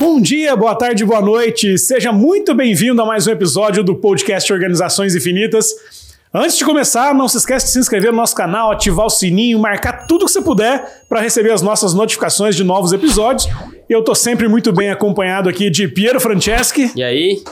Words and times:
Bom 0.00 0.20
dia, 0.20 0.54
boa 0.54 0.76
tarde, 0.76 1.04
boa 1.04 1.20
noite. 1.20 1.76
Seja 1.76 2.12
muito 2.12 2.54
bem-vindo 2.54 3.02
a 3.02 3.04
mais 3.04 3.26
um 3.26 3.32
episódio 3.32 3.82
do 3.82 3.96
podcast 3.96 4.52
Organizações 4.52 5.16
Infinitas. 5.16 5.74
Antes 6.32 6.56
de 6.56 6.64
começar, 6.64 7.12
não 7.12 7.26
se 7.26 7.36
esqueça 7.36 7.66
de 7.66 7.72
se 7.72 7.80
inscrever 7.80 8.12
no 8.12 8.18
nosso 8.18 8.36
canal, 8.36 8.70
ativar 8.70 9.06
o 9.06 9.10
sininho, 9.10 9.58
marcar 9.58 10.06
tudo 10.06 10.24
que 10.24 10.30
você 10.30 10.40
puder 10.40 11.02
para 11.08 11.20
receber 11.20 11.50
as 11.50 11.62
nossas 11.62 11.94
notificações 11.94 12.54
de 12.54 12.62
novos 12.62 12.92
episódios. 12.92 13.48
Eu 13.90 14.04
tô 14.04 14.14
sempre 14.14 14.46
muito 14.46 14.72
bem 14.72 14.88
acompanhado 14.88 15.48
aqui 15.48 15.68
de 15.68 15.88
Piero 15.88 16.20
Franceschi. 16.20 16.92
E 16.94 17.02
aí? 17.02 17.42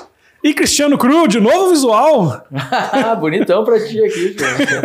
E 0.47 0.55
Cristiano 0.55 0.97
Cru, 0.97 1.27
de 1.27 1.41
novo 1.41 1.71
visual. 1.71 2.47
bonitão 3.19 3.65
pra 3.65 3.85
ti 3.85 4.01
aqui, 4.01 4.37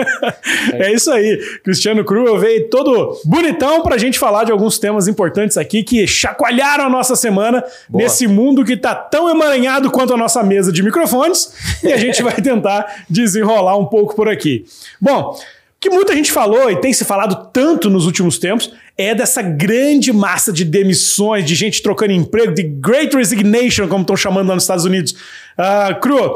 É 0.73 0.91
isso 0.91 1.11
aí. 1.11 1.37
Cristiano 1.63 2.03
Cru, 2.03 2.39
veio 2.39 2.67
todo 2.67 3.15
bonitão 3.25 3.83
pra 3.83 3.95
gente 3.95 4.17
falar 4.17 4.43
de 4.43 4.51
alguns 4.51 4.79
temas 4.79 5.07
importantes 5.07 5.57
aqui 5.57 5.83
que 5.83 6.07
chacoalharam 6.07 6.85
a 6.85 6.89
nossa 6.89 7.15
semana 7.15 7.63
Boa. 7.87 8.03
nesse 8.03 8.25
mundo 8.25 8.65
que 8.65 8.75
tá 8.75 8.95
tão 8.95 9.29
emaranhado 9.29 9.91
quanto 9.91 10.15
a 10.15 10.17
nossa 10.17 10.41
mesa 10.41 10.71
de 10.71 10.81
microfones. 10.81 11.53
e 11.85 11.93
a 11.93 11.97
gente 11.97 12.23
vai 12.23 12.33
tentar 12.33 13.03
desenrolar 13.07 13.77
um 13.77 13.85
pouco 13.85 14.15
por 14.15 14.27
aqui. 14.27 14.65
Bom, 14.99 15.39
que 15.79 15.91
muita 15.91 16.15
gente 16.15 16.31
falou 16.31 16.71
e 16.71 16.77
tem 16.77 16.91
se 16.91 17.05
falado 17.05 17.49
tanto 17.53 17.87
nos 17.87 18.07
últimos 18.07 18.39
tempos 18.39 18.73
é 19.01 19.15
dessa 19.15 19.41
grande 19.41 20.13
massa 20.13 20.51
de 20.51 20.63
demissões, 20.63 21.45
de 21.45 21.55
gente 21.55 21.81
trocando 21.81 22.13
emprego, 22.13 22.53
de 22.53 22.63
Great 22.63 23.15
Resignation, 23.15 23.87
como 23.87 24.01
estão 24.01 24.15
chamando 24.15 24.49
lá 24.49 24.55
nos 24.55 24.63
Estados 24.63 24.85
Unidos. 24.85 25.13
Uh, 25.57 25.99
Cru, 25.99 26.35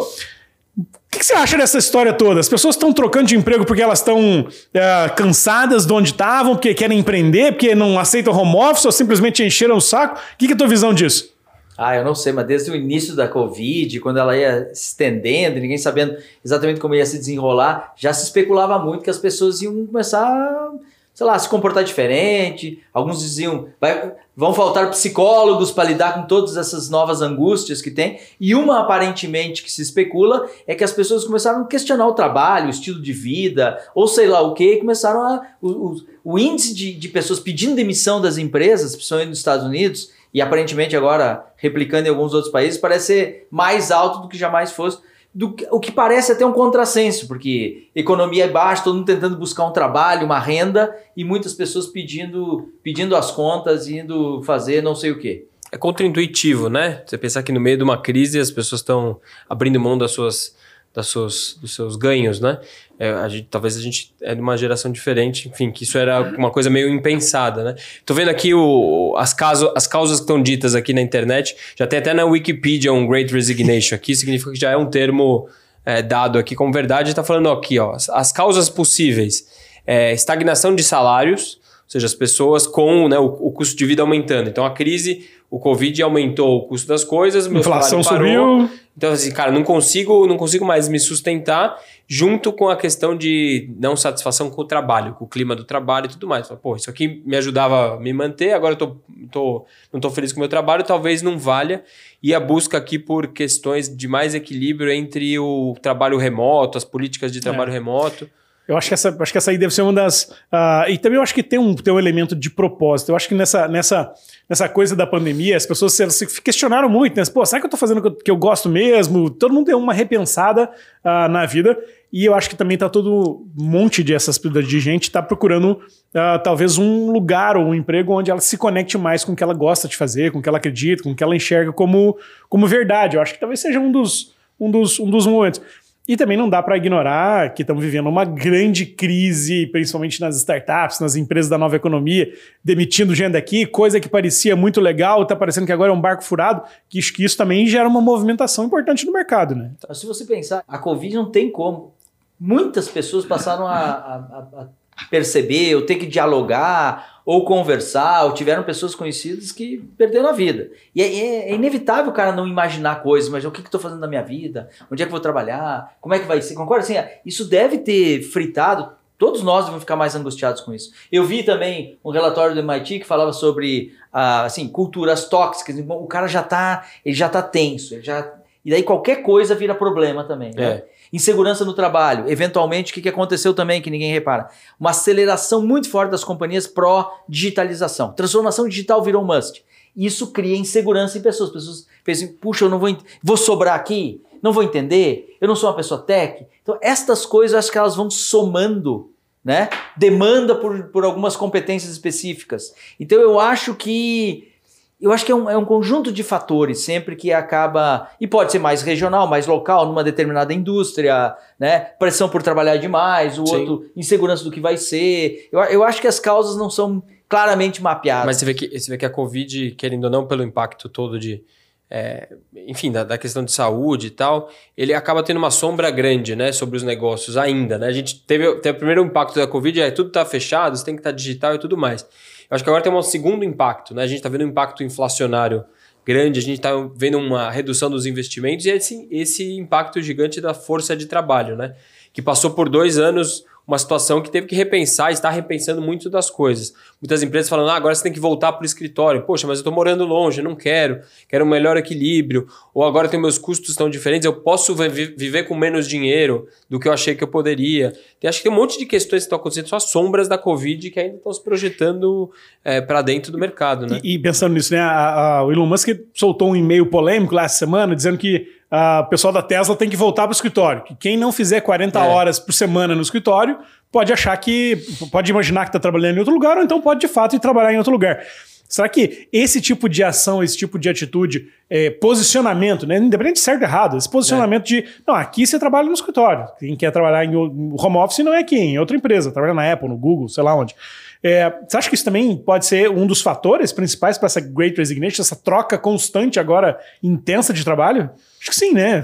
o 0.77 0.85
que, 1.09 1.19
que, 1.19 1.25
você 1.25 1.33
acha 1.33 1.57
dessa 1.57 1.77
história 1.77 2.11
toda? 2.11 2.39
As 2.39 2.49
pessoas 2.49 2.75
estão 2.75 2.91
trocando 2.91 3.27
de 3.27 3.35
emprego 3.37 3.65
porque 3.65 3.81
elas 3.81 3.99
estão 3.99 4.41
uh, 4.41 5.15
cansadas 5.15 5.85
de 5.85 5.93
onde 5.93 6.11
estavam, 6.11 6.55
porque 6.55 6.73
querem 6.73 6.99
empreender, 6.99 7.53
porque 7.53 7.73
não 7.73 7.97
aceitam 7.97 8.33
home 8.33 8.55
office 8.55 8.85
ou 8.85 8.91
simplesmente 8.91 9.43
encheram 9.43 9.77
o 9.77 9.81
saco? 9.81 10.17
O 10.17 10.37
que, 10.37 10.47
que 10.47 10.53
é 10.53 10.55
a 10.55 10.57
tua 10.57 10.67
visão 10.67 10.93
disso? 10.93 11.35
Ah, 11.77 11.95
eu 11.95 12.05
não 12.05 12.15
sei, 12.15 12.31
mas 12.31 12.47
desde 12.47 12.71
o 12.71 12.75
início 12.75 13.15
da 13.15 13.27
Covid, 13.27 13.99
quando 13.99 14.17
ela 14.17 14.35
ia 14.35 14.69
se 14.73 14.89
estendendo, 14.89 15.59
ninguém 15.59 15.77
sabendo 15.77 16.15
exatamente 16.43 16.79
como 16.79 16.95
ia 16.95 17.05
se 17.05 17.17
desenrolar, 17.17 17.93
já 17.97 18.13
se 18.13 18.23
especulava 18.23 18.79
muito 18.79 19.03
que 19.03 19.09
as 19.09 19.17
pessoas 19.17 19.61
iam 19.61 19.85
começar, 19.85 20.71
sei 21.15 21.25
lá, 21.25 21.39
se 21.39 21.47
comportar 21.47 21.83
diferente. 21.85 22.83
Alguns 22.93 23.21
diziam, 23.21 23.69
vai, 23.79 24.11
vão 24.35 24.53
faltar 24.53 24.89
psicólogos 24.89 25.71
para 25.71 25.85
lidar 25.85 26.13
com 26.13 26.27
todas 26.27 26.57
essas 26.57 26.89
novas 26.89 27.21
angústias 27.21 27.81
que 27.81 27.89
tem. 27.89 28.19
E 28.39 28.53
uma 28.53 28.81
aparentemente 28.81 29.63
que 29.63 29.71
se 29.71 29.81
especula 29.81 30.45
é 30.67 30.75
que 30.75 30.83
as 30.83 30.91
pessoas 30.91 31.23
começaram 31.23 31.61
a 31.61 31.67
questionar 31.67 32.05
o 32.05 32.13
trabalho, 32.13 32.67
o 32.67 32.69
estilo 32.69 33.01
de 33.01 33.13
vida, 33.13 33.81
ou 33.95 34.09
sei 34.09 34.27
lá 34.27 34.41
o 34.41 34.53
que, 34.53 34.73
e 34.73 34.79
começaram 34.79 35.21
a. 35.21 35.47
O, 35.61 35.69
o, 35.69 35.95
o 36.25 36.39
índice 36.39 36.75
de, 36.75 36.93
de 36.93 37.07
pessoas 37.07 37.39
pedindo 37.39 37.75
demissão 37.75 38.19
das 38.19 38.37
empresas, 38.37 38.93
principalmente 38.93 39.29
nos 39.29 39.37
Estados 39.37 39.65
Unidos 39.65 40.11
e 40.33 40.41
aparentemente 40.41 40.97
agora 40.97 41.45
replicando 41.55 42.07
em 42.07 42.09
alguns 42.09 42.33
outros 42.33 42.51
países, 42.51 42.77
parece 42.77 43.05
ser 43.05 43.47
mais 43.49 43.89
alto 43.89 44.19
do 44.19 44.27
que 44.27 44.37
jamais 44.37 44.73
fosse. 44.73 44.97
Do, 45.37 45.53
o 45.69 45.81
que 45.81 45.91
parece 45.91 46.31
até 46.31 46.45
um 46.45 46.53
contrassenso, 46.53 47.27
porque 47.27 47.89
economia 47.93 48.45
é 48.45 48.47
baixa, 48.47 48.85
todo 48.85 48.95
mundo 48.95 49.05
tentando 49.05 49.35
buscar 49.35 49.65
um 49.65 49.73
trabalho, 49.73 50.25
uma 50.25 50.39
renda, 50.39 50.95
e 51.15 51.25
muitas 51.25 51.53
pessoas 51.53 51.87
pedindo, 51.87 52.71
pedindo 52.81 53.17
as 53.17 53.31
contas, 53.31 53.89
indo 53.89 54.41
fazer 54.43 54.81
não 54.81 54.95
sei 54.95 55.11
o 55.11 55.19
quê. 55.19 55.45
É 55.73 55.77
contraintuitivo, 55.77 56.69
né? 56.69 57.03
Você 57.05 57.17
pensar 57.17 57.43
que 57.43 57.51
no 57.51 57.59
meio 57.59 57.75
de 57.75 57.83
uma 57.83 57.97
crise 57.97 58.39
as 58.39 58.49
pessoas 58.49 58.79
estão 58.79 59.19
abrindo 59.49 59.77
mão 59.77 59.97
das 59.97 60.11
suas 60.11 60.55
das 60.95 61.07
suas, 61.07 61.57
dos 61.61 61.75
seus 61.75 61.97
ganhos, 61.97 62.39
né? 62.39 62.57
É, 62.97 63.09
a 63.11 63.27
gente, 63.27 63.47
talvez 63.51 63.75
a 63.75 63.81
gente 63.81 64.13
é 64.21 64.33
de 64.33 64.39
uma 64.39 64.55
geração 64.55 64.89
diferente, 64.89 65.49
enfim, 65.49 65.69
que 65.69 65.83
isso 65.83 65.97
era 65.97 66.21
uma 66.37 66.49
coisa 66.49 66.69
meio 66.69 66.87
impensada, 66.87 67.63
né? 67.63 67.75
Tô 68.05 68.13
vendo 68.13 68.29
aqui 68.29 68.53
o, 68.53 69.13
as, 69.17 69.33
caso, 69.33 69.71
as 69.75 69.85
causas 69.85 70.19
que 70.19 70.23
estão 70.23 70.41
ditas 70.41 70.73
aqui 70.73 70.93
na 70.93 71.01
internet, 71.01 71.55
já 71.75 71.85
tem 71.85 71.99
até 71.99 72.13
na 72.13 72.23
Wikipedia 72.23 72.93
um 72.93 73.05
Great 73.05 73.33
Resignation 73.33 73.95
aqui, 73.95 74.15
significa 74.15 74.51
que 74.51 74.57
já 74.59 74.71
é 74.71 74.77
um 74.77 74.85
termo 74.85 75.49
é, 75.85 76.01
dado 76.01 76.39
aqui 76.39 76.55
como 76.55 76.71
verdade, 76.71 77.09
está 77.09 77.23
falando 77.23 77.49
aqui, 77.49 77.77
ó, 77.77 77.91
as, 77.91 78.09
as 78.09 78.31
causas 78.31 78.69
possíveis, 78.69 79.45
é, 79.85 80.13
estagnação 80.13 80.73
de 80.73 80.81
salários, 80.81 81.59
ou 81.83 81.89
seja, 81.89 82.05
as 82.05 82.15
pessoas 82.15 82.65
com 82.65 83.09
né, 83.09 83.19
o, 83.19 83.25
o, 83.25 83.51
custo 83.51 83.77
de 83.77 83.85
vida 83.85 84.01
aumentando. 84.01 84.49
Então 84.49 84.65
a 84.65 84.71
crise, 84.71 85.29
o 85.51 85.59
Covid 85.59 86.01
aumentou 86.01 86.57
o 86.57 86.61
custo 86.63 86.87
das 86.87 87.03
coisas, 87.03 87.47
meu 87.47 87.59
inflação 87.59 88.01
subiu. 88.01 88.69
Então, 88.97 89.11
assim, 89.11 89.31
cara, 89.31 89.51
não 89.51 89.63
consigo, 89.63 90.25
não 90.25 90.37
consigo 90.37 90.63
mais 90.63 90.87
me 90.87 90.99
sustentar, 90.99 91.77
junto 92.07 92.53
com 92.53 92.69
a 92.69 92.77
questão 92.77 93.15
de 93.15 93.69
não 93.77 93.95
satisfação 93.95 94.49
com 94.49 94.61
o 94.61 94.65
trabalho, 94.65 95.13
com 95.15 95.25
o 95.25 95.27
clima 95.27 95.53
do 95.53 95.65
trabalho 95.65 96.05
e 96.05 96.09
tudo 96.09 96.27
mais. 96.27 96.47
Pô, 96.47 96.77
isso 96.77 96.89
aqui 96.89 97.21
me 97.25 97.35
ajudava 97.35 97.95
a 97.95 97.99
me 97.99 98.13
manter, 98.13 98.53
agora 98.53 98.73
eu 98.73 98.77
tô, 98.77 98.95
tô, 99.31 99.65
não 99.91 99.97
estou 99.97 100.11
feliz 100.11 100.31
com 100.31 100.39
o 100.39 100.41
meu 100.41 100.49
trabalho, 100.49 100.83
talvez 100.83 101.21
não 101.21 101.37
valha. 101.37 101.83
E 102.23 102.33
a 102.33 102.39
busca 102.39 102.77
aqui 102.77 102.97
por 102.97 103.27
questões 103.27 103.93
de 103.93 104.07
mais 104.07 104.33
equilíbrio 104.33 104.91
entre 104.91 105.37
o 105.37 105.75
trabalho 105.81 106.17
remoto, 106.17 106.77
as 106.77 106.85
políticas 106.85 107.33
de 107.33 107.41
trabalho 107.41 107.71
é. 107.71 107.73
remoto. 107.73 108.29
Eu 108.67 108.75
acho 108.77 108.87
que 108.87 108.93
essa, 108.95 109.15
acho 109.19 109.31
que 109.31 109.37
essa 109.37 109.51
aí 109.51 109.57
deve 109.57 109.73
ser 109.73 109.83
uma 109.83 109.93
das. 109.93 110.23
Uh, 110.51 110.89
e 110.89 110.97
também 110.97 111.17
eu 111.17 111.23
acho 111.23 111.33
que 111.33 111.43
tem 111.43 111.59
um, 111.59 111.75
tem 111.75 111.93
um 111.93 111.99
elemento 111.99 112.35
de 112.35 112.49
propósito. 112.49 113.09
Eu 113.09 113.15
acho 113.15 113.27
que 113.27 113.35
nessa, 113.35 113.67
nessa, 113.67 114.11
nessa 114.49 114.67
coisa 114.67 114.95
da 114.95 115.05
pandemia, 115.05 115.55
as 115.55 115.65
pessoas 115.65 115.93
se, 115.93 116.09
se 116.09 116.41
questionaram 116.41 116.89
muito, 116.89 117.15
né? 117.15 117.23
Pô, 117.31 117.45
será 117.45 117.59
que 117.59 117.67
eu 117.67 117.69
tô 117.69 117.77
fazendo 117.77 117.99
o 117.99 118.01
que, 118.01 118.07
eu, 118.07 118.15
que 118.15 118.31
eu 118.31 118.37
gosto 118.37 118.67
mesmo? 118.67 119.29
Todo 119.29 119.53
mundo 119.53 119.67
deu 119.67 119.77
uma 119.77 119.93
repensada 119.93 120.69
uh, 121.03 121.29
na 121.29 121.45
vida. 121.45 121.77
E 122.11 122.25
eu 122.25 122.33
acho 122.33 122.49
que 122.49 122.55
também 122.55 122.77
tá 122.77 122.89
todo 122.89 123.45
um 123.57 123.63
monte 123.63 124.03
de 124.03 124.13
essas 124.13 124.39
de 124.39 124.79
gente 124.79 125.11
tá 125.11 125.21
procurando 125.21 125.71
uh, 125.73 126.41
talvez 126.43 126.77
um 126.77 127.11
lugar 127.11 127.57
ou 127.57 127.65
um 127.65 127.75
emprego 127.75 128.13
onde 128.13 128.31
ela 128.31 128.39
se 128.39 128.57
conecte 128.57 128.97
mais 128.97 129.25
com 129.25 129.33
o 129.33 129.35
que 129.35 129.43
ela 129.43 129.53
gosta 129.53 129.87
de 129.87 129.97
fazer, 129.97 130.31
com 130.31 130.39
o 130.39 130.41
que 130.41 130.47
ela 130.47 130.57
acredita, 130.57 131.03
com 131.03 131.11
o 131.11 131.15
que 131.15 131.23
ela 131.23 131.35
enxerga 131.35 131.73
como, 131.73 132.17
como 132.47 132.65
verdade. 132.67 133.17
Eu 133.17 133.21
acho 133.21 133.33
que 133.33 133.39
talvez 133.39 133.59
seja 133.59 133.79
um 133.79 133.91
dos, 133.91 134.33
um 134.59 134.71
dos, 134.71 134.99
um 134.99 135.09
dos 135.09 135.27
momentos. 135.27 135.61
E 136.07 136.15
também 136.15 136.37
não 136.37 136.47
dá 136.47 136.61
para 136.61 136.77
ignorar 136.77 137.53
que 137.53 137.63
estamos 137.63 137.83
vivendo 137.83 138.07
uma 138.07 138.23
grande 138.23 138.85
crise, 138.85 139.65
principalmente 139.67 140.21
nas 140.21 140.37
startups, 140.37 140.99
nas 140.99 141.15
empresas 141.15 141.49
da 141.49 141.57
nova 141.57 141.75
economia, 141.75 142.31
demitindo 142.63 143.15
gente 143.15 143.35
aqui, 143.35 143.65
coisa 143.65 143.99
que 143.99 144.07
parecia 144.07 144.55
muito 144.55 144.79
legal, 144.79 145.23
está 145.23 145.35
parecendo 145.35 145.65
que 145.65 145.71
agora 145.71 145.91
é 145.91 145.95
um 145.95 145.99
barco 145.99 146.23
furado, 146.23 146.61
que 146.87 146.99
isso 146.99 147.35
também 147.35 147.65
gera 147.65 147.87
uma 147.87 148.01
movimentação 148.01 148.65
importante 148.65 149.05
no 149.05 149.11
mercado, 149.11 149.55
né? 149.55 149.71
Então, 149.77 149.95
se 149.95 150.05
você 150.05 150.25
pensar, 150.25 150.63
a 150.67 150.77
Covid 150.77 151.15
não 151.15 151.31
tem 151.31 151.49
como. 151.49 151.93
Muitas 152.39 152.87
pessoas 152.87 153.25
passaram 153.25 153.65
a, 153.65 153.73
a, 153.73 154.67
a 154.95 155.05
perceber, 155.09 155.75
ou 155.75 155.81
ter 155.81 155.95
que 155.95 156.05
dialogar, 156.05 157.14
ou 157.25 157.43
conversar, 157.43 158.25
ou 158.25 158.33
tiveram 158.33 158.63
pessoas 158.63 158.93
conhecidas 158.93 159.51
que 159.51 159.77
perderam 159.97 160.29
a 160.29 160.31
vida. 160.31 160.69
E 160.93 161.01
é, 161.01 161.05
é, 161.05 161.51
é 161.51 161.55
inevitável 161.55 162.11
o 162.11 162.13
cara 162.13 162.31
não 162.31 162.47
imaginar 162.47 163.01
coisas, 163.01 163.29
mas 163.29 163.43
o 163.43 163.51
que, 163.51 163.61
que 163.61 163.67
estou 163.67 163.81
fazendo 163.81 163.99
na 163.99 164.07
minha 164.07 164.21
vida? 164.21 164.69
Onde 164.91 165.01
é 165.01 165.05
que 165.05 165.11
vou 165.11 165.19
trabalhar? 165.19 165.97
Como 165.99 166.13
é 166.13 166.19
que 166.19 166.27
vai 166.27 166.41
ser? 166.41 166.53
Concorda? 166.53 166.83
Assim, 166.83 166.95
isso 167.25 167.45
deve 167.45 167.79
ter 167.79 168.21
fritado. 168.21 168.91
Todos 169.17 169.41
nós 169.41 169.65
vamos 169.65 169.79
ficar 169.81 169.95
mais 169.95 170.15
angustiados 170.15 170.61
com 170.61 170.73
isso. 170.73 170.91
Eu 171.11 171.23
vi 171.23 171.41
também 171.41 171.97
um 172.03 172.11
relatório 172.11 172.53
do 172.53 172.61
MIT 172.61 172.99
que 172.99 173.05
falava 173.05 173.33
sobre 173.33 173.93
ah, 174.13 174.43
assim, 174.43 174.67
culturas 174.67 175.27
tóxicas. 175.27 175.75
O 175.79 176.07
cara 176.07 176.27
já 176.27 176.41
está, 176.41 176.85
ele 177.03 177.15
já 177.15 177.27
tá 177.27 177.41
tenso, 177.41 177.95
ele 177.95 178.03
já 178.03 178.31
e 178.65 178.71
daí 178.71 178.81
qualquer 178.81 179.21
coisa 179.21 179.53
vira 179.53 179.75
problema 179.75 180.23
também. 180.23 180.51
Né? 180.51 180.83
Insegurança 181.15 181.63
no 181.63 181.73
trabalho. 181.73 182.29
Eventualmente, 182.29 182.91
o 182.91 182.93
que, 182.93 183.01
que 183.01 183.07
aconteceu 183.07 183.53
também 183.53 183.81
que 183.81 183.89
ninguém 183.89 184.11
repara? 184.11 184.49
Uma 184.77 184.89
aceleração 184.89 185.65
muito 185.65 185.89
forte 185.89 186.11
das 186.11 186.25
companhias 186.25 186.67
pró-digitalização. 186.67 188.11
Transformação 188.11 188.67
digital 188.67 189.01
virou 189.01 189.23
um 189.23 189.25
must. 189.25 189.63
Isso 189.95 190.33
cria 190.33 190.57
insegurança 190.57 191.17
em 191.17 191.21
pessoas. 191.21 191.51
Pessoas 191.51 191.87
pensam, 192.03 192.33
puxa, 192.41 192.65
eu 192.65 192.69
não 192.69 192.79
vou, 192.79 192.97
vou 193.23 193.37
sobrar 193.37 193.75
aqui, 193.75 194.21
não 194.41 194.51
vou 194.51 194.61
entender, 194.61 195.37
eu 195.39 195.47
não 195.47 195.55
sou 195.55 195.69
uma 195.69 195.75
pessoa 195.77 196.01
tech. 196.01 196.45
Então, 196.61 196.77
estas 196.81 197.25
coisas, 197.25 197.57
acho 197.57 197.71
que 197.71 197.77
elas 197.77 197.95
vão 197.95 198.09
somando 198.11 199.09
né? 199.45 199.69
Demanda 199.95 200.55
por, 200.55 200.85
por 200.85 201.05
algumas 201.05 201.35
competências 201.35 201.91
específicas. 201.91 202.73
Então 202.99 203.21
eu 203.21 203.39
acho 203.39 203.75
que 203.75 204.51
eu 204.99 205.11
acho 205.11 205.25
que 205.25 205.31
é 205.31 205.35
um, 205.35 205.49
é 205.49 205.57
um 205.57 205.65
conjunto 205.65 206.11
de 206.11 206.23
fatores 206.23 206.79
sempre 206.79 207.15
que 207.15 207.31
acaba. 207.31 208.09
E 208.19 208.25
pode 208.25 208.51
ser 208.51 208.59
mais 208.59 208.81
regional, 208.81 209.27
mais 209.27 209.45
local, 209.45 209.85
numa 209.85 210.03
determinada 210.03 210.53
indústria, 210.53 211.35
né? 211.59 211.79
Pressão 211.99 212.29
por 212.29 212.41
trabalhar 212.41 212.77
demais, 212.77 213.37
o 213.37 213.45
Sim. 213.45 213.55
outro, 213.55 213.91
insegurança 213.95 214.43
do 214.43 214.51
que 214.51 214.59
vai 214.59 214.77
ser. 214.77 215.49
Eu, 215.51 215.59
eu 215.61 215.83
acho 215.83 215.99
que 215.99 216.07
as 216.07 216.19
causas 216.19 216.55
não 216.55 216.69
são 216.69 217.03
claramente 217.27 217.83
mapeadas. 217.83 218.25
Mas 218.25 218.37
você 218.37 218.45
vê 218.45 218.53
que, 218.53 218.79
você 218.79 218.91
vê 218.91 218.97
que 218.97 219.05
a 219.05 219.09
Covid, 219.09 219.71
querendo 219.71 220.05
ou 220.05 220.09
não, 220.09 220.25
pelo 220.25 220.43
impacto 220.43 220.87
todo 220.87 221.19
de. 221.19 221.43
É, 221.87 222.29
enfim, 222.67 222.91
da, 222.91 223.03
da, 223.03 223.15
questão 223.15 223.45
de 223.45 223.51
saúde 223.51 224.07
e 224.07 224.09
tal, 224.09 224.49
ele 224.75 224.91
acaba 224.91 225.21
tendo 225.21 225.37
uma 225.37 225.51
sombra 225.51 225.91
grande, 225.91 226.35
né, 226.35 226.51
sobre 226.51 226.77
os 226.77 226.81
negócios 226.83 227.37
ainda, 227.37 227.77
né? 227.77 227.85
A 227.85 227.91
gente 227.91 228.23
teve, 228.25 228.55
teve 228.55 228.75
o 228.75 228.79
primeiro 228.79 229.03
impacto 229.03 229.35
da 229.35 229.45
Covid, 229.45 229.81
é 229.81 229.91
tudo 229.91 230.09
tá 230.09 230.25
fechado, 230.25 230.75
você 230.75 230.83
tem 230.83 230.95
que 230.95 231.01
estar 231.01 231.11
tá 231.11 231.15
digital 231.15 231.53
e 231.53 231.59
tudo 231.59 231.77
mais. 231.77 232.03
Eu 232.49 232.55
acho 232.55 232.63
que 232.63 232.69
agora 232.69 232.83
tem 232.83 232.91
um 232.91 233.01
segundo 233.01 233.43
impacto, 233.43 233.93
né? 233.93 234.03
A 234.03 234.07
gente 234.07 234.17
está 234.17 234.29
vendo 234.29 234.45
um 234.45 234.49
impacto 234.49 234.83
inflacionário 234.83 235.63
grande, 236.05 236.39
a 236.39 236.41
gente 236.41 236.57
está 236.57 236.71
vendo 236.95 237.17
uma 237.17 237.49
redução 237.49 237.89
dos 237.89 238.05
investimentos 238.05 238.65
e 238.65 238.69
esse, 238.69 239.07
esse 239.09 239.57
impacto 239.57 240.01
gigante 240.01 240.39
da 240.39 240.53
força 240.53 240.95
de 240.95 241.07
trabalho, 241.07 241.55
né? 241.55 241.75
Que 242.13 242.21
passou 242.21 242.51
por 242.51 242.69
dois 242.69 242.97
anos 242.97 243.43
uma 243.67 243.77
situação 243.79 244.21
que 244.21 244.29
teve 244.29 244.45
que 244.45 244.55
repensar, 244.55 245.11
está 245.11 245.29
repensando 245.29 245.81
muito 245.81 246.09
das 246.09 246.29
coisas. 246.29 246.73
Muitas 247.01 247.23
empresas 247.23 247.49
falando, 247.49 247.69
ah, 247.69 247.75
agora 247.75 247.95
você 247.95 248.03
tem 248.03 248.13
que 248.13 248.19
voltar 248.19 248.53
para 248.53 248.61
o 248.61 248.65
escritório. 248.65 249.23
Poxa, 249.23 249.47
mas 249.47 249.57
eu 249.57 249.61
estou 249.61 249.73
morando 249.73 250.05
longe, 250.05 250.41
não 250.41 250.55
quero, 250.55 251.01
quero 251.27 251.43
um 251.43 251.47
melhor 251.47 251.75
equilíbrio. 251.75 252.47
Ou 252.73 252.83
agora 252.83 253.07
tem 253.07 253.19
meus 253.19 253.37
custos 253.37 253.75
tão 253.75 253.89
diferentes, 253.89 254.25
eu 254.25 254.33
posso 254.33 254.75
viver 254.75 255.43
com 255.43 255.55
menos 255.55 255.87
dinheiro 255.87 256.47
do 256.69 256.79
que 256.79 256.87
eu 256.87 256.93
achei 256.93 257.15
que 257.15 257.23
eu 257.23 257.27
poderia. 257.27 257.93
Tem, 258.19 258.29
acho 258.29 258.39
que 258.39 258.43
tem 258.43 258.51
um 258.51 258.55
monte 258.55 258.77
de 258.77 258.85
questões 258.85 259.23
que 259.23 259.25
estão 259.25 259.39
acontecendo, 259.39 259.67
só 259.67 259.79
sombras 259.79 260.27
da 260.27 260.37
Covid 260.37 260.91
que 260.91 260.99
ainda 260.99 261.15
estão 261.15 261.33
se 261.33 261.43
projetando 261.43 262.31
é, 262.63 262.81
para 262.81 263.01
dentro 263.01 263.31
do 263.31 263.39
mercado. 263.39 263.87
Né? 263.87 263.99
E, 264.03 264.15
e 264.15 264.19
pensando 264.19 264.53
nisso, 264.53 264.73
né, 264.73 264.79
a, 264.79 265.37
a, 265.37 265.43
o 265.43 265.51
Elon 265.51 265.65
Musk 265.65 265.89
soltou 266.13 266.51
um 266.51 266.55
e-mail 266.55 266.85
polêmico 266.85 267.33
lá 267.33 267.45
essa 267.45 267.57
semana 267.57 267.95
dizendo 267.95 268.17
que 268.17 268.54
o 268.71 269.05
pessoal 269.05 269.31
da 269.31 269.41
Tesla 269.41 269.75
tem 269.75 269.89
que 269.89 269.95
voltar 269.95 270.23
para 270.23 270.31
o 270.31 270.33
escritório. 270.33 270.83
Que 270.83 270.95
quem 270.95 271.17
não 271.17 271.31
fizer 271.31 271.61
40 271.61 271.99
é. 271.99 272.01
horas 272.01 272.39
por 272.39 272.53
semana 272.53 272.95
no 272.95 273.01
escritório 273.01 273.57
pode 273.91 274.11
achar 274.11 274.35
que. 274.37 274.77
pode 275.11 275.31
imaginar 275.31 275.63
que 275.63 275.69
está 275.69 275.79
trabalhando 275.79 276.15
em 276.15 276.19
outro 276.19 276.33
lugar, 276.33 276.57
ou 276.57 276.63
então 276.63 276.81
pode 276.81 276.99
de 276.99 277.07
fato 277.07 277.35
ir 277.35 277.39
trabalhar 277.39 277.73
em 277.73 277.77
outro 277.77 277.91
lugar. 277.91 278.21
Será 278.67 278.89
que 278.89 279.27
esse 279.31 279.61
tipo 279.61 279.87
de 279.87 280.03
ação, 280.03 280.43
esse 280.43 280.57
tipo 280.57 280.79
de 280.79 280.89
atitude, 280.89 281.47
é, 281.69 281.91
posicionamento, 281.91 282.87
né, 282.87 282.97
independente 282.97 283.35
de 283.35 283.41
certo 283.41 283.61
ou 283.61 283.67
errado, 283.67 283.95
esse 283.95 284.09
posicionamento 284.09 284.63
é. 284.63 284.65
de, 284.65 284.85
não, 285.07 285.13
aqui 285.13 285.45
você 285.45 285.59
trabalha 285.59 285.87
no 285.87 285.93
escritório, 285.93 286.47
quem 286.59 286.75
quer 286.75 286.91
trabalhar 286.91 287.23
em 287.23 287.35
home 287.35 287.97
office 287.97 288.25
não 288.25 288.33
é 288.33 288.39
aqui, 288.39 288.57
em 288.57 288.79
outra 288.79 288.97
empresa, 288.97 289.31
trabalha 289.31 289.53
na 289.53 289.71
Apple, 289.71 289.87
no 289.87 289.95
Google, 289.95 290.27
sei 290.27 290.43
lá 290.43 290.55
onde. 290.55 290.75
É, 291.23 291.51
você 291.67 291.77
acha 291.77 291.89
que 291.89 291.95
isso 291.95 292.05
também 292.05 292.35
pode 292.35 292.65
ser 292.65 292.89
um 292.89 293.05
dos 293.05 293.21
fatores 293.21 293.71
principais 293.71 294.17
para 294.17 294.27
essa 294.27 294.41
Great 294.41 294.77
Resignation, 294.77 295.21
essa 295.21 295.35
troca 295.35 295.77
constante 295.77 296.39
agora, 296.39 296.79
intensa 297.01 297.53
de 297.53 297.63
trabalho? 297.63 298.09
Acho 298.45 298.51
que 298.51 298.55
sim, 298.55 298.73
né? 298.73 299.03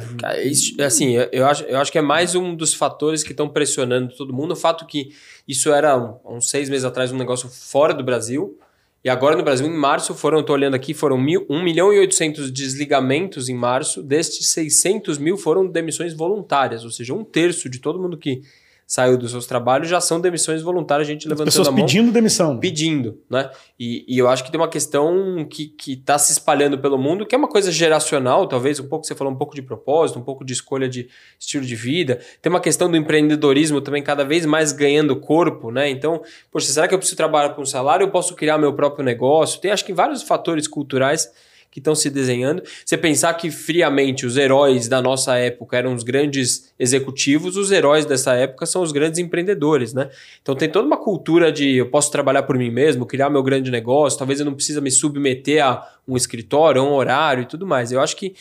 Assim, 0.86 1.16
eu 1.32 1.48
acho, 1.48 1.64
eu 1.64 1.80
acho 1.80 1.92
que 1.92 1.98
é 1.98 2.02
mais 2.02 2.36
um 2.36 2.56
dos 2.56 2.76
fatores 2.76 3.24
que 3.24 3.32
estão 3.32 3.50
pressionando 3.50 4.16
todo 4.16 4.32
mundo. 4.32 4.52
O 4.52 4.56
fato 4.56 4.86
que 4.86 5.16
isso 5.48 5.74
era, 5.74 5.98
uns 6.24 6.48
seis 6.48 6.70
meses 6.70 6.86
atrás, 6.86 7.12
um 7.12 7.18
negócio 7.18 7.50
fora 7.50 7.92
do 7.92 8.04
Brasil. 8.04 8.60
E 9.04 9.10
agora 9.10 9.36
no 9.36 9.42
Brasil, 9.42 9.66
em 9.66 9.76
março, 9.76 10.14
foram, 10.14 10.42
estou 10.42 10.56
olhando 10.56 10.76
aqui, 10.76 10.94
foram 10.94 11.18
mil, 11.18 11.44
1 11.50 11.64
milhão 11.64 11.92
e 11.92 11.98
800 11.98 12.52
desligamentos 12.52 13.50
em 13.50 13.56
março. 13.56 14.04
Destes 14.04 14.50
600 14.50 15.18
mil 15.18 15.36
foram 15.36 15.66
demissões 15.66 16.14
voluntárias, 16.14 16.84
ou 16.84 16.92
seja, 16.92 17.12
um 17.12 17.24
terço 17.24 17.68
de 17.68 17.80
todo 17.80 18.00
mundo 18.00 18.20
que 18.20 18.44
saiu 18.92 19.18
dos 19.18 19.32
seus 19.32 19.46
trabalhos 19.46 19.88
já 19.88 20.02
são 20.02 20.20
demissões 20.20 20.62
voluntárias, 20.62 21.08
a 21.08 21.12
gente 21.12 21.26
levantando 21.26 21.48
As 21.48 21.54
pessoas 21.54 21.70
a 21.70 21.72
mão. 21.72 21.80
pedindo 21.80 22.12
demissão. 22.12 22.60
Pedindo, 22.60 23.22
né? 23.30 23.50
E, 23.80 24.04
e, 24.06 24.18
eu 24.18 24.28
acho 24.28 24.44
que 24.44 24.52
tem 24.52 24.60
uma 24.60 24.68
questão 24.68 25.48
que 25.50 25.74
está 25.88 26.18
se 26.18 26.34
espalhando 26.34 26.78
pelo 26.78 26.98
mundo, 26.98 27.26
que 27.26 27.34
é 27.34 27.38
uma 27.38 27.48
coisa 27.48 27.72
geracional, 27.72 28.50
talvez, 28.50 28.82
um 28.82 28.90
pouco 28.90 29.08
você 29.08 29.16
falou, 29.16 29.32
um 29.32 29.38
pouco 29.38 29.56
de 29.56 29.62
propósito, 29.62 30.20
um 30.20 30.22
pouco 30.22 30.44
de 30.44 30.52
escolha 30.52 30.90
de 30.90 31.08
estilo 31.40 31.64
de 31.64 31.74
vida. 31.74 32.20
Tem 32.42 32.50
uma 32.50 32.60
questão 32.60 32.92
do 32.92 32.98
empreendedorismo 32.98 33.80
também 33.80 34.04
cada 34.04 34.26
vez 34.26 34.46
mais 34.46 34.74
ganhando 34.74 35.16
corpo, 35.16 35.72
né? 35.72 35.90
Então, 35.90 36.22
poxa, 36.52 36.70
será 36.70 36.86
que 36.86 36.94
eu 36.94 36.98
preciso 36.98 37.16
trabalhar 37.16 37.52
com 37.52 37.62
um 37.62 37.66
salário? 37.66 38.04
Eu 38.04 38.12
posso 38.12 38.36
criar 38.36 38.58
meu 38.58 38.74
próprio 38.74 39.06
negócio? 39.06 39.62
Tem, 39.62 39.72
acho 39.72 39.86
que, 39.86 39.94
vários 39.94 40.22
fatores 40.22 40.68
culturais 40.68 41.32
que 41.72 41.80
estão 41.80 41.96
se 41.96 42.10
desenhando. 42.10 42.62
Você 42.86 42.98
pensar 42.98 43.34
que 43.36 43.50
friamente 43.50 44.26
os 44.26 44.36
heróis 44.36 44.90
da 44.90 45.02
nossa 45.02 45.38
época 45.38 45.78
eram 45.78 45.94
os 45.94 46.04
grandes 46.04 46.74
executivos, 46.78 47.56
os 47.56 47.72
heróis 47.72 48.06
dessa 48.06 48.34
época 48.34 48.66
são 48.66 48.82
os 48.82 48.92
grandes 48.92 49.20
empreendedores, 49.20 49.94
né? 49.94 50.10
Então 50.42 50.54
tem 50.54 50.70
toda 50.70 50.86
uma 50.86 50.98
cultura 50.98 51.50
de 51.50 51.78
eu 51.78 51.90
posso 51.90 52.12
trabalhar 52.12 52.44
por 52.44 52.58
mim 52.58 52.70
mesmo, 52.70 53.06
criar 53.06 53.30
meu 53.30 53.42
grande 53.42 53.72
negócio, 53.72 54.20
talvez 54.20 54.42
eu 54.42 54.46
não 54.46 54.54
precisa 54.54 54.82
me 54.82 54.92
submeter 54.92 55.66
a 55.66 55.88
um 56.06 56.18
escritório, 56.18 56.82
a 56.82 56.84
um 56.84 56.92
horário 56.92 57.44
e 57.44 57.46
tudo 57.46 57.66
mais. 57.66 57.92
Eu 57.92 58.02
acho 58.02 58.18
que 58.18 58.36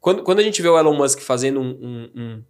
quando, 0.00 0.24
quando 0.24 0.40
a 0.40 0.42
gente 0.42 0.60
vê 0.60 0.68
o 0.68 0.76
Elon 0.76 0.96
Musk 0.96 1.20
fazendo 1.20 1.60
um, 1.60 2.10
um, 2.16 2.42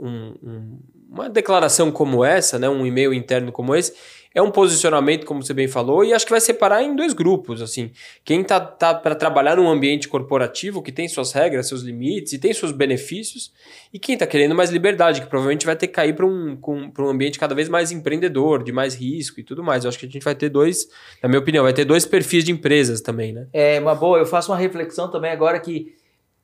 um, 0.00 0.78
uma 1.10 1.28
declaração 1.28 1.92
como 1.92 2.24
essa, 2.24 2.58
né, 2.58 2.68
um 2.70 2.86
e-mail 2.86 3.12
interno 3.12 3.52
como 3.52 3.74
esse, 3.74 3.92
é 4.34 4.42
um 4.42 4.50
posicionamento, 4.50 5.24
como 5.24 5.42
você 5.42 5.54
bem 5.54 5.68
falou, 5.68 6.04
e 6.04 6.12
acho 6.12 6.26
que 6.26 6.32
vai 6.32 6.40
separar 6.40 6.82
em 6.82 6.96
dois 6.96 7.12
grupos, 7.12 7.62
assim. 7.62 7.92
Quem 8.24 8.42
tá, 8.42 8.58
tá 8.58 8.92
para 8.92 9.14
trabalhar 9.14 9.56
num 9.56 9.70
ambiente 9.70 10.08
corporativo 10.08 10.82
que 10.82 10.90
tem 10.90 11.06
suas 11.06 11.32
regras, 11.32 11.68
seus 11.68 11.82
limites 11.82 12.32
e 12.32 12.38
tem 12.38 12.52
seus 12.52 12.72
benefícios, 12.72 13.52
e 13.92 13.98
quem 13.98 14.18
tá 14.18 14.26
querendo 14.26 14.54
mais 14.54 14.70
liberdade, 14.70 15.20
que 15.20 15.28
provavelmente 15.28 15.64
vai 15.64 15.76
ter 15.76 15.86
que 15.86 15.92
cair 15.92 16.16
para 16.16 16.26
um, 16.26 16.58
um 16.66 17.08
ambiente 17.08 17.38
cada 17.38 17.54
vez 17.54 17.68
mais 17.68 17.92
empreendedor, 17.92 18.64
de 18.64 18.72
mais 18.72 18.94
risco 18.94 19.38
e 19.38 19.44
tudo 19.44 19.62
mais. 19.62 19.84
Eu 19.84 19.88
acho 19.88 19.98
que 19.98 20.06
a 20.06 20.08
gente 20.08 20.24
vai 20.24 20.34
ter 20.34 20.48
dois, 20.48 20.88
na 21.22 21.28
minha 21.28 21.38
opinião, 21.38 21.62
vai 21.62 21.72
ter 21.72 21.84
dois 21.84 22.04
perfis 22.04 22.42
de 22.42 22.50
empresas 22.50 23.00
também, 23.00 23.32
né? 23.32 23.46
É 23.52 23.78
uma 23.78 23.94
boa, 23.94 24.18
eu 24.18 24.26
faço 24.26 24.50
uma 24.50 24.58
reflexão 24.58 25.08
também 25.08 25.30
agora 25.30 25.60
que 25.60 25.94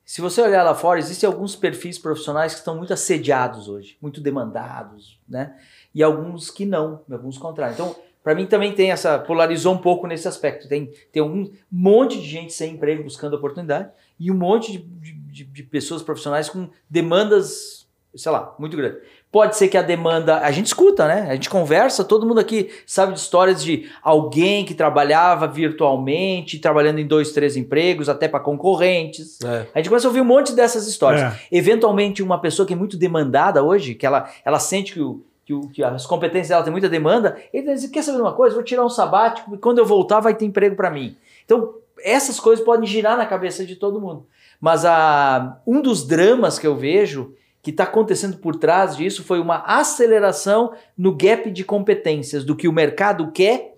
se 0.05 0.19
você 0.19 0.41
olhar 0.41 0.63
lá 0.63 0.75
fora, 0.75 0.99
existem 0.99 1.25
alguns 1.27 1.55
perfis 1.55 1.97
profissionais 1.97 2.53
que 2.53 2.59
estão 2.59 2.75
muito 2.75 2.91
assediados 2.91 3.69
hoje, 3.69 3.97
muito 4.01 4.19
demandados, 4.19 5.19
né? 5.27 5.55
E 5.93 6.01
alguns 6.01 6.49
que 6.49 6.65
não, 6.65 7.01
alguns 7.11 7.37
contrários. 7.37 7.79
Então, 7.79 7.95
para 8.23 8.35
mim 8.35 8.45
também 8.45 8.71
tem 8.71 8.91
essa 8.91 9.17
polarizou 9.17 9.73
um 9.73 9.77
pouco 9.77 10.07
nesse 10.07 10.27
aspecto. 10.27 10.67
Tem, 10.67 10.91
tem 11.11 11.21
um 11.21 11.51
monte 11.71 12.19
de 12.19 12.27
gente 12.27 12.53
sem 12.53 12.73
emprego 12.73 13.03
buscando 13.03 13.35
oportunidade 13.35 13.89
e 14.19 14.31
um 14.31 14.35
monte 14.35 14.71
de, 14.71 14.79
de, 14.79 15.43
de 15.43 15.63
pessoas 15.63 16.03
profissionais 16.03 16.49
com 16.49 16.69
demandas, 16.89 17.87
sei 18.15 18.31
lá, 18.31 18.55
muito 18.59 18.77
grandes. 18.77 19.01
Pode 19.31 19.55
ser 19.55 19.69
que 19.69 19.77
a 19.77 19.81
demanda. 19.81 20.39
A 20.39 20.51
gente 20.51 20.65
escuta, 20.65 21.07
né? 21.07 21.27
A 21.29 21.33
gente 21.35 21.49
conversa, 21.49 22.03
todo 22.03 22.27
mundo 22.27 22.41
aqui 22.41 22.69
sabe 22.85 23.13
de 23.13 23.19
histórias 23.19 23.63
de 23.63 23.89
alguém 24.03 24.65
que 24.65 24.73
trabalhava 24.73 25.47
virtualmente, 25.47 26.59
trabalhando 26.59 26.99
em 26.99 27.07
dois, 27.07 27.31
três 27.31 27.55
empregos, 27.55 28.09
até 28.09 28.27
para 28.27 28.41
concorrentes. 28.41 29.39
É. 29.41 29.67
A 29.73 29.79
gente 29.79 29.87
começa 29.87 30.05
a 30.05 30.09
ouvir 30.09 30.19
um 30.19 30.25
monte 30.25 30.53
dessas 30.53 30.85
histórias. 30.85 31.21
É. 31.21 31.39
Eventualmente, 31.49 32.21
uma 32.21 32.41
pessoa 32.41 32.67
que 32.67 32.73
é 32.73 32.75
muito 32.75 32.97
demandada 32.97 33.63
hoje, 33.63 33.95
que 33.95 34.05
ela, 34.05 34.29
ela 34.43 34.59
sente 34.59 34.91
que 34.91 34.99
o, 34.99 35.23
que, 35.51 35.53
o, 35.53 35.69
que 35.69 35.83
as 35.83 36.05
competências 36.05 36.49
dela 36.49 36.63
têm 36.63 36.71
muita 36.71 36.87
demanda, 36.87 37.37
ele 37.51 37.73
diz, 37.73 37.87
quer 37.87 38.01
saber 38.01 38.17
de 38.17 38.23
uma 38.23 38.33
coisa? 38.33 38.55
Vou 38.55 38.63
tirar 38.63 38.85
um 38.85 38.89
sabático 38.89 39.53
e 39.53 39.57
quando 39.57 39.79
eu 39.79 39.85
voltar 39.85 40.19
vai 40.19 40.33
ter 40.33 40.45
emprego 40.45 40.75
para 40.75 40.89
mim. 40.89 41.17
Então, 41.43 41.75
essas 42.03 42.39
coisas 42.39 42.63
podem 42.63 42.87
girar 42.87 43.17
na 43.17 43.25
cabeça 43.25 43.65
de 43.65 43.75
todo 43.75 43.99
mundo. 43.99 44.25
Mas 44.59 44.85
a, 44.85 45.59
um 45.67 45.81
dos 45.81 46.05
dramas 46.05 46.57
que 46.57 46.65
eu 46.65 46.75
vejo 46.75 47.35
que 47.61 47.69
está 47.69 47.83
acontecendo 47.83 48.37
por 48.37 48.55
trás 48.55 48.95
disso 48.95 49.23
foi 49.23 49.39
uma 49.39 49.57
aceleração 49.65 50.73
no 50.97 51.15
gap 51.15 51.51
de 51.51 51.63
competências 51.63 52.43
do 52.43 52.55
que 52.55 52.67
o 52.67 52.73
mercado 52.73 53.31
quer 53.31 53.75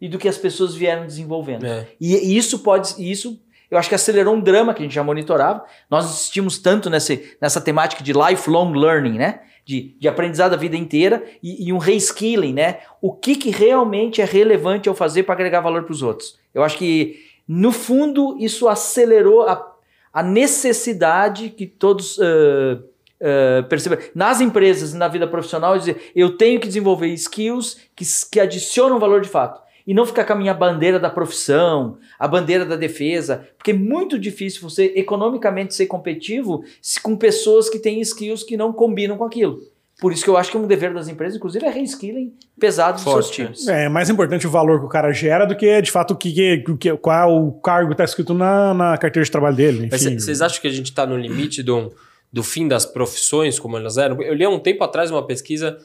e 0.00 0.08
do 0.08 0.18
que 0.18 0.28
as 0.28 0.38
pessoas 0.38 0.74
vieram 0.74 1.06
desenvolvendo. 1.06 1.66
É. 1.66 1.86
E, 2.00 2.14
e, 2.14 2.36
isso 2.36 2.60
pode, 2.60 2.94
isso 2.98 3.38
eu 3.70 3.78
acho 3.78 3.88
que 3.88 3.94
acelerou 3.94 4.34
um 4.34 4.40
drama 4.40 4.72
que 4.72 4.82
a 4.82 4.84
gente 4.84 4.94
já 4.94 5.04
monitorava. 5.04 5.64
Nós 5.90 6.06
insistimos 6.06 6.58
tanto 6.58 6.88
nessa, 6.88 7.18
nessa 7.40 7.60
temática 7.60 8.02
de 8.02 8.12
lifelong 8.12 8.72
learning, 8.72 9.18
né? 9.18 9.40
De, 9.70 9.94
de 10.00 10.08
aprendizado 10.08 10.52
a 10.52 10.56
vida 10.56 10.76
inteira 10.76 11.22
e, 11.40 11.68
e 11.68 11.72
um 11.72 11.78
reskilling, 11.78 12.52
né? 12.52 12.78
O 13.00 13.12
que, 13.12 13.36
que 13.36 13.50
realmente 13.50 14.20
é 14.20 14.24
relevante 14.24 14.88
eu 14.88 14.94
fazer 14.96 15.22
para 15.22 15.34
agregar 15.34 15.60
valor 15.60 15.84
para 15.84 15.92
os 15.92 16.02
outros? 16.02 16.36
Eu 16.52 16.64
acho 16.64 16.76
que, 16.76 17.20
no 17.46 17.70
fundo, 17.70 18.36
isso 18.40 18.66
acelerou 18.66 19.42
a, 19.42 19.74
a 20.12 20.24
necessidade 20.24 21.50
que 21.50 21.68
todos 21.68 22.18
uh, 22.18 22.82
uh. 23.20 24.10
Nas 24.12 24.40
empresas 24.40 24.92
e 24.92 24.96
na 24.96 25.06
vida 25.06 25.28
profissional, 25.28 25.78
dizer, 25.78 26.10
eu 26.16 26.36
tenho 26.36 26.58
que 26.58 26.66
desenvolver 26.66 27.06
skills 27.14 27.76
que, 27.94 28.04
que 28.32 28.40
adicionam 28.40 28.98
valor 28.98 29.20
de 29.20 29.28
fato 29.28 29.62
e 29.86 29.94
não 29.94 30.06
ficar 30.06 30.24
com 30.24 30.32
a 30.32 30.36
minha 30.36 30.54
bandeira 30.54 30.98
da 30.98 31.10
profissão, 31.10 31.98
a 32.18 32.28
bandeira 32.28 32.64
da 32.64 32.76
defesa, 32.76 33.48
porque 33.56 33.72
é 33.72 33.74
muito 33.74 34.18
difícil 34.18 34.62
você 34.62 34.92
economicamente 34.94 35.74
ser 35.74 35.86
competitivo 35.86 36.64
com 37.02 37.16
pessoas 37.16 37.68
que 37.68 37.78
têm 37.78 38.00
skills 38.00 38.44
que 38.44 38.56
não 38.56 38.72
combinam 38.72 39.16
com 39.16 39.24
aquilo. 39.24 39.60
Por 40.00 40.12
isso 40.12 40.24
que 40.24 40.30
eu 40.30 40.36
acho 40.36 40.50
que 40.50 40.56
um 40.56 40.66
dever 40.66 40.94
das 40.94 41.08
empresas, 41.08 41.36
inclusive, 41.36 41.64
é 41.66 41.68
reskilling 41.68 42.32
pesado 42.58 42.94
dos 42.94 43.02
seus 43.02 43.30
times. 43.30 43.68
É, 43.68 43.84
é 43.84 43.88
mais 43.88 44.08
importante 44.08 44.46
o 44.46 44.50
valor 44.50 44.80
que 44.80 44.86
o 44.86 44.88
cara 44.88 45.12
gera 45.12 45.44
do 45.44 45.54
que, 45.54 45.82
de 45.82 45.90
fato, 45.90 46.12
o 46.12 46.16
que, 46.16 46.64
que, 46.78 46.96
qual 46.96 47.44
o 47.44 47.52
cargo 47.60 47.92
está 47.92 48.04
escrito 48.04 48.32
na, 48.32 48.72
na 48.72 48.96
carteira 48.96 49.24
de 49.24 49.30
trabalho 49.30 49.56
dele. 49.56 49.90
Vocês 49.90 50.40
acham 50.40 50.60
que 50.60 50.68
a 50.68 50.72
gente 50.72 50.86
está 50.86 51.06
no 51.06 51.18
limite 51.18 51.62
do, 51.62 51.92
do 52.32 52.42
fim 52.42 52.66
das 52.66 52.86
profissões 52.86 53.58
como 53.58 53.76
elas 53.76 53.98
eram? 53.98 54.20
Eu 54.22 54.32
li 54.32 54.42
há 54.42 54.48
um 54.48 54.58
tempo 54.58 54.82
atrás 54.82 55.10
uma 55.10 55.26
pesquisa 55.26 55.76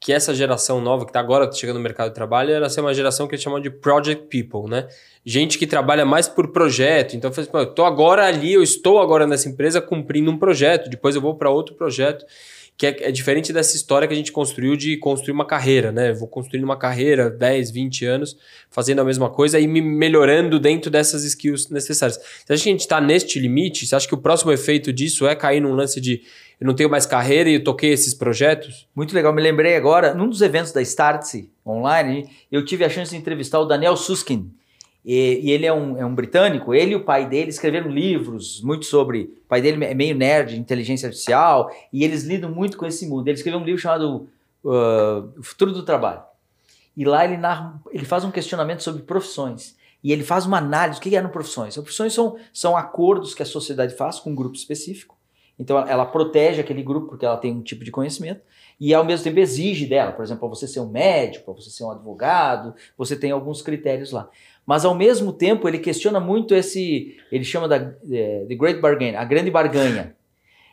que 0.00 0.12
essa 0.12 0.34
geração 0.34 0.80
nova 0.80 1.04
que 1.04 1.10
está 1.10 1.18
agora 1.18 1.50
chegando 1.50 1.76
no 1.76 1.82
mercado 1.82 2.10
de 2.10 2.14
trabalho 2.14 2.52
era 2.52 2.68
ser 2.68 2.80
uma 2.80 2.94
geração 2.94 3.26
que 3.26 3.34
eles 3.34 3.42
chamam 3.42 3.58
de 3.58 3.70
project 3.70 4.26
people, 4.28 4.70
né? 4.70 4.86
Gente 5.24 5.58
que 5.58 5.66
trabalha 5.66 6.04
mais 6.04 6.28
por 6.28 6.52
projeto. 6.52 7.16
Então, 7.16 7.32
eu 7.52 7.62
estou 7.62 7.86
agora 7.86 8.26
ali, 8.26 8.52
eu 8.52 8.62
estou 8.62 9.00
agora 9.00 9.26
nessa 9.26 9.48
empresa 9.48 9.80
cumprindo 9.80 10.30
um 10.30 10.36
projeto, 10.36 10.90
depois 10.90 11.16
eu 11.16 11.22
vou 11.22 11.34
para 11.34 11.48
outro 11.48 11.74
projeto 11.74 12.24
que 12.76 12.86
é, 12.86 13.08
é, 13.08 13.12
diferente 13.12 13.52
dessa 13.52 13.76
história 13.76 14.08
que 14.08 14.14
a 14.14 14.16
gente 14.16 14.32
construiu 14.32 14.76
de 14.76 14.96
construir 14.96 15.32
uma 15.32 15.46
carreira, 15.46 15.92
né? 15.92 16.12
vou 16.12 16.26
construindo 16.26 16.64
uma 16.64 16.76
carreira 16.76 17.30
10, 17.30 17.70
20 17.70 18.04
anos, 18.04 18.36
fazendo 18.68 19.00
a 19.00 19.04
mesma 19.04 19.30
coisa 19.30 19.60
e 19.60 19.66
me 19.66 19.80
melhorando 19.80 20.58
dentro 20.58 20.90
dessas 20.90 21.22
skills 21.22 21.70
necessárias. 21.70 22.16
Você 22.16 22.52
acha 22.52 22.62
que 22.62 22.68
a 22.68 22.72
gente 22.72 22.80
está 22.80 23.00
neste 23.00 23.38
limite? 23.38 23.86
Você 23.86 23.94
acha 23.94 24.08
que 24.08 24.14
o 24.14 24.18
próximo 24.18 24.50
efeito 24.50 24.92
disso 24.92 25.26
é 25.26 25.36
cair 25.36 25.60
num 25.60 25.72
lance 25.72 26.00
de 26.00 26.22
eu 26.60 26.66
não 26.66 26.74
tenho 26.74 26.90
mais 26.90 27.04
carreira 27.04 27.50
e 27.50 27.54
eu 27.54 27.64
toquei 27.64 27.92
esses 27.92 28.14
projetos? 28.14 28.88
Muito 28.94 29.14
legal. 29.14 29.32
Me 29.32 29.42
lembrei 29.42 29.76
agora, 29.76 30.14
num 30.14 30.28
dos 30.28 30.40
eventos 30.40 30.72
da 30.72 30.80
Startse 30.82 31.50
online, 31.66 32.28
eu 32.50 32.64
tive 32.64 32.84
a 32.84 32.88
chance 32.88 33.10
de 33.10 33.16
entrevistar 33.16 33.60
o 33.60 33.64
Daniel 33.64 33.96
Suskin. 33.96 34.50
E, 35.04 35.40
e, 35.42 35.50
ele 35.50 35.66
é 35.66 35.72
um, 35.72 35.98
é 35.98 36.06
um 36.06 36.14
britânico, 36.14 36.72
ele 36.72 36.92
e 36.92 36.96
o 36.96 37.04
pai 37.04 37.28
dele 37.28 37.50
escreveram 37.50 37.90
livros 37.90 38.62
muito 38.62 38.86
sobre. 38.86 39.34
O 39.44 39.48
pai 39.48 39.60
dele 39.60 39.84
é 39.84 39.94
meio 39.94 40.14
nerd 40.14 40.58
inteligência 40.58 41.06
artificial, 41.06 41.70
e 41.92 42.04
eles 42.04 42.24
lidam 42.24 42.50
muito 42.50 42.78
com 42.78 42.86
esse 42.86 43.06
mundo. 43.06 43.28
Ele 43.28 43.36
escreveu 43.36 43.60
um 43.60 43.64
livro 43.64 43.80
chamado 43.80 44.28
uh, 44.64 45.38
o 45.38 45.42
futuro 45.42 45.72
do 45.72 45.82
trabalho. 45.82 46.22
E 46.96 47.04
lá 47.04 47.24
ele, 47.24 47.36
narra, 47.36 47.80
ele 47.90 48.04
faz 48.04 48.24
um 48.24 48.30
questionamento 48.30 48.82
sobre 48.82 49.02
profissões. 49.02 49.76
E 50.02 50.12
ele 50.12 50.22
faz 50.22 50.46
uma 50.46 50.58
análise. 50.58 50.98
O 50.98 51.02
que 51.02 51.16
eram 51.16 51.28
profissões? 51.28 51.76
As 51.76 51.82
profissões 51.82 52.12
são, 52.12 52.36
são 52.52 52.76
acordos 52.76 53.34
que 53.34 53.42
a 53.42 53.46
sociedade 53.46 53.96
faz 53.96 54.20
com 54.20 54.30
um 54.30 54.34
grupo 54.34 54.54
específico. 54.54 55.14
Então 55.58 55.78
ela 55.78 56.04
protege 56.04 56.60
aquele 56.60 56.82
grupo 56.82 57.08
porque 57.08 57.24
ela 57.24 57.36
tem 57.36 57.52
um 57.52 57.62
tipo 57.62 57.84
de 57.84 57.90
conhecimento 57.90 58.40
e 58.78 58.92
ao 58.92 59.04
mesmo 59.04 59.22
tempo 59.22 59.38
exige 59.38 59.86
dela, 59.86 60.12
por 60.12 60.24
exemplo, 60.24 60.40
para 60.40 60.48
você 60.48 60.66
ser 60.66 60.80
um 60.80 60.88
médico, 60.88 61.44
para 61.44 61.54
você 61.54 61.70
ser 61.70 61.84
um 61.84 61.90
advogado, 61.92 62.74
você 62.98 63.14
tem 63.14 63.30
alguns 63.30 63.62
critérios 63.62 64.10
lá. 64.10 64.28
Mas 64.66 64.84
ao 64.84 64.94
mesmo 64.94 65.32
tempo 65.32 65.68
ele 65.68 65.78
questiona 65.78 66.18
muito 66.18 66.54
esse, 66.54 67.16
ele 67.30 67.44
chama 67.44 67.68
da 67.68 67.76
é, 67.76 68.46
the 68.48 68.54
great 68.54 68.80
bargain, 68.80 69.14
a 69.14 69.24
grande 69.24 69.50
barganha. 69.50 70.14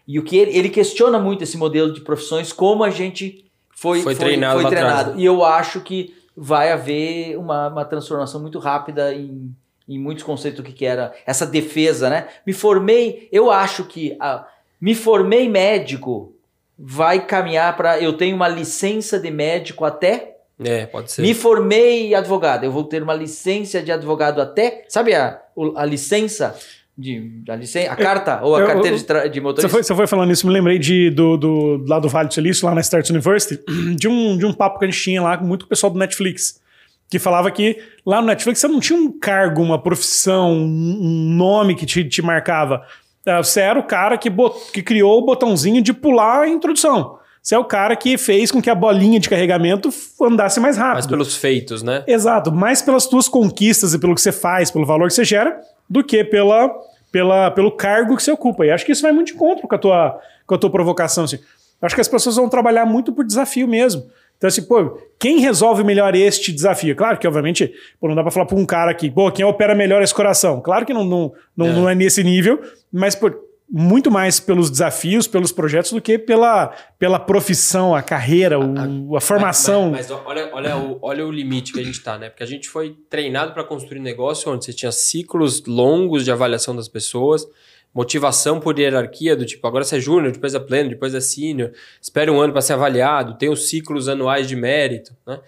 E 0.07 0.17
o 0.17 0.23
que 0.23 0.37
ele, 0.37 0.57
ele 0.57 0.69
questiona 0.69 1.19
muito 1.19 1.43
esse 1.43 1.57
modelo 1.57 1.93
de 1.93 2.01
profissões, 2.01 2.51
como 2.53 2.83
a 2.83 2.89
gente 2.89 3.45
foi, 3.69 4.01
foi, 4.01 4.15
foi 4.15 4.25
treinado. 4.25 4.61
Foi 4.61 4.69
treinado. 4.69 5.19
E 5.19 5.25
eu 5.25 5.43
acho 5.43 5.81
que 5.81 6.15
vai 6.35 6.71
haver 6.71 7.37
uma, 7.37 7.67
uma 7.67 7.85
transformação 7.85 8.41
muito 8.41 8.59
rápida 8.59 9.13
em, 9.13 9.53
em 9.87 9.99
muitos 9.99 10.23
conceitos 10.23 10.61
do 10.61 10.65
que, 10.65 10.73
que 10.73 10.85
era 10.85 11.13
essa 11.25 11.45
defesa, 11.45 12.09
né? 12.09 12.27
Me 12.45 12.53
formei, 12.53 13.27
eu 13.31 13.51
acho 13.51 13.85
que 13.85 14.15
a, 14.19 14.47
me 14.79 14.95
formei 14.95 15.49
médico 15.49 16.33
vai 16.77 17.25
caminhar 17.25 17.75
para 17.77 17.99
eu 17.99 18.13
tenho 18.13 18.35
uma 18.35 18.47
licença 18.47 19.19
de 19.19 19.29
médico 19.29 19.85
até 19.85 20.37
é, 20.63 20.85
pode 20.85 21.11
ser. 21.11 21.21
Me 21.21 21.33
formei 21.33 22.13
advogado, 22.13 22.63
eu 22.63 22.71
vou 22.71 22.83
ter 22.83 23.01
uma 23.01 23.13
licença 23.13 23.81
de 23.81 23.91
advogado 23.91 24.41
até, 24.41 24.85
sabe 24.87 25.13
a, 25.13 25.39
a 25.75 25.85
licença 25.85 26.55
de 26.97 27.41
a, 27.49 27.55
licença, 27.55 27.91
a 27.91 27.95
carta 27.95 28.41
ou 28.43 28.55
a 28.55 28.59
eu, 28.59 28.67
carteira 28.67 28.95
eu, 28.95 29.23
de, 29.23 29.29
de 29.29 29.41
motorista. 29.41 29.67
Você 29.67 29.71
foi, 29.71 29.83
você 29.83 29.95
foi 29.95 30.07
falando 30.07 30.31
isso, 30.31 30.45
me 30.45 30.53
lembrei 30.53 30.77
de, 30.77 31.09
do, 31.09 31.37
do, 31.37 31.85
lá 31.87 31.99
do 31.99 32.07
Vale 32.07 32.27
do 32.27 32.33
Silício, 32.33 32.65
lá 32.65 32.75
na 32.75 32.81
Start 32.81 33.09
University, 33.09 33.59
de 33.95 34.07
um, 34.07 34.37
de 34.37 34.45
um 34.45 34.53
papo 34.53 34.79
que 34.79 34.85
a 34.85 34.87
gente 34.87 35.01
tinha 35.01 35.21
lá 35.21 35.37
muito 35.37 35.65
com 35.65 35.67
o 35.67 35.69
pessoal 35.69 35.91
do 35.91 35.97
Netflix, 35.97 36.61
que 37.09 37.17
falava 37.17 37.49
que 37.49 37.77
lá 38.05 38.21
no 38.21 38.27
Netflix 38.27 38.59
você 38.59 38.67
não 38.67 38.79
tinha 38.79 38.97
um 38.97 39.11
cargo, 39.11 39.61
uma 39.61 39.81
profissão, 39.81 40.51
um 40.53 41.33
nome 41.35 41.75
que 41.75 41.85
te, 41.85 42.03
te 42.03 42.21
marcava. 42.21 42.85
É, 43.25 43.37
você 43.37 43.61
era 43.61 43.79
o 43.79 43.83
cara 43.83 44.17
que, 44.17 44.29
bot, 44.29 44.71
que 44.71 44.81
criou 44.81 45.19
o 45.19 45.25
botãozinho 45.25 45.81
de 45.81 45.93
pular 45.93 46.41
a 46.41 46.49
introdução. 46.49 47.19
Você 47.41 47.55
é 47.55 47.57
o 47.57 47.65
cara 47.65 47.95
que 47.95 48.17
fez 48.17 48.51
com 48.51 48.61
que 48.61 48.69
a 48.69 48.75
bolinha 48.75 49.19
de 49.19 49.27
carregamento 49.27 49.89
andasse 50.21 50.59
mais 50.59 50.77
rápido. 50.77 50.93
Mais 50.93 51.07
pelos 51.07 51.35
feitos, 51.35 51.81
né? 51.81 52.03
Exato. 52.05 52.51
Mais 52.51 52.81
pelas 52.81 53.07
tuas 53.07 53.27
conquistas 53.27 53.93
e 53.93 53.99
pelo 53.99 54.13
que 54.13 54.21
você 54.21 54.31
faz, 54.31 54.69
pelo 54.69 54.85
valor 54.85 55.07
que 55.07 55.15
você 55.15 55.25
gera, 55.25 55.59
do 55.89 56.03
que 56.03 56.23
pela, 56.23 56.69
pela, 57.11 57.49
pelo 57.49 57.71
cargo 57.71 58.15
que 58.15 58.21
você 58.21 58.31
ocupa. 58.31 58.65
E 58.65 58.69
acho 58.69 58.85
que 58.85 58.91
isso 58.91 59.01
vai 59.01 59.11
muito 59.11 59.27
de 59.27 59.33
encontro 59.33 59.67
com 59.67 59.73
a 59.73 59.77
tua, 59.79 60.19
com 60.45 60.53
a 60.53 60.57
tua 60.57 60.69
provocação. 60.69 61.23
Assim. 61.23 61.39
Acho 61.81 61.95
que 61.95 62.01
as 62.01 62.07
pessoas 62.07 62.35
vão 62.35 62.47
trabalhar 62.47 62.85
muito 62.85 63.11
por 63.11 63.25
desafio 63.25 63.67
mesmo. 63.67 64.05
Então, 64.37 64.47
assim, 64.47 64.63
pô, 64.63 64.99
quem 65.19 65.39
resolve 65.39 65.83
melhor 65.83 66.15
este 66.15 66.51
desafio? 66.51 66.95
Claro 66.95 67.17
que, 67.17 67.27
obviamente, 67.27 67.73
pô, 67.99 68.07
não 68.07 68.15
dá 68.15 68.23
para 68.23 68.31
falar 68.31 68.45
para 68.47 68.57
um 68.57 68.65
cara 68.65 68.89
aqui, 68.89 69.09
pô, 69.09 69.31
quem 69.31 69.45
opera 69.45 69.75
melhor 69.75 70.01
esse 70.01 70.13
coração? 70.13 70.59
Claro 70.61 70.83
que 70.83 70.93
não, 70.93 71.03
não, 71.03 71.31
não, 71.55 71.67
é. 71.67 71.73
não 71.73 71.89
é 71.89 71.93
nesse 71.93 72.23
nível, 72.23 72.59
mas, 72.91 73.13
pô, 73.13 73.31
muito 73.73 74.11
mais 74.11 74.37
pelos 74.37 74.69
desafios, 74.69 75.27
pelos 75.27 75.53
projetos, 75.53 75.93
do 75.93 76.01
que 76.01 76.19
pela, 76.19 76.75
pela 76.99 77.17
profissão, 77.17 77.95
a 77.95 78.01
carreira, 78.01 78.59
o, 78.59 79.15
a 79.15 79.21
formação. 79.21 79.91
Mas, 79.91 80.09
mas, 80.09 80.19
olha, 80.25 80.49
olha, 80.51 80.77
o, 80.77 80.99
olha 81.01 81.25
o 81.25 81.31
limite 81.31 81.71
que 81.71 81.79
a 81.79 81.83
gente 81.83 81.97
está, 81.97 82.17
né? 82.17 82.29
Porque 82.29 82.43
a 82.43 82.47
gente 82.47 82.67
foi 82.67 82.97
treinado 83.09 83.53
para 83.53 83.63
construir 83.63 83.99
um 83.99 84.03
negócio 84.03 84.51
onde 84.51 84.65
você 84.65 84.73
tinha 84.73 84.91
ciclos 84.91 85.63
longos 85.65 86.25
de 86.25 86.31
avaliação 86.31 86.75
das 86.75 86.89
pessoas, 86.89 87.47
motivação 87.93 88.59
por 88.59 88.77
hierarquia, 88.77 89.37
do 89.37 89.45
tipo, 89.45 89.65
agora 89.65 89.85
você 89.85 89.95
é 89.95 89.99
júnior, 90.01 90.33
depois 90.33 90.53
é 90.53 90.59
pleno, 90.59 90.89
depois 90.89 91.15
é 91.15 91.21
sênior, 91.21 91.71
espera 92.01 92.31
um 92.31 92.41
ano 92.41 92.51
para 92.51 92.61
ser 92.61 92.73
avaliado, 92.73 93.37
tem 93.37 93.49
os 93.49 93.69
ciclos 93.69 94.09
anuais 94.09 94.49
de 94.49 94.55
mérito, 94.55 95.15
né? 95.25 95.39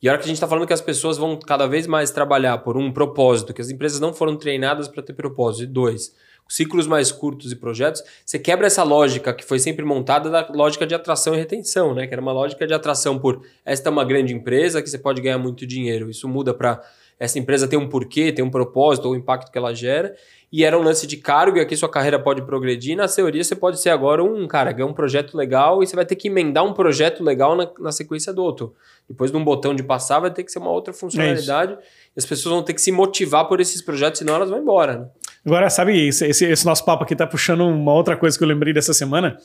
E 0.00 0.08
a 0.08 0.12
hora 0.12 0.18
que 0.18 0.24
a 0.24 0.28
gente 0.28 0.36
está 0.36 0.46
falando 0.46 0.66
que 0.66 0.72
as 0.72 0.80
pessoas 0.80 1.16
vão 1.16 1.36
cada 1.36 1.66
vez 1.66 1.86
mais 1.86 2.12
trabalhar 2.12 2.58
por 2.58 2.76
um 2.76 2.92
propósito, 2.92 3.52
que 3.52 3.60
as 3.60 3.68
empresas 3.68 3.98
não 3.98 4.12
foram 4.12 4.36
treinadas 4.36 4.86
para 4.86 5.02
ter 5.02 5.12
propósito, 5.12 5.64
e 5.64 5.66
dois, 5.66 6.14
ciclos 6.48 6.86
mais 6.86 7.12
curtos 7.12 7.52
e 7.52 7.56
projetos, 7.56 8.02
você 8.24 8.38
quebra 8.38 8.66
essa 8.66 8.82
lógica 8.82 9.34
que 9.34 9.44
foi 9.44 9.58
sempre 9.58 9.84
montada 9.84 10.30
da 10.30 10.48
lógica 10.50 10.86
de 10.86 10.94
atração 10.94 11.34
e 11.34 11.38
retenção, 11.38 11.94
né? 11.94 12.06
Que 12.06 12.14
era 12.14 12.22
uma 12.22 12.32
lógica 12.32 12.66
de 12.66 12.72
atração 12.72 13.18
por 13.18 13.42
esta 13.64 13.90
é 13.90 13.92
uma 13.92 14.04
grande 14.04 14.32
empresa 14.32 14.82
que 14.82 14.88
você 14.88 14.98
pode 14.98 15.20
ganhar 15.20 15.38
muito 15.38 15.66
dinheiro. 15.66 16.08
Isso 16.08 16.26
muda 16.26 16.54
para 16.54 16.80
essa 17.20 17.38
empresa 17.38 17.68
ter 17.68 17.76
um 17.76 17.88
porquê, 17.88 18.32
ter 18.32 18.42
um 18.42 18.50
propósito 18.50 19.06
ou 19.06 19.12
o 19.12 19.16
impacto 19.16 19.50
que 19.52 19.58
ela 19.58 19.74
gera 19.74 20.14
e 20.50 20.64
era 20.64 20.78
um 20.78 20.82
lance 20.82 21.06
de 21.06 21.18
cargo, 21.18 21.58
e 21.58 21.60
aqui 21.60 21.76
sua 21.76 21.90
carreira 21.90 22.18
pode 22.18 22.40
progredir. 22.42 22.96
Na 22.96 23.06
teoria, 23.06 23.44
você 23.44 23.54
pode 23.54 23.78
ser 23.80 23.90
agora 23.90 24.24
um 24.24 24.46
cara, 24.48 24.72
ganhar 24.72 24.86
um 24.86 24.94
projeto 24.94 25.36
legal 25.36 25.82
e 25.82 25.86
você 25.86 25.94
vai 25.94 26.06
ter 26.06 26.16
que 26.16 26.28
emendar 26.28 26.64
um 26.64 26.72
projeto 26.72 27.22
legal 27.22 27.54
na, 27.54 27.70
na 27.78 27.92
sequência 27.92 28.32
do 28.32 28.42
outro. 28.42 28.74
Depois 29.06 29.30
de 29.30 29.36
um 29.36 29.44
botão 29.44 29.74
de 29.74 29.82
passar, 29.82 30.20
vai 30.20 30.30
ter 30.30 30.42
que 30.44 30.50
ser 30.50 30.58
uma 30.58 30.70
outra 30.70 30.94
funcionalidade. 30.94 31.74
É 31.74 31.76
e 31.76 32.18
as 32.18 32.24
pessoas 32.24 32.54
vão 32.54 32.62
ter 32.62 32.72
que 32.72 32.80
se 32.80 32.90
motivar 32.90 33.46
por 33.46 33.60
esses 33.60 33.82
projetos, 33.82 34.20
senão 34.20 34.36
elas 34.36 34.48
vão 34.48 34.58
embora. 34.58 34.98
Né? 34.98 35.08
Agora, 35.44 35.70
sabe, 35.70 36.08
esse, 36.08 36.26
esse, 36.26 36.44
esse, 36.44 36.66
nosso 36.66 36.84
papo 36.84 37.04
aqui 37.04 37.14
tá 37.14 37.26
puxando 37.26 37.62
uma 37.62 37.92
outra 37.92 38.16
coisa 38.16 38.36
que 38.36 38.44
eu 38.44 38.48
lembrei 38.48 38.72
dessa 38.72 38.92
semana. 38.92 39.36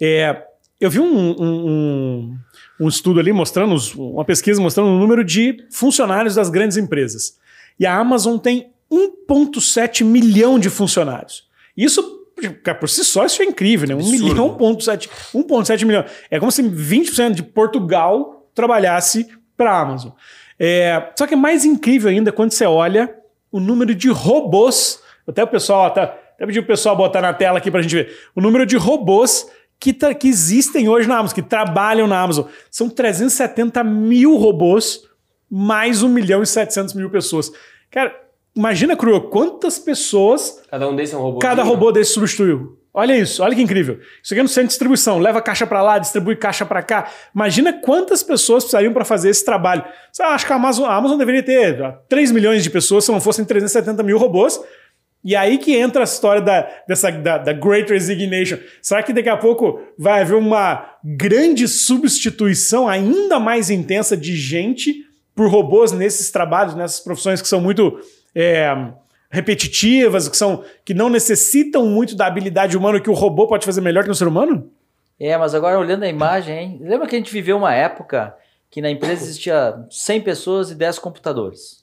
É, 0.00 0.42
eu 0.80 0.90
vi 0.90 0.98
um, 0.98 1.04
um, 1.04 1.36
um, 1.40 2.38
um 2.80 2.88
estudo 2.88 3.20
ali 3.20 3.32
mostrando, 3.32 3.76
uma 3.96 4.24
pesquisa 4.24 4.60
mostrando 4.60 4.88
o 4.88 4.98
número 4.98 5.24
de 5.24 5.66
funcionários 5.70 6.34
das 6.34 6.48
grandes 6.48 6.76
empresas. 6.76 7.38
E 7.78 7.84
a 7.86 7.96
Amazon 7.96 8.38
tem 8.38 8.70
1,7 8.90 10.04
milhão 10.04 10.58
de 10.58 10.70
funcionários. 10.70 11.48
Isso 11.76 12.18
por 12.78 12.88
si 12.88 13.04
só, 13.04 13.26
isso 13.26 13.42
é 13.42 13.44
incrível, 13.44 13.88
né? 13.88 13.94
1 13.94 13.98
Absurdo. 13.98 14.24
milhão, 14.24 14.58
1,7 14.58 15.84
milhão. 15.84 16.04
É 16.30 16.38
como 16.38 16.50
se 16.50 16.62
20% 16.62 17.34
de 17.34 17.42
Portugal 17.42 18.48
trabalhasse 18.54 19.28
para 19.56 19.72
a 19.72 19.80
Amazon. 19.80 20.12
É, 20.58 21.10
só 21.18 21.26
que 21.26 21.34
é 21.34 21.36
mais 21.36 21.64
incrível 21.64 22.10
ainda 22.10 22.32
quando 22.32 22.52
você 22.52 22.64
olha 22.64 23.14
o 23.52 23.60
número 23.60 23.94
de 23.94 24.08
robôs. 24.08 25.00
Até 25.30 25.42
o 25.42 25.46
pessoal, 25.46 25.86
até, 25.86 26.02
até 26.02 26.46
pedi 26.46 26.58
o 26.58 26.66
pessoal 26.66 26.96
botar 26.96 27.20
na 27.20 27.32
tela 27.32 27.58
aqui 27.58 27.70
para 27.70 27.80
a 27.80 27.82
gente 27.82 27.94
ver. 27.94 28.16
O 28.34 28.40
número 28.40 28.66
de 28.66 28.76
robôs 28.76 29.50
que, 29.78 29.92
que 29.92 30.28
existem 30.28 30.88
hoje 30.88 31.08
na 31.08 31.18
Amazon, 31.18 31.34
que 31.34 31.42
trabalham 31.42 32.06
na 32.06 32.20
Amazon. 32.20 32.46
São 32.70 32.88
370 32.88 33.82
mil 33.82 34.36
robôs, 34.36 35.08
mais 35.50 36.02
1 36.02 36.08
milhão 36.08 36.42
e 36.42 36.46
700 36.46 36.94
mil 36.94 37.08
pessoas. 37.08 37.50
Cara, 37.90 38.14
Imagina, 38.54 38.96
Cru, 38.96 39.20
quantas 39.30 39.78
pessoas. 39.78 40.60
Cada 40.68 40.88
um 40.88 40.96
desses 40.96 41.14
é 41.14 41.16
um 41.16 41.22
robô. 41.22 41.38
Cada 41.38 41.62
robô 41.62 41.92
desse 41.92 42.12
substituiu. 42.12 42.76
Olha 42.92 43.16
isso, 43.16 43.40
olha 43.40 43.54
que 43.54 43.62
incrível. 43.62 44.00
Isso 44.20 44.34
aqui 44.34 44.40
é 44.40 44.42
no 44.42 44.48
centro 44.48 44.64
de 44.64 44.70
distribuição, 44.70 45.20
leva 45.20 45.40
caixa 45.40 45.64
para 45.64 45.80
lá, 45.80 45.96
distribui 45.98 46.34
caixa 46.34 46.66
para 46.66 46.82
cá. 46.82 47.08
Imagina 47.32 47.72
quantas 47.72 48.20
pessoas 48.20 48.64
precisariam 48.64 48.92
para 48.92 49.04
fazer 49.04 49.30
esse 49.30 49.44
trabalho. 49.44 49.84
Você 50.10 50.24
acha 50.24 50.44
que 50.44 50.52
a 50.52 50.56
Amazon, 50.56 50.86
a 50.86 50.94
Amazon 50.96 51.16
deveria 51.16 51.42
ter 51.42 51.98
3 52.08 52.32
milhões 52.32 52.64
de 52.64 52.70
pessoas 52.70 53.04
se 53.04 53.12
não 53.12 53.20
fossem 53.20 53.44
370 53.44 54.02
mil 54.02 54.18
robôs. 54.18 54.60
E 55.22 55.36
aí 55.36 55.58
que 55.58 55.76
entra 55.76 56.02
a 56.02 56.04
história 56.04 56.40
da, 56.40 56.68
dessa, 56.88 57.10
da, 57.10 57.38
da 57.38 57.52
Great 57.52 57.92
Resignation. 57.92 58.58
Será 58.80 59.02
que 59.02 59.12
daqui 59.12 59.28
a 59.28 59.36
pouco 59.36 59.80
vai 59.98 60.22
haver 60.22 60.36
uma 60.36 60.94
grande 61.04 61.68
substituição 61.68 62.88
ainda 62.88 63.38
mais 63.38 63.68
intensa 63.68 64.16
de 64.16 64.34
gente 64.34 65.04
por 65.34 65.50
robôs 65.50 65.92
nesses 65.92 66.30
trabalhos, 66.30 66.74
nessas 66.74 67.00
profissões 67.00 67.42
que 67.42 67.48
são 67.48 67.60
muito 67.60 68.00
é, 68.34 68.74
repetitivas, 69.30 70.28
que, 70.28 70.36
são, 70.36 70.64
que 70.84 70.94
não 70.94 71.10
necessitam 71.10 71.86
muito 71.86 72.16
da 72.16 72.26
habilidade 72.26 72.76
humana 72.76 73.00
que 73.00 73.10
o 73.10 73.14
robô 73.14 73.46
pode 73.46 73.66
fazer 73.66 73.80
melhor 73.80 74.04
que 74.04 74.10
o 74.10 74.14
ser 74.14 74.26
humano? 74.26 74.70
É, 75.18 75.36
mas 75.36 75.54
agora 75.54 75.78
olhando 75.78 76.02
a 76.02 76.08
imagem, 76.08 76.58
hein? 76.58 76.78
lembra 76.80 77.06
que 77.06 77.14
a 77.14 77.18
gente 77.18 77.32
viveu 77.32 77.58
uma 77.58 77.74
época 77.74 78.34
que 78.70 78.80
na 78.80 78.90
empresa 78.90 79.22
existia 79.22 79.84
100 79.90 80.20
pessoas 80.22 80.70
e 80.70 80.74
10 80.74 80.98
computadores. 80.98 81.79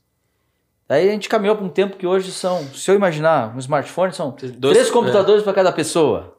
Daí 0.87 1.09
a 1.09 1.11
gente 1.11 1.27
caminhou 1.27 1.55
para 1.55 1.65
um 1.65 1.69
tempo 1.69 1.97
que 1.97 2.07
hoje 2.07 2.31
são, 2.31 2.63
se 2.73 2.89
eu 2.89 2.95
imaginar, 2.95 3.53
um 3.55 3.59
smartphone 3.59 4.13
são 4.13 4.33
Dois, 4.57 4.73
três 4.73 4.89
computadores 4.89 5.41
é. 5.41 5.43
para 5.43 5.53
cada 5.53 5.71
pessoa. 5.71 6.37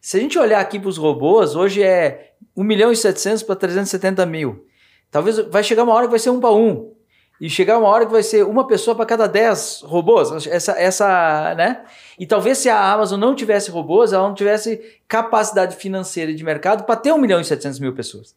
Se 0.00 0.18
a 0.18 0.20
gente 0.20 0.38
olhar 0.38 0.60
aqui 0.60 0.78
para 0.78 0.88
os 0.88 0.98
robôs, 0.98 1.56
hoje 1.56 1.82
é 1.82 2.32
1 2.56 2.62
milhão 2.62 2.92
e 2.92 2.96
700 2.96 3.42
para 3.42 3.56
370 3.56 4.24
mil. 4.26 4.66
Talvez 5.10 5.38
vai 5.48 5.64
chegar 5.64 5.84
uma 5.84 5.94
hora 5.94 6.06
que 6.06 6.10
vai 6.10 6.18
ser 6.18 6.30
um 6.30 6.38
para 6.38 6.52
um 6.52 6.94
e 7.40 7.50
chegar 7.50 7.78
uma 7.78 7.88
hora 7.88 8.06
que 8.06 8.12
vai 8.12 8.22
ser 8.22 8.44
uma 8.44 8.66
pessoa 8.66 8.94
para 8.94 9.04
cada 9.04 9.26
10 9.26 9.82
robôs, 9.84 10.46
essa, 10.46 10.72
essa, 10.72 11.54
né? 11.54 11.84
E 12.18 12.26
talvez 12.26 12.58
se 12.58 12.68
a 12.68 12.92
Amazon 12.92 13.20
não 13.20 13.34
tivesse 13.34 13.70
robôs, 13.70 14.12
ela 14.12 14.26
não 14.26 14.34
tivesse 14.34 14.80
capacidade 15.06 15.76
financeira 15.76 16.34
de 16.34 16.42
mercado 16.42 16.84
para 16.84 16.96
ter 16.96 17.12
1 17.12 17.18
milhão 17.18 17.40
e 17.40 17.44
700 17.44 17.78
mil 17.78 17.94
pessoas. 17.94 18.34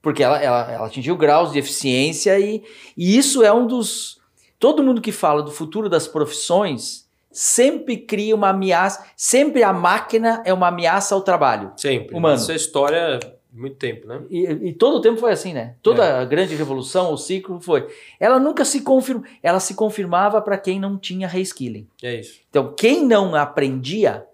Porque 0.00 0.22
ela, 0.22 0.42
ela, 0.42 0.72
ela 0.72 0.86
atingiu 0.86 1.16
graus 1.16 1.52
de 1.52 1.58
eficiência 1.58 2.38
e, 2.38 2.62
e 2.96 3.16
isso 3.16 3.42
é 3.42 3.52
um 3.52 3.66
dos... 3.66 4.20
Todo 4.62 4.80
mundo 4.80 5.00
que 5.00 5.10
fala 5.10 5.42
do 5.42 5.50
futuro 5.50 5.88
das 5.88 6.06
profissões 6.06 7.10
sempre 7.32 7.96
cria 7.96 8.32
uma 8.32 8.50
ameaça, 8.50 9.04
sempre 9.16 9.64
a 9.64 9.72
máquina 9.72 10.40
é 10.46 10.54
uma 10.54 10.68
ameaça 10.68 11.16
ao 11.16 11.20
trabalho 11.20 11.72
sempre. 11.76 12.14
humano. 12.16 12.36
Essa 12.36 12.54
história 12.54 13.18
muito 13.52 13.74
tempo, 13.74 14.06
né? 14.06 14.22
E, 14.30 14.44
e, 14.68 14.72
todo 14.72 14.98
o 14.98 15.00
tempo 15.00 15.18
foi 15.18 15.32
assim, 15.32 15.52
né? 15.52 15.74
Toda 15.82 16.04
é. 16.04 16.20
a 16.20 16.24
grande 16.24 16.54
revolução, 16.54 17.12
o 17.12 17.16
ciclo 17.16 17.60
foi. 17.60 17.88
Ela 18.20 18.38
nunca 18.38 18.64
se 18.64 18.82
confirmou. 18.82 19.26
Ela 19.42 19.58
se 19.58 19.74
confirmava 19.74 20.40
para 20.40 20.56
quem 20.56 20.78
não 20.78 20.96
tinha 20.96 21.26
reskilling. 21.26 21.88
É 22.00 22.20
isso. 22.20 22.38
Então, 22.48 22.72
quem 22.72 23.04
não 23.04 23.34
aprendia. 23.34 24.24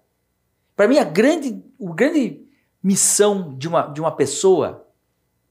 Para 0.77 0.87
mim, 0.87 0.99
a 0.99 1.05
grande, 1.05 1.59
a 1.83 1.95
grande 1.95 2.43
missão 2.83 3.57
de 3.57 3.67
uma, 3.67 3.87
de 3.87 3.99
uma 3.99 4.13
pessoa 4.13 4.87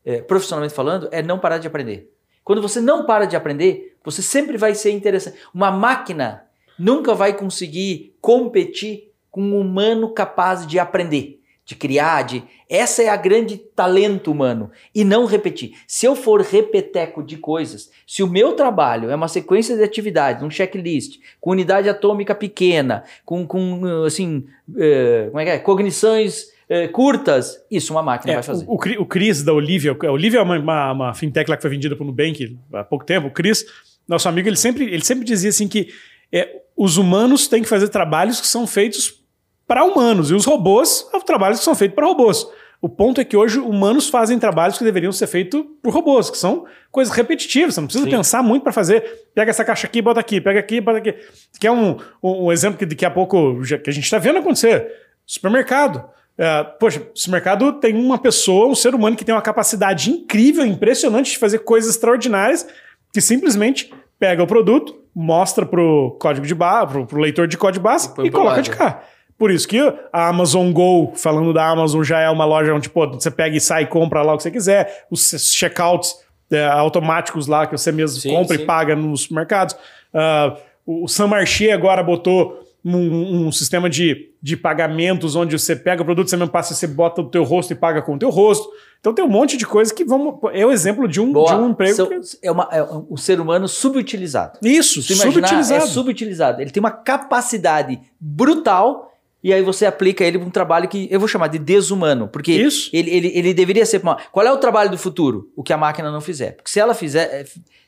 é, 0.05 0.21
profissionalmente 0.21 0.75
falando, 0.75 1.09
é 1.11 1.23
não 1.23 1.39
parar 1.39 1.57
de 1.57 1.65
aprender. 1.65 2.13
Quando 2.47 2.61
você 2.61 2.79
não 2.79 3.05
para 3.05 3.25
de 3.25 3.35
aprender, 3.35 3.97
você 4.01 4.21
sempre 4.21 4.55
vai 4.55 4.73
ser 4.73 4.91
interessante. 4.91 5.37
Uma 5.53 5.69
máquina 5.69 6.45
nunca 6.79 7.13
vai 7.13 7.33
conseguir 7.33 8.15
competir 8.21 9.11
com 9.29 9.41
um 9.41 9.59
humano 9.59 10.13
capaz 10.13 10.65
de 10.65 10.79
aprender, 10.79 11.41
de 11.65 11.75
criar, 11.75 12.21
de 12.21 12.41
essa 12.69 13.03
é 13.03 13.09
a 13.09 13.17
grande 13.17 13.57
talento 13.57 14.31
humano 14.31 14.71
e 14.95 15.03
não 15.03 15.25
repetir. 15.25 15.73
Se 15.85 16.05
eu 16.05 16.15
for 16.15 16.39
repeteco 16.39 17.21
de 17.21 17.35
coisas, 17.35 17.91
se 18.07 18.23
o 18.23 18.27
meu 18.27 18.53
trabalho 18.53 19.09
é 19.09 19.15
uma 19.17 19.27
sequência 19.27 19.75
de 19.75 19.83
atividades, 19.83 20.41
um 20.41 20.49
checklist, 20.49 21.19
com 21.41 21.51
unidade 21.51 21.89
atômica 21.89 22.33
pequena, 22.33 23.03
com, 23.25 23.45
com 23.45 24.05
assim, 24.05 24.45
uh, 24.69 25.31
como 25.31 25.39
é 25.41 25.43
que 25.43 25.51
é? 25.51 25.59
cognições 25.59 26.55
uh, 26.69 26.91
curtas, 26.91 27.57
isso 27.69 27.93
uma 27.93 28.01
máquina 28.03 28.33
É, 28.33 28.35
vai 28.35 28.43
fazer. 28.43 28.65
o, 28.67 28.73
o, 28.73 29.01
o 29.01 29.05
Cris 29.05 29.43
da 29.43 29.53
Olivia, 29.53 29.95
a 29.99 30.11
Olivia 30.11 30.39
é 30.39 30.43
uma, 30.43 30.57
uma, 30.59 30.91
uma 30.91 31.13
fintech 31.13 31.49
lá 31.49 31.55
que 31.55 31.61
foi 31.61 31.71
vendida 31.71 31.95
para 31.95 32.03
o 32.03 32.07
Nubank 32.07 32.57
há 32.73 32.83
pouco 32.83 33.05
tempo. 33.05 33.27
O 33.27 33.31
Cris, 33.31 33.65
nosso 34.07 34.27
amigo, 34.29 34.47
ele 34.47 34.57
sempre, 34.57 34.85
ele 34.85 35.03
sempre 35.03 35.25
dizia 35.25 35.49
assim 35.49 35.67
que 35.67 35.89
é, 36.31 36.61
os 36.75 36.97
humanos 36.97 37.47
têm 37.47 37.61
que 37.63 37.69
fazer 37.69 37.89
trabalhos 37.89 38.39
que 38.41 38.47
são 38.47 38.65
feitos 38.67 39.23
para 39.67 39.83
humanos 39.83 40.31
e 40.31 40.33
os 40.33 40.45
robôs 40.45 41.07
são 41.11 41.19
trabalhos 41.21 41.59
que 41.59 41.65
são 41.65 41.75
feitos 41.75 41.95
para 41.95 42.05
robôs. 42.07 42.47
O 42.79 42.87
ponto 42.87 43.19
é 43.19 43.25
que 43.25 43.35
hoje 43.35 43.57
humanos 43.57 44.07
fazem 44.07 44.37
trabalhos 44.37 44.77
que 44.77 44.83
deveriam 44.83 45.11
ser 45.11 45.25
feitos 45.25 45.65
por 45.81 45.91
robôs, 45.91 46.29
que 46.29 46.37
são 46.37 46.65
coisas 46.91 47.11
repetitivas. 47.13 47.73
Você 47.73 47.81
não 47.81 47.87
precisa 47.87 48.05
Sim. 48.05 48.11
pensar 48.11 48.43
muito 48.43 48.61
para 48.61 48.71
fazer. 48.71 49.03
Pega 49.33 49.49
essa 49.49 49.65
caixa 49.65 49.87
aqui, 49.87 49.99
bota 49.99 50.19
aqui, 50.19 50.39
pega 50.39 50.59
aqui, 50.59 50.79
bota 50.79 50.99
aqui. 50.99 51.15
Que 51.59 51.65
é 51.65 51.71
um, 51.71 51.97
um, 52.21 52.45
um 52.45 52.51
exemplo 52.51 52.77
que 52.77 52.85
daqui 52.85 53.03
a 53.03 53.09
pouco 53.09 53.63
já- 53.63 53.79
que 53.79 53.89
a 53.89 53.93
gente 53.93 54.03
está 54.03 54.19
vendo 54.19 54.37
acontecer. 54.37 54.91
Supermercado. 55.25 56.07
É, 56.37 56.63
poxa, 56.63 57.01
supermercado 57.15 57.73
tem 57.73 57.95
uma 57.95 58.17
pessoa, 58.17 58.67
um 58.67 58.75
ser 58.75 58.93
humano 58.93 59.15
que 59.15 59.25
tem 59.25 59.33
uma 59.33 59.41
capacidade 59.41 60.11
incrível, 60.11 60.65
impressionante 60.65 61.31
de 61.31 61.37
fazer 61.37 61.59
coisas 61.59 61.95
extraordinárias, 61.95 62.67
que 63.11 63.19
simplesmente 63.19 63.91
pega 64.19 64.43
o 64.43 64.47
produto, 64.47 64.95
mostra 65.15 65.65
pro 65.65 66.15
código 66.19 66.45
de 66.45 66.53
barra, 66.53 66.87
pro, 66.87 67.05
pro 67.07 67.19
leitor 67.19 67.47
de 67.47 67.57
código 67.57 67.81
de 67.81 67.83
base 67.83 68.13
E 68.19 68.27
e 68.27 68.31
coloca 68.31 68.61
de 68.61 68.69
cá. 68.69 69.01
Por 69.37 69.51
isso 69.51 69.67
que 69.67 69.79
a 70.11 70.27
Amazon 70.29 70.71
Go, 70.71 71.13
falando 71.15 71.53
da 71.53 71.67
Amazon, 71.67 72.03
já 72.03 72.19
é 72.19 72.29
uma 72.29 72.45
loja 72.45 72.73
onde 72.73 72.89
pô, 72.89 73.07
você 73.07 73.29
pega 73.29 73.55
e 73.55 73.59
sai 73.59 73.83
e 73.83 73.87
compra 73.87 74.21
lá 74.23 74.33
o 74.33 74.37
que 74.37 74.43
você 74.43 74.51
quiser. 74.51 75.05
Os 75.11 75.29
checkouts 75.53 76.15
é, 76.51 76.65
automáticos 76.65 77.45
lá 77.45 77.65
que 77.67 77.77
você 77.77 77.91
mesmo 77.91 78.19
Sim, 78.19 78.29
compra 78.29 78.57
sim. 78.57 78.63
e 78.63 78.65
paga 78.65 78.95
nos 78.95 79.21
supermercados. 79.21 79.75
Ah, 80.13 80.55
o 80.85 81.03
o 81.03 81.07
San 81.07 81.27
Marché 81.27 81.71
agora 81.71 82.01
botou 82.01 82.66
um, 82.95 83.47
um 83.47 83.51
sistema 83.51 83.89
de, 83.89 84.29
de 84.41 84.55
pagamentos 84.55 85.35
onde 85.35 85.57
você 85.57 85.75
pega 85.75 86.01
o 86.01 86.05
produto, 86.05 86.29
você 86.29 86.37
mesmo 86.37 86.51
passa, 86.51 86.73
você 86.73 86.87
bota 86.87 87.21
o 87.21 87.29
teu 87.29 87.43
rosto 87.43 87.73
e 87.73 87.75
paga 87.75 88.01
com 88.01 88.15
o 88.15 88.19
teu 88.19 88.29
rosto. 88.29 88.67
Então 88.99 89.13
tem 89.13 89.23
um 89.23 89.27
monte 89.29 89.57
de 89.57 89.65
coisa 89.65 89.93
que 89.93 90.03
vamos. 90.05 90.35
É 90.53 90.65
o 90.65 90.71
exemplo 90.71 91.07
de 91.07 91.19
um, 91.21 91.31
Boa. 91.31 91.53
de 91.55 91.61
um 91.61 91.69
emprego. 91.69 91.95
São- 91.95 92.07
que- 92.07 92.19
é, 92.41 92.51
uma, 92.51 92.67
é 92.71 92.81
um 92.83 93.15
ser 93.17 93.39
humano 93.39 93.67
subutilizado. 93.67 94.57
Isso, 94.63 94.99
imaginar, 95.11 95.31
subutilizado. 95.31 95.83
é 95.83 95.87
subutilizado. 95.87 96.61
Ele 96.61 96.71
tem 96.71 96.79
uma 96.79 96.91
capacidade 96.91 97.99
brutal 98.19 99.11
e 99.43 99.53
aí 99.53 99.61
você 99.61 99.85
aplica 99.85 100.23
ele 100.23 100.39
para 100.39 100.47
um 100.47 100.51
trabalho 100.51 100.89
que 100.89 101.07
eu 101.11 101.19
vou 101.19 101.27
chamar 101.27 101.47
de 101.47 101.59
desumano, 101.59 102.27
porque 102.27 102.51
Isso. 102.51 102.89
ele, 102.91 103.09
ele, 103.11 103.31
ele 103.35 103.53
deveria 103.53 103.85
ser. 103.85 104.01
uma- 104.01 104.17
Qual 104.31 104.45
é 104.45 104.51
o 104.51 104.57
trabalho 104.57 104.89
do 104.89 104.97
futuro? 104.97 105.51
O 105.55 105.61
que 105.63 105.71
a 105.71 105.77
máquina 105.77 106.11
não 106.11 106.19
fizer. 106.21 106.53
Porque 106.55 106.69
se 106.71 106.79
ela 106.79 106.93
fizer, 106.93 107.45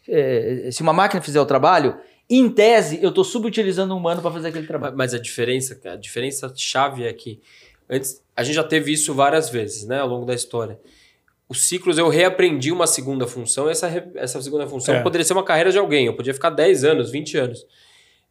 é, 0.08 0.68
é, 0.68 0.72
se 0.72 0.82
uma 0.82 0.94
máquina 0.94 1.22
fizer 1.22 1.42
o 1.42 1.46
trabalho, 1.46 1.96
em 2.30 2.50
tese 2.50 3.00
eu 3.02 3.10
estou 3.10 3.24
subutilizando 3.24 3.94
um 3.94 3.98
humano 3.98 4.22
para 4.22 4.32
fazer 4.32 4.50
aquele 4.50 4.68
trabalho. 4.68 4.96
Mas 4.96 5.14
a 5.14 5.20
diferença, 5.20 5.80
a 5.86 5.96
diferença 5.96 6.52
chave 6.56 7.04
é 7.06 7.12
que 7.14 7.40
antes 7.90 8.24
a 8.36 8.44
gente 8.44 8.56
já 8.56 8.64
teve 8.64 8.92
isso 8.92 9.14
várias 9.14 9.50
vezes, 9.50 9.86
né, 9.86 10.00
ao 10.00 10.08
longo 10.08 10.26
da 10.26 10.34
história. 10.34 10.80
Os 11.48 11.68
ciclos 11.68 11.98
eu 11.98 12.08
reaprendi 12.10 12.72
uma 12.72 12.86
segunda 12.86 13.26
função, 13.26 13.68
e 13.68 13.72
essa 13.72 13.88
essa 14.16 14.40
segunda 14.42 14.68
função 14.68 14.94
É. 14.96 15.02
poderia 15.02 15.26
ser 15.26 15.34
uma 15.34 15.44
carreira 15.44 15.72
de 15.72 15.80
alguém, 15.80 16.06
eu 16.06 16.16
podia 16.16 16.34
ficar 16.34 16.52
10 16.52 16.84
anos, 16.84 17.10
20 17.10 17.38
anos. 17.38 17.66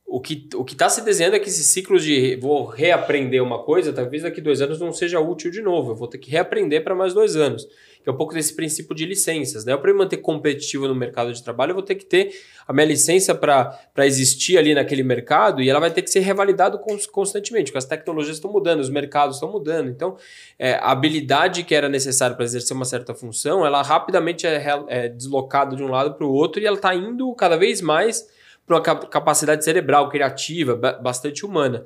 O 0.06 0.20
que 0.20 0.48
o 0.54 0.64
que 0.64 0.72
está 0.72 0.88
se 0.88 1.02
desenhando 1.04 1.34
é 1.34 1.38
que 1.38 1.48
esse 1.48 1.64
ciclo 1.64 1.98
de 1.98 2.36
vou 2.36 2.64
reaprender 2.64 3.42
uma 3.42 3.62
coisa, 3.62 3.92
talvez 3.92 4.22
daqui 4.22 4.40
dois 4.40 4.62
anos 4.62 4.80
não 4.80 4.92
seja 4.92 5.20
útil 5.20 5.50
de 5.50 5.60
novo. 5.60 5.90
Eu 5.90 5.96
vou 5.96 6.08
ter 6.08 6.16
que 6.18 6.30
reaprender 6.30 6.82
para 6.82 6.94
mais 6.94 7.12
dois 7.12 7.36
anos. 7.36 7.66
Que 8.08 8.10
é 8.10 8.14
um 8.14 8.16
pouco 8.16 8.32
desse 8.32 8.56
princípio 8.56 8.94
de 8.94 9.04
licenças. 9.04 9.66
Né? 9.66 9.76
Para 9.76 9.90
eu 9.90 9.94
manter 9.94 10.16
competitivo 10.16 10.88
no 10.88 10.94
mercado 10.94 11.30
de 11.30 11.42
trabalho, 11.44 11.72
eu 11.72 11.74
vou 11.74 11.82
ter 11.82 11.94
que 11.94 12.06
ter 12.06 12.34
a 12.66 12.72
minha 12.72 12.86
licença 12.86 13.34
para 13.34 13.78
existir 13.98 14.56
ali 14.56 14.74
naquele 14.74 15.02
mercado 15.02 15.60
e 15.60 15.68
ela 15.68 15.78
vai 15.78 15.90
ter 15.90 16.00
que 16.00 16.08
ser 16.08 16.20
revalidada 16.20 16.78
cons- 16.78 17.06
constantemente, 17.06 17.66
porque 17.66 17.76
as 17.76 17.84
tecnologias 17.84 18.38
estão 18.38 18.50
mudando, 18.50 18.80
os 18.80 18.88
mercados 18.88 19.36
estão 19.36 19.52
mudando. 19.52 19.90
Então, 19.90 20.16
é, 20.58 20.72
a 20.76 20.90
habilidade 20.90 21.64
que 21.64 21.74
era 21.74 21.86
necessária 21.86 22.34
para 22.34 22.46
exercer 22.46 22.74
uma 22.74 22.86
certa 22.86 23.14
função, 23.14 23.66
ela 23.66 23.82
rapidamente 23.82 24.46
é, 24.46 24.64
é 24.88 25.08
deslocada 25.10 25.76
de 25.76 25.82
um 25.82 25.88
lado 25.88 26.14
para 26.14 26.26
o 26.26 26.32
outro 26.32 26.62
e 26.62 26.66
ela 26.66 26.76
está 26.76 26.94
indo 26.94 27.30
cada 27.34 27.58
vez 27.58 27.82
mais 27.82 28.26
para 28.66 28.76
uma 28.76 28.82
cap- 28.82 29.06
capacidade 29.10 29.62
cerebral, 29.62 30.08
criativa, 30.08 30.74
ba- 30.74 30.92
bastante 30.92 31.44
humana. 31.44 31.84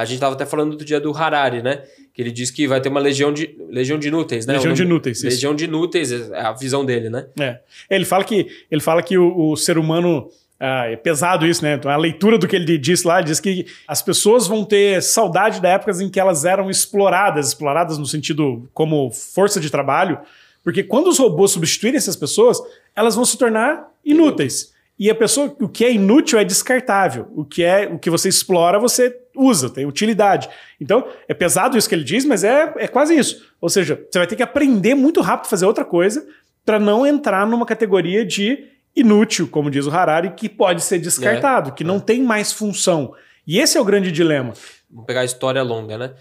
A 0.00 0.04
gente 0.04 0.16
estava 0.16 0.34
até 0.34 0.44
falando 0.44 0.72
outro 0.72 0.86
dia 0.86 1.00
do 1.00 1.10
Harari, 1.16 1.62
né? 1.62 1.82
Que 2.12 2.20
ele 2.22 2.30
diz 2.30 2.50
que 2.50 2.66
vai 2.68 2.80
ter 2.80 2.88
uma 2.88 3.00
legião 3.00 3.32
de, 3.32 3.56
legião 3.70 3.98
de 3.98 4.08
inúteis, 4.08 4.44
né? 4.46 4.54
Legião 4.54 4.72
O 4.72 4.74
de 4.74 4.82
nome- 4.82 4.94
inúteis, 4.94 5.16
isso. 5.18 5.26
Legião 5.26 5.54
de 5.54 5.64
inúteis, 5.64 6.12
é 6.12 6.40
a 6.40 6.52
visão 6.52 6.84
dele, 6.84 7.08
né? 7.10 7.26
É. 7.40 7.58
Ele 7.88 8.04
fala 8.04 8.22
que, 8.24 8.46
ele 8.70 8.80
fala 8.80 9.02
que 9.02 9.16
o, 9.16 9.50
o 9.52 9.56
ser 9.56 9.78
humano. 9.78 10.28
ah, 10.60 10.84
é 10.86 10.96
pesado 10.96 11.46
isso, 11.46 11.62
né? 11.64 11.74
Então, 11.74 11.90
a 11.90 11.96
leitura 11.96 12.36
do 12.38 12.46
que 12.48 12.56
ele 12.56 12.78
disse 12.78 13.06
lá 13.06 13.20
diz 13.20 13.40
que 13.40 13.66
as 13.88 14.02
pessoas 14.02 14.46
vão 14.46 14.64
ter 14.64 15.02
saudade 15.02 15.60
da 15.60 15.68
época 15.70 15.92
em 16.02 16.08
que 16.10 16.20
elas 16.20 16.44
eram 16.44 16.68
exploradas, 16.70 17.48
exploradas 17.48 17.98
no 17.98 18.06
sentido 18.06 18.68
como 18.74 19.10
força 19.10 19.58
de 19.60 19.70
trabalho, 19.70 20.18
porque 20.64 20.82
quando 20.82 21.06
os 21.08 21.18
robôs 21.18 21.52
substituírem 21.52 21.96
essas 21.96 22.16
pessoas, 22.16 22.58
elas 22.94 23.14
vão 23.14 23.24
se 23.24 23.38
tornar 23.38 23.86
inúteis. 24.04 24.74
E 24.98 25.10
a 25.10 25.14
pessoa, 25.14 25.54
o 25.60 25.68
que 25.68 25.84
é 25.84 25.92
inútil 25.92 26.38
é 26.38 26.44
descartável. 26.44 27.28
O 27.36 27.44
que 27.44 27.62
é 27.62 27.86
o 27.86 27.98
que 27.98 28.08
você 28.08 28.30
explora, 28.30 28.78
você 28.78 29.14
usa, 29.36 29.70
tem 29.70 29.86
utilidade. 29.86 30.48
Então, 30.80 31.06
é 31.28 31.34
pesado 31.34 31.76
isso 31.76 31.88
que 31.88 31.94
ele 31.94 32.04
diz, 32.04 32.24
mas 32.24 32.44
é, 32.44 32.72
é 32.76 32.88
quase 32.88 33.16
isso. 33.16 33.44
Ou 33.60 33.68
seja, 33.68 34.00
você 34.10 34.18
vai 34.18 34.26
ter 34.26 34.36
que 34.36 34.42
aprender 34.42 34.94
muito 34.94 35.20
rápido 35.20 35.46
a 35.46 35.50
fazer 35.50 35.66
outra 35.66 35.84
coisa 35.84 36.26
para 36.64 36.78
não 36.80 37.06
entrar 37.06 37.46
numa 37.46 37.64
categoria 37.64 38.24
de 38.24 38.64
inútil, 38.94 39.46
como 39.46 39.70
diz 39.70 39.86
o 39.86 39.90
Harari, 39.90 40.30
que 40.30 40.48
pode 40.48 40.82
ser 40.82 40.98
descartado, 40.98 41.72
que 41.72 41.84
não 41.84 42.00
tem 42.00 42.22
mais 42.22 42.52
função. 42.52 43.12
E 43.46 43.60
esse 43.60 43.76
é 43.76 43.80
o 43.80 43.84
grande 43.84 44.10
dilema. 44.10 44.54
Vamos 44.90 45.06
pegar 45.06 45.20
a 45.20 45.24
história 45.24 45.62
longa, 45.62 45.98
né? 45.98 46.14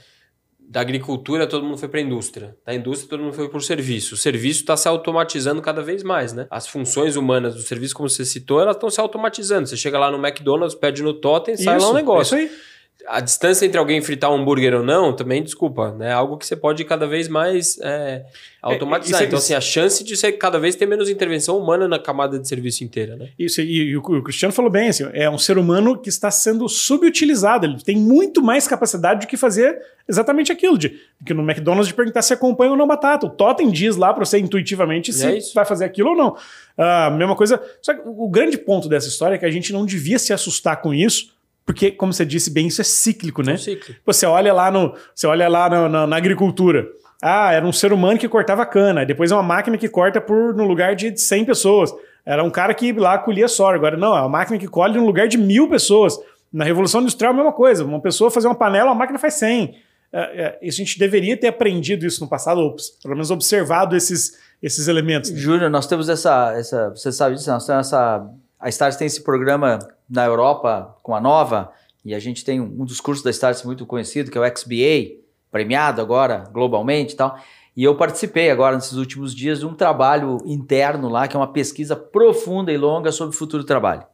Da 0.67 0.81
agricultura, 0.81 1.47
todo 1.47 1.63
mundo 1.63 1.77
foi 1.77 1.87
para 1.87 1.99
a 1.99 2.03
indústria. 2.03 2.55
Da 2.65 2.73
indústria, 2.73 3.09
todo 3.09 3.21
mundo 3.21 3.33
foi 3.33 3.47
para 3.47 3.57
o 3.57 3.61
serviço. 3.61 4.15
O 4.15 4.17
serviço 4.17 4.61
está 4.61 4.75
se 4.75 4.87
automatizando 4.87 5.61
cada 5.61 5.81
vez 5.81 6.03
mais, 6.03 6.33
né? 6.33 6.47
As 6.49 6.67
funções 6.67 7.15
humanas 7.15 7.55
do 7.55 7.61
serviço, 7.61 7.95
como 7.95 8.09
você 8.09 8.25
citou, 8.25 8.59
elas 8.59 8.75
estão 8.75 8.89
se 8.89 8.99
automatizando. 8.99 9.67
Você 9.67 9.77
chega 9.77 9.97
lá 9.97 10.11
no 10.11 10.17
McDonald's, 10.17 10.75
pede 10.75 11.01
no 11.01 11.13
totem, 11.13 11.55
sai 11.55 11.79
lá 11.79 11.89
um 11.89 11.93
negócio. 11.93 12.35
é 12.35 12.43
Isso 12.43 12.53
aí. 12.53 12.59
A 13.07 13.19
distância 13.19 13.65
entre 13.67 13.77
alguém 13.77 14.01
fritar 14.01 14.31
um 14.31 14.35
hambúrguer 14.35 14.73
ou 14.73 14.83
não, 14.83 15.13
também, 15.15 15.43
desculpa, 15.43 15.91
né? 15.91 16.09
É 16.09 16.11
algo 16.13 16.37
que 16.37 16.45
você 16.45 16.55
pode 16.55 16.83
cada 16.85 17.05
vez 17.05 17.27
mais 17.27 17.77
é, 17.81 18.25
automatizar. 18.61 19.13
isso 19.17 19.23
é- 19.23 19.27
então, 19.27 19.37
assim, 19.37 19.53
a 19.53 19.61
chance 19.61 20.03
de 20.03 20.17
você 20.17 20.31
cada 20.31 20.57
vez 20.57 20.75
ter 20.75 20.87
menos 20.87 21.07
intervenção 21.07 21.55
humana 21.57 21.87
na 21.87 21.99
camada 21.99 22.39
de 22.39 22.47
serviço 22.47 22.83
inteira, 22.83 23.15
né? 23.15 23.29
Isso, 23.37 23.61
e, 23.61 23.89
e 23.91 23.97
o, 23.97 23.99
o 23.99 24.23
Cristiano 24.23 24.51
falou 24.51 24.71
bem, 24.71 24.89
assim, 24.89 25.07
é 25.13 25.29
um 25.29 25.37
ser 25.37 25.59
humano 25.59 25.95
que 26.01 26.09
está 26.09 26.31
sendo 26.31 26.67
subutilizado, 26.67 27.67
ele 27.67 27.77
tem 27.83 27.95
muito 27.95 28.41
mais 28.41 28.67
capacidade 28.67 29.21
de 29.21 29.27
que 29.27 29.37
fazer 29.37 29.77
exatamente 30.07 30.51
aquilo, 30.51 30.77
de 30.77 30.99
que 31.25 31.33
no 31.33 31.43
McDonald's 31.43 31.87
de 31.87 31.93
perguntar 31.93 32.21
se 32.23 32.33
acompanha 32.33 32.71
ou 32.71 32.77
não 32.77 32.87
batata. 32.87 33.25
O 33.27 33.29
Totem 33.29 33.69
diz 33.69 33.95
lá 33.95 34.13
para 34.13 34.25
você 34.25 34.39
intuitivamente 34.39 35.13
se 35.13 35.25
É 35.25 35.39
vai 35.53 35.65
fazer 35.65 35.85
aquilo 35.85 36.09
ou 36.11 36.15
não. 36.15 36.35
Ah, 36.77 37.09
mesma 37.11 37.35
coisa. 37.35 37.61
Só 37.81 37.93
que 37.93 38.01
o, 38.07 38.23
o 38.25 38.29
grande 38.29 38.57
ponto 38.57 38.87
dessa 38.89 39.07
história 39.07 39.35
é 39.35 39.37
que 39.37 39.45
a 39.45 39.51
gente 39.51 39.71
não 39.71 39.85
devia 39.85 40.17
se 40.19 40.33
assustar 40.33 40.81
com 40.81 40.93
isso, 40.93 41.34
porque, 41.65 41.91
como 41.91 42.13
você 42.13 42.25
disse 42.25 42.49
bem, 42.51 42.67
isso 42.67 42.79
é 42.81 42.83
cíclico, 42.83 43.41
É 43.41 43.45
né? 43.45 43.53
um 43.53 43.57
ciclo. 43.57 43.95
Você 44.05 44.25
olha 44.25 44.53
lá, 44.53 44.69
no, 44.69 44.93
você 45.13 45.25
olha 45.27 45.47
lá 45.49 45.69
no- 45.69 45.89
na, 45.89 46.05
na 46.07 46.15
agricultura. 46.17 46.87
Ah, 47.21 47.51
era 47.53 47.65
um 47.65 47.71
ser 47.73 47.91
humano 47.91 48.19
que 48.19 48.29
cortava 48.29 48.65
cana. 48.65 49.05
Depois 49.05 49.31
é 49.31 49.35
uma 49.35 49.41
máquina 49.43 49.77
que 49.77 49.87
corta 49.89 50.21
por 50.21 50.53
no 50.53 50.63
lugar 50.63 50.95
de 50.95 51.17
100 51.19 51.45
pessoas. 51.45 51.91
Era 52.25 52.43
um 52.43 52.49
cara 52.51 52.73
que 52.73 52.91
lá 52.93 53.17
colhia 53.17 53.47
soja. 53.47 53.75
Agora, 53.75 53.97
não, 53.97 54.15
é 54.15 54.19
uma 54.19 54.29
máquina 54.29 54.57
que 54.59 54.67
colhe 54.67 54.97
no 54.97 55.05
lugar 55.05 55.27
de 55.27 55.37
mil 55.37 55.67
pessoas. 55.69 56.19
Na 56.53 56.63
Revolução 56.63 57.01
Industrial, 57.01 57.33
a 57.33 57.35
mesma 57.35 57.51
coisa. 57.53 57.83
Uma 57.83 57.99
pessoa 57.99 58.29
fazer 58.29 58.47
uma 58.47 58.55
panela, 58.55 58.91
a 58.91 58.95
máquina 58.95 59.17
faz 59.17 59.33
100. 59.35 59.75
É, 60.13 60.19
é, 60.63 60.67
a 60.67 60.71
gente 60.71 60.99
deveria 60.99 61.35
ter 61.35 61.47
aprendido 61.47 62.05
isso 62.05 62.21
no 62.23 62.29
passado, 62.29 62.59
ou 62.61 62.75
pelo 63.01 63.15
menos 63.15 63.31
observado 63.31 63.95
esses, 63.95 64.37
esses 64.61 64.87
elementos. 64.87 65.31
Júnior, 65.31 65.69
nós 65.69 65.87
temos 65.87 66.07
essa, 66.09 66.53
essa. 66.55 66.89
Você 66.91 67.11
sabe 67.11 67.35
disso? 67.35 67.49
Nós 67.49 67.65
temos 67.65 67.87
essa. 67.87 68.25
A 68.59 68.69
Stars 68.69 68.95
tem 68.95 69.07
esse 69.07 69.23
programa 69.23 69.79
na 70.09 70.25
Europa 70.25 70.97
com 71.01 71.15
a 71.15 71.21
Nova, 71.21 71.71
e 72.03 72.13
a 72.13 72.19
gente 72.19 72.45
tem 72.45 72.61
um, 72.61 72.85
dos 72.85 73.01
cursos 73.01 73.23
da 73.23 73.31
Stars 73.31 73.63
muito 73.63 73.85
conhecido, 73.85 74.29
que 74.29 74.37
é 74.37 74.41
o 74.41 74.57
XBA, 74.57 75.23
premiado 75.51 76.01
agora 76.01 76.43
globalmente 76.51 77.13
e 77.13 77.17
tal. 77.17 77.39
E 77.75 77.83
eu 77.83 77.95
participei 77.95 78.51
agora, 78.51 78.75
nesses 78.75 78.93
últimos 78.93 79.35
dias, 79.35 79.59
de 79.59 79.65
um 79.65 79.73
trabalho 79.73 80.37
interno 80.45 81.09
lá, 81.09 81.27
que 81.27 81.35
é 81.35 81.39
uma 81.39 81.51
pesquisa 81.51 81.95
profunda 81.95 82.71
e 82.71 82.77
longa 82.77 83.11
sobre 83.11 83.35
o 83.35 83.37
futuro 83.37 83.63
do 83.63 83.67
trabalho. 83.67 84.05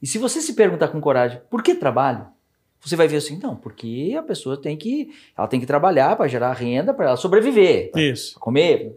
E 0.00 0.06
se 0.06 0.18
você 0.18 0.40
se 0.40 0.54
perguntar 0.54 0.88
com 0.88 1.00
coragem, 1.00 1.40
por 1.50 1.62
que 1.62 1.74
trabalho? 1.74 2.26
Você 2.80 2.96
vai 2.96 3.08
ver 3.08 3.16
assim, 3.16 3.38
não, 3.42 3.56
porque 3.56 4.14
a 4.18 4.22
pessoa 4.22 4.56
tem 4.56 4.76
que, 4.76 5.10
ela 5.36 5.46
tem 5.48 5.58
que 5.60 5.66
trabalhar 5.66 6.16
para 6.16 6.28
gerar 6.28 6.52
renda, 6.52 6.94
para 6.94 7.06
ela 7.06 7.16
sobreviver, 7.16 7.90
pra 7.90 8.00
Isso. 8.00 8.38
comer. 8.38 8.92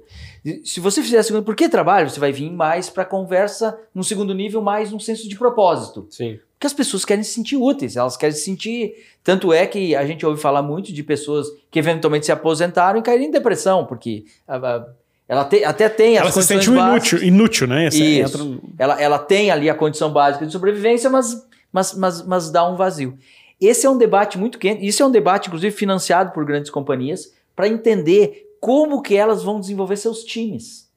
Se 0.63 0.79
você 0.79 1.01
fizer 1.01 1.19
a 1.19 1.23
segunda, 1.23 1.43
por 1.45 1.55
que 1.55 1.67
trabalho? 1.69 2.09
Você 2.09 2.19
vai 2.19 2.31
vir 2.31 2.49
mais 2.51 2.89
para 2.89 3.05
conversa 3.05 3.77
num 3.93 4.03
segundo 4.03 4.33
nível, 4.33 4.61
mais 4.61 4.91
num 4.91 4.99
senso 4.99 5.27
de 5.29 5.35
propósito. 5.37 6.07
Sim. 6.09 6.39
Porque 6.53 6.67
as 6.67 6.73
pessoas 6.73 7.03
querem 7.03 7.23
se 7.23 7.33
sentir 7.33 7.57
úteis, 7.57 7.95
elas 7.97 8.15
querem 8.15 8.35
se 8.35 8.43
sentir. 8.43 8.93
Tanto 9.23 9.51
é 9.51 9.65
que 9.65 9.95
a 9.95 10.05
gente 10.05 10.23
ouve 10.25 10.39
falar 10.39 10.61
muito 10.61 10.93
de 10.93 11.03
pessoas 11.03 11.47
que 11.71 11.79
eventualmente 11.79 12.27
se 12.27 12.31
aposentaram 12.31 12.99
e 12.99 13.03
caíram 13.03 13.23
em 13.25 13.31
depressão, 13.31 13.85
porque 13.85 14.25
a- 14.47 14.57
a- 14.57 14.87
ela 15.27 15.45
te- 15.45 15.63
até 15.63 15.89
tem 15.89 16.17
as 16.17 16.23
Ela 16.23 16.31
se 16.31 16.43
sente 16.43 16.69
inútil, 16.69 17.23
inútil, 17.23 17.67
né? 17.67 17.85
Essa 17.87 17.97
Isso. 17.97 18.37
entra 18.53 18.67
Ela, 18.77 19.01
ela 19.01 19.17
tem 19.19 19.49
ali 19.49 19.69
a 19.69 19.75
condição 19.75 20.11
básica 20.11 20.45
de 20.45 20.51
sobrevivência, 20.51 21.09
mas, 21.09 21.47
mas, 21.71 21.93
mas, 21.95 22.25
mas 22.27 22.51
dá 22.51 22.67
um 22.69 22.75
vazio. 22.75 23.17
Esse 23.61 23.85
é 23.85 23.89
um 23.89 23.97
debate 23.97 24.39
muito 24.39 24.57
quente. 24.57 24.85
Isso 24.85 25.03
é 25.03 25.05
um 25.05 25.11
debate, 25.11 25.47
inclusive, 25.47 25.75
financiado 25.75 26.31
por 26.31 26.43
grandes 26.43 26.71
companhias, 26.71 27.31
para 27.55 27.67
entender 27.67 28.47
como 28.59 29.01
que 29.01 29.15
elas 29.15 29.43
vão 29.43 29.59
desenvolver 29.59 29.97
seus 29.97 30.23
times. 30.23 30.89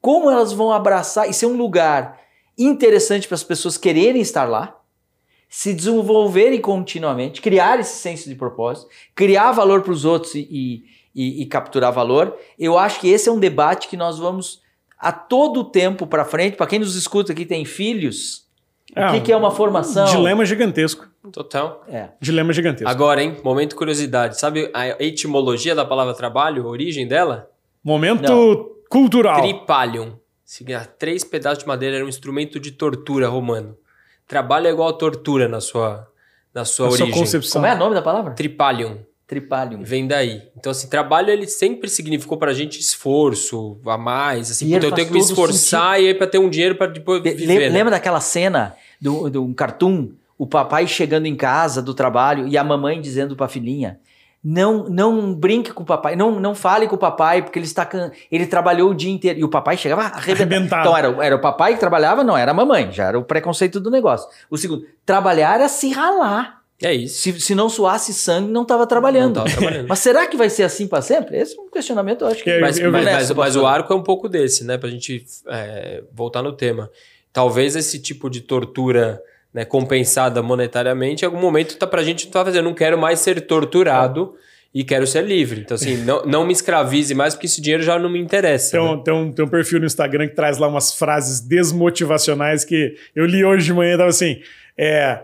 Como 0.00 0.30
elas 0.30 0.52
vão 0.52 0.70
abraçar 0.70 1.28
e 1.28 1.32
ser 1.32 1.46
um 1.46 1.56
lugar 1.56 2.20
interessante 2.58 3.26
para 3.26 3.34
as 3.34 3.42
pessoas 3.44 3.78
quererem 3.78 4.20
estar 4.20 4.44
lá, 4.44 4.78
se 5.48 5.72
desenvolverem 5.74 6.60
continuamente, 6.60 7.40
criar 7.40 7.80
esse 7.80 7.98
senso 7.98 8.28
de 8.28 8.34
propósito, 8.34 8.88
criar 9.14 9.52
valor 9.52 9.82
para 9.82 9.92
os 9.92 10.04
outros 10.04 10.34
e, 10.34 10.84
e- 11.14 11.42
e 11.42 11.46
capturar 11.46 11.92
valor. 11.92 12.36
Eu 12.58 12.78
acho 12.78 13.00
que 13.00 13.08
esse 13.08 13.28
é 13.28 13.32
um 13.32 13.40
debate 13.40 13.88
que 13.88 13.96
nós 13.96 14.18
vamos 14.18 14.62
a 14.98 15.10
todo 15.10 15.64
tempo 15.64 16.06
para 16.06 16.24
frente. 16.24 16.56
Para 16.56 16.66
quem 16.66 16.78
nos 16.78 16.94
escuta 16.94 17.32
aqui 17.32 17.44
tem 17.46 17.64
filhos, 17.64 18.46
o 18.96 19.12
que, 19.12 19.20
que 19.20 19.32
é 19.32 19.36
uma 19.36 19.50
formação? 19.50 20.06
Dilema 20.06 20.44
gigantesco. 20.44 21.08
Total. 21.32 21.84
É. 21.88 22.08
Dilema 22.20 22.52
gigantesco. 22.52 22.88
Agora, 22.90 23.22
hein? 23.22 23.36
Momento 23.44 23.76
curiosidade. 23.76 24.38
Sabe 24.38 24.70
a 24.74 24.88
etimologia 25.02 25.74
da 25.74 25.84
palavra 25.84 26.14
trabalho, 26.14 26.64
a 26.66 26.68
origem 26.68 27.06
dela? 27.06 27.50
Momento 27.84 28.22
Não. 28.32 28.68
cultural. 28.88 29.40
Tripalium. 29.42 30.18
Significa 30.44 30.84
três 30.98 31.22
pedaços 31.22 31.60
de 31.62 31.68
madeira 31.68 31.96
era 31.96 32.04
um 32.04 32.08
instrumento 32.08 32.58
de 32.58 32.72
tortura 32.72 33.28
romano. 33.28 33.76
Trabalho 34.26 34.66
é 34.66 34.70
igual 34.70 34.88
a 34.88 34.92
tortura 34.92 35.46
na 35.48 35.60
sua, 35.60 36.08
na 36.54 36.64
sua 36.64 36.88
a 36.88 36.90
sua 36.90 37.04
origem. 37.04 37.10
concepção. 37.20 37.60
Como 37.60 37.72
é 37.72 37.74
o 37.74 37.78
nome 37.78 37.94
da 37.94 38.02
palavra? 38.02 38.32
Tripalium. 38.34 38.98
Tripalium. 39.30 39.84
Vem 39.84 40.08
daí. 40.08 40.42
Então, 40.56 40.72
assim, 40.72 40.88
trabalho 40.88 41.30
ele 41.30 41.46
sempre 41.46 41.88
significou 41.88 42.36
pra 42.36 42.52
gente 42.52 42.80
esforço 42.80 43.78
a 43.86 43.96
mais. 43.96 44.50
Assim, 44.50 44.66
E 44.66 44.74
ele 44.74 44.84
eu 44.84 44.90
tenho 44.90 45.06
que 45.06 45.12
me 45.14 45.20
esforçar 45.20 46.02
e 46.02 46.08
aí 46.08 46.14
pra 46.14 46.26
ter 46.26 46.38
um 46.38 46.50
dinheiro 46.50 46.74
pra 46.74 46.88
depois 46.88 47.22
viver. 47.22 47.46
né? 47.46 47.68
Lembra 47.68 47.92
daquela 47.92 48.20
cena 48.20 48.74
do, 49.00 49.30
do 49.30 49.44
um 49.44 49.54
cartoon? 49.54 50.08
O 50.36 50.48
papai 50.48 50.88
chegando 50.88 51.26
em 51.26 51.36
casa 51.36 51.80
do 51.80 51.94
trabalho 51.94 52.48
e 52.48 52.58
a 52.58 52.64
mamãe 52.64 53.00
dizendo 53.00 53.36
para 53.36 53.46
a 53.46 53.48
filhinha: 53.48 54.00
não, 54.42 54.88
não 54.88 55.32
brinque 55.32 55.72
com 55.72 55.84
o 55.84 55.86
papai, 55.86 56.16
não, 56.16 56.40
não 56.40 56.52
fale 56.52 56.88
com 56.88 56.96
o 56.96 56.98
papai, 56.98 57.40
porque 57.40 57.56
ele 57.56 57.66
está 57.66 57.86
can... 57.86 58.10
ele 58.32 58.46
trabalhou 58.46 58.90
o 58.90 58.94
dia 58.94 59.12
inteiro. 59.12 59.38
E 59.38 59.44
o 59.44 59.48
papai 59.48 59.76
chegava 59.76 60.02
arrebentado. 60.02 60.42
Arrebentado. 60.42 60.88
Então 60.88 60.96
era, 60.96 61.26
era 61.26 61.36
o 61.36 61.40
papai 61.40 61.74
que 61.74 61.78
trabalhava, 61.78 62.24
não, 62.24 62.36
era 62.36 62.50
a 62.50 62.54
mamãe, 62.54 62.90
já 62.90 63.04
era 63.04 63.18
o 63.18 63.22
preconceito 63.22 63.78
do 63.78 63.92
negócio. 63.92 64.28
O 64.50 64.58
segundo, 64.58 64.84
trabalhar 65.06 65.54
era 65.54 65.68
se 65.68 65.92
ralar. 65.92 66.59
É 66.82 66.94
isso. 66.94 67.20
Se, 67.20 67.40
se 67.40 67.54
não 67.54 67.68
suasse 67.68 68.14
sangue, 68.14 68.50
não 68.50 68.62
estava 68.62 68.86
trabalhando. 68.86 69.36
Não 69.36 69.44
tava 69.44 69.56
trabalhando. 69.56 69.86
Mas 69.88 69.98
será 69.98 70.26
que 70.26 70.36
vai 70.36 70.48
ser 70.48 70.62
assim 70.62 70.86
para 70.86 71.02
sempre? 71.02 71.36
Esse 71.36 71.56
é 71.58 71.60
um 71.60 71.68
questionamento, 71.70 72.22
eu 72.22 72.28
acho 72.28 72.42
que. 72.42 72.48
Eu- 72.50 72.60
Mas, 72.60 72.78
eu- 72.78 72.90
mas, 72.90 73.04
mas- 73.04 73.30
mas 73.32 73.56
o 73.56 73.66
arco 73.66 73.92
é 73.92 73.96
um 73.96 74.02
pouco 74.02 74.28
desse, 74.28 74.64
né? 74.64 74.78
Pra 74.78 74.88
gente 74.88 75.24
é, 75.48 76.02
voltar 76.12 76.42
no 76.42 76.52
tema. 76.52 76.90
Talvez 77.32 77.76
esse 77.76 77.98
tipo 78.00 78.30
de 78.30 78.40
tortura 78.40 79.22
né, 79.52 79.64
compensada 79.64 80.42
monetariamente, 80.42 81.22
em 81.24 81.26
algum 81.26 81.40
momento 81.40 81.76
tá 81.76 81.86
pra 81.86 82.02
gente 82.02 82.28
tá 82.28 82.44
fazendo, 82.44 82.64
não 82.64 82.74
quero 82.74 82.96
mais 82.98 83.18
ser 83.20 83.40
torturado 83.42 84.34
e 84.72 84.82
quero 84.84 85.06
ser 85.06 85.24
livre. 85.24 85.60
Então, 85.60 85.74
assim, 85.74 85.96
não, 86.04 86.22
não 86.24 86.46
me 86.46 86.52
escravize 86.52 87.12
mais, 87.14 87.34
porque 87.34 87.46
esse 87.46 87.60
dinheiro 87.60 87.82
já 87.82 87.98
não 87.98 88.08
me 88.08 88.20
interessa. 88.20 88.70
Tem 88.72 88.80
né? 88.80 88.90
um, 88.92 89.02
tem, 89.02 89.12
um, 89.14 89.32
tem 89.32 89.44
um 89.44 89.48
perfil 89.48 89.80
no 89.80 89.86
Instagram 89.86 90.28
que 90.28 90.34
traz 90.36 90.58
lá 90.58 90.68
umas 90.68 90.94
frases 90.94 91.40
desmotivacionais 91.40 92.64
que 92.64 92.94
eu 93.14 93.26
li 93.26 93.44
hoje 93.44 93.66
de 93.66 93.72
manhã 93.72 93.94
e 93.94 93.98
tava 93.98 94.10
assim: 94.10 94.40
é. 94.78 95.20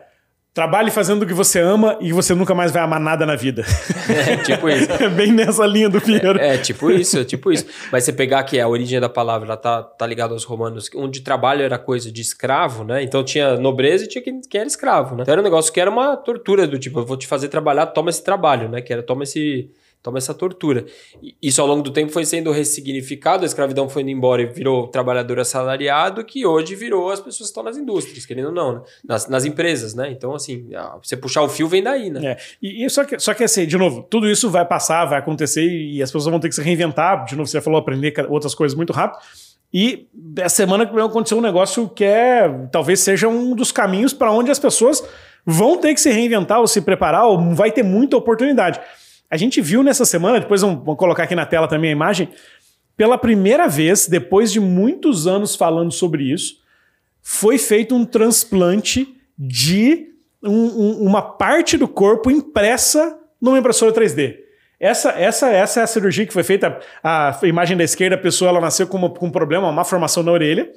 Trabalhe 0.57 0.91
fazendo 0.91 1.23
o 1.23 1.27
que 1.27 1.35
você 1.35 1.61
ama 1.61 1.99
e 2.01 2.15
você 2.15 2.35
nunca 2.35 2.55
mais 2.55 2.73
vai 2.73 2.83
amar 2.83 2.99
nada 2.99 3.27
na 3.27 3.37
vida. 3.37 3.63
É 4.09 4.39
tipo 4.39 4.67
isso. 4.71 4.89
É 4.99 5.07
bem 5.07 5.31
nessa 5.31 5.67
linha 5.67 5.87
do 5.87 6.01
Pinheiro. 6.01 6.39
É, 6.39 6.57
tipo 6.57 6.91
isso, 6.91 7.19
é 7.19 7.25
tipo 7.25 7.53
isso. 7.53 7.67
Mas 7.93 8.05
você 8.05 8.13
pegar 8.13 8.43
que 8.45 8.59
a 8.59 8.67
origem 8.67 8.99
da 8.99 9.09
palavra, 9.09 9.47
ela 9.47 9.57
tá, 9.59 9.83
tá 9.83 10.07
ligada 10.07 10.33
aos 10.33 10.45
romanos, 10.45 10.89
onde 10.97 11.21
trabalho 11.21 11.61
era 11.61 11.79
coisa 11.79 12.11
de 12.11 12.23
escravo, 12.23 12.85
né? 12.85 13.03
Então 13.03 13.23
tinha 13.23 13.59
nobreza 13.59 14.05
e 14.05 14.09
tinha 14.09 14.25
quem, 14.25 14.41
quem 14.41 14.61
era 14.61 14.67
escravo, 14.67 15.15
né? 15.15 15.25
Então 15.25 15.33
era 15.33 15.43
um 15.43 15.45
negócio 15.45 15.71
que 15.71 15.79
era 15.79 15.91
uma 15.91 16.17
tortura 16.17 16.67
do 16.67 16.79
tipo, 16.79 17.01
eu 17.01 17.05
vou 17.05 17.19
te 17.19 17.27
fazer 17.27 17.49
trabalhar, 17.49 17.85
toma 17.89 18.09
esse 18.09 18.25
trabalho, 18.25 18.67
né? 18.67 18.81
Que 18.81 18.95
era 18.95 19.03
toma 19.03 19.25
esse 19.25 19.71
toma 20.07 20.19
essa 20.19 20.33
tortura. 20.33 20.87
Isso 21.43 21.61
ao 21.61 21.67
longo 21.67 21.83
do 21.83 21.91
tempo 21.91 22.13
foi 22.13 22.25
sendo 22.25 22.53
ressignificado, 22.53 23.43
a 23.43 23.47
escravidão 23.47 23.89
foi 23.89 24.03
indo 24.03 24.13
embora 24.13 24.41
e 24.41 24.47
virou 24.47 24.87
trabalhador 24.87 25.41
assalariado, 25.41 26.25
que 26.25 26.47
hoje 26.47 26.77
virou 26.77 27.11
as 27.11 27.19
pessoas 27.19 27.49
que 27.49 27.51
estão 27.51 27.65
nas 27.65 27.77
indústrias, 27.77 28.25
querendo 28.25 28.47
ou 28.47 28.53
não, 28.53 28.75
né? 28.77 28.81
Nas, 29.05 29.29
nas 29.29 29.45
empresas, 29.45 29.95
né? 29.95 30.09
Então, 30.13 30.33
assim, 30.33 30.69
você 31.03 31.17
puxar 31.17 31.43
o 31.43 31.49
fio 31.49 31.67
vem 31.67 31.83
daí, 31.83 32.09
né? 32.09 32.25
É, 32.25 32.37
e, 32.63 32.85
e 32.85 32.89
só, 32.89 33.05
que, 33.05 33.19
só 33.19 33.35
que 33.35 33.43
assim, 33.43 33.67
de 33.67 33.77
novo, 33.77 34.07
tudo 34.09 34.31
isso 34.31 34.49
vai 34.49 34.65
passar, 34.65 35.05
vai 35.07 35.19
acontecer 35.19 35.67
e 35.67 36.01
as 36.01 36.09
pessoas 36.09 36.31
vão 36.31 36.39
ter 36.39 36.49
que 36.49 36.55
se 36.55 36.63
reinventar. 36.63 37.25
De 37.25 37.35
novo, 37.35 37.49
você 37.49 37.61
falou 37.61 37.81
aprender 37.81 38.15
outras 38.29 38.55
coisas 38.55 38.77
muito 38.77 38.93
rápido. 38.93 39.21
E 39.75 40.07
essa 40.39 40.55
semana 40.57 40.85
aconteceu 40.85 41.39
um 41.39 41.41
negócio 41.43 41.89
que 41.89 42.05
é 42.05 42.49
talvez 42.71 43.01
seja 43.01 43.27
um 43.27 43.57
dos 43.57 43.73
caminhos 43.73 44.13
para 44.13 44.31
onde 44.31 44.53
as 44.53 44.59
pessoas 44.61 45.03
vão 45.45 45.77
ter 45.79 45.95
que 45.95 46.01
se 46.01 46.11
reinventar 46.11 46.61
ou 46.61 46.67
se 46.67 46.81
preparar, 46.81 47.27
ou 47.27 47.55
vai 47.55 47.71
ter 47.71 47.83
muita 47.83 48.17
oportunidade. 48.17 48.81
A 49.37 49.39
gente 49.39 49.61
viu 49.61 49.83
nessa 49.83 50.07
semana, 50.07 50.41
depois 50.41 50.63
vamos 50.63 50.83
colocar 50.97 51.25
aqui 51.25 51.35
na 51.35 51.45
tela 51.45 51.69
também 51.69 51.91
a 51.91 51.93
imagem, 51.93 52.31
pela 52.97 53.19
primeira 53.19 53.69
vez, 53.69 54.07
depois 54.09 54.51
de 54.51 54.59
muitos 54.59 55.27
anos 55.27 55.55
falando 55.55 55.93
sobre 55.93 56.25
isso, 56.33 56.55
foi 57.21 57.59
feito 57.59 57.95
um 57.95 58.07
transplante 58.07 59.07
de 59.39 60.07
um- 60.43 60.51
um- 60.51 61.03
uma 61.07 61.21
parte 61.21 61.77
do 61.77 61.87
corpo 61.87 62.31
impressa 62.31 63.19
numa 63.39 63.59
impressora 63.59 63.93
3D. 63.93 64.39
Essa, 64.81 65.11
essa, 65.11 65.51
essa 65.51 65.81
é 65.81 65.83
a 65.83 65.87
cirurgia 65.87 66.25
que 66.27 66.33
foi 66.33 66.43
feita. 66.43 66.81
A 67.05 67.39
imagem 67.43 67.77
da 67.77 67.85
esquerda, 67.85 68.17
a 68.17 68.19
pessoa 68.19 68.49
ela 68.49 68.61
nasceu 68.61 68.87
com, 68.87 68.97
uma- 68.97 69.11
com 69.11 69.27
um 69.27 69.31
problema, 69.31 69.69
uma 69.69 69.85
formação 69.85 70.23
na 70.23 70.33
orelha. 70.33 70.71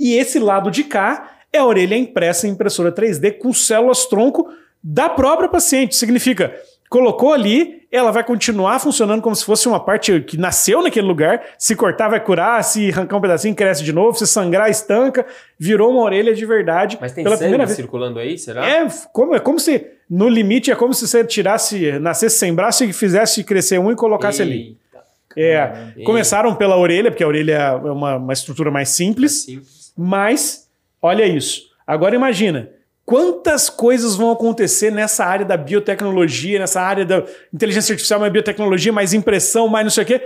E 0.00 0.14
esse 0.14 0.40
lado 0.40 0.68
de 0.68 0.82
cá 0.82 1.38
é 1.52 1.58
a 1.58 1.64
orelha 1.64 1.94
impressa 1.96 2.48
em 2.48 2.50
impressora 2.50 2.90
3D 2.90 3.30
com 3.38 3.52
células 3.52 4.04
tronco 4.06 4.48
da 4.82 5.08
própria 5.08 5.48
paciente. 5.48 5.94
Significa, 5.94 6.52
colocou 6.90 7.32
ali, 7.32 7.86
ela 7.90 8.10
vai 8.10 8.22
continuar 8.22 8.78
funcionando 8.80 9.22
como 9.22 9.34
se 9.34 9.44
fosse 9.44 9.66
uma 9.68 9.80
parte 9.80 10.20
que 10.20 10.36
nasceu 10.36 10.82
naquele 10.82 11.06
lugar. 11.06 11.40
Se 11.56 11.74
cortar, 11.74 12.08
vai 12.08 12.20
curar. 12.22 12.62
Se 12.62 12.90
arrancar 12.90 13.16
um 13.16 13.20
pedacinho, 13.20 13.54
cresce 13.54 13.82
de 13.82 13.92
novo. 13.92 14.18
Se 14.18 14.26
sangrar, 14.26 14.68
estanca. 14.68 15.24
Virou 15.58 15.90
uma 15.92 16.02
orelha 16.02 16.34
de 16.34 16.44
verdade. 16.44 16.98
Mas 17.00 17.12
tem 17.12 17.24
pela 17.24 17.36
sangue 17.36 17.66
circulando 17.68 18.18
aí, 18.18 18.36
será? 18.36 18.68
É 18.68 18.86
como, 19.12 19.34
é 19.34 19.40
como 19.40 19.58
se, 19.58 19.86
no 20.10 20.28
limite, 20.28 20.70
é 20.70 20.76
como 20.76 20.92
se 20.92 21.06
você 21.08 21.24
tirasse, 21.24 21.92
nascesse 22.00 22.38
sem 22.38 22.52
braço 22.54 22.84
e 22.84 22.92
fizesse 22.92 23.42
crescer 23.44 23.78
um 23.78 23.90
e 23.90 23.96
colocasse 23.96 24.42
ali. 24.42 24.76
Eita, 24.76 25.04
É, 25.36 25.66
caramba. 25.66 25.92
começaram 26.04 26.54
pela 26.56 26.76
orelha, 26.76 27.10
porque 27.10 27.22
a 27.24 27.28
orelha 27.28 27.52
é 27.54 27.72
uma, 27.72 28.16
uma 28.16 28.32
estrutura 28.32 28.70
mais 28.70 28.88
simples, 28.90 29.42
Simples. 29.44 29.92
mas 29.96 30.68
olha 31.00 31.24
isso. 31.24 31.70
Agora 31.86 32.14
imagina, 32.14 32.68
quantas 33.10 33.68
coisas 33.68 34.14
vão 34.14 34.30
acontecer 34.30 34.92
nessa 34.92 35.24
área 35.24 35.44
da 35.44 35.56
biotecnologia, 35.56 36.60
nessa 36.60 36.80
área 36.80 37.04
da 37.04 37.24
inteligência 37.52 37.92
artificial, 37.92 38.20
mais 38.20 38.32
biotecnologia, 38.32 38.92
mais 38.92 39.12
impressão, 39.12 39.66
mais 39.66 39.84
não 39.84 39.90
sei 39.90 40.04
o 40.04 40.06
quê. 40.06 40.22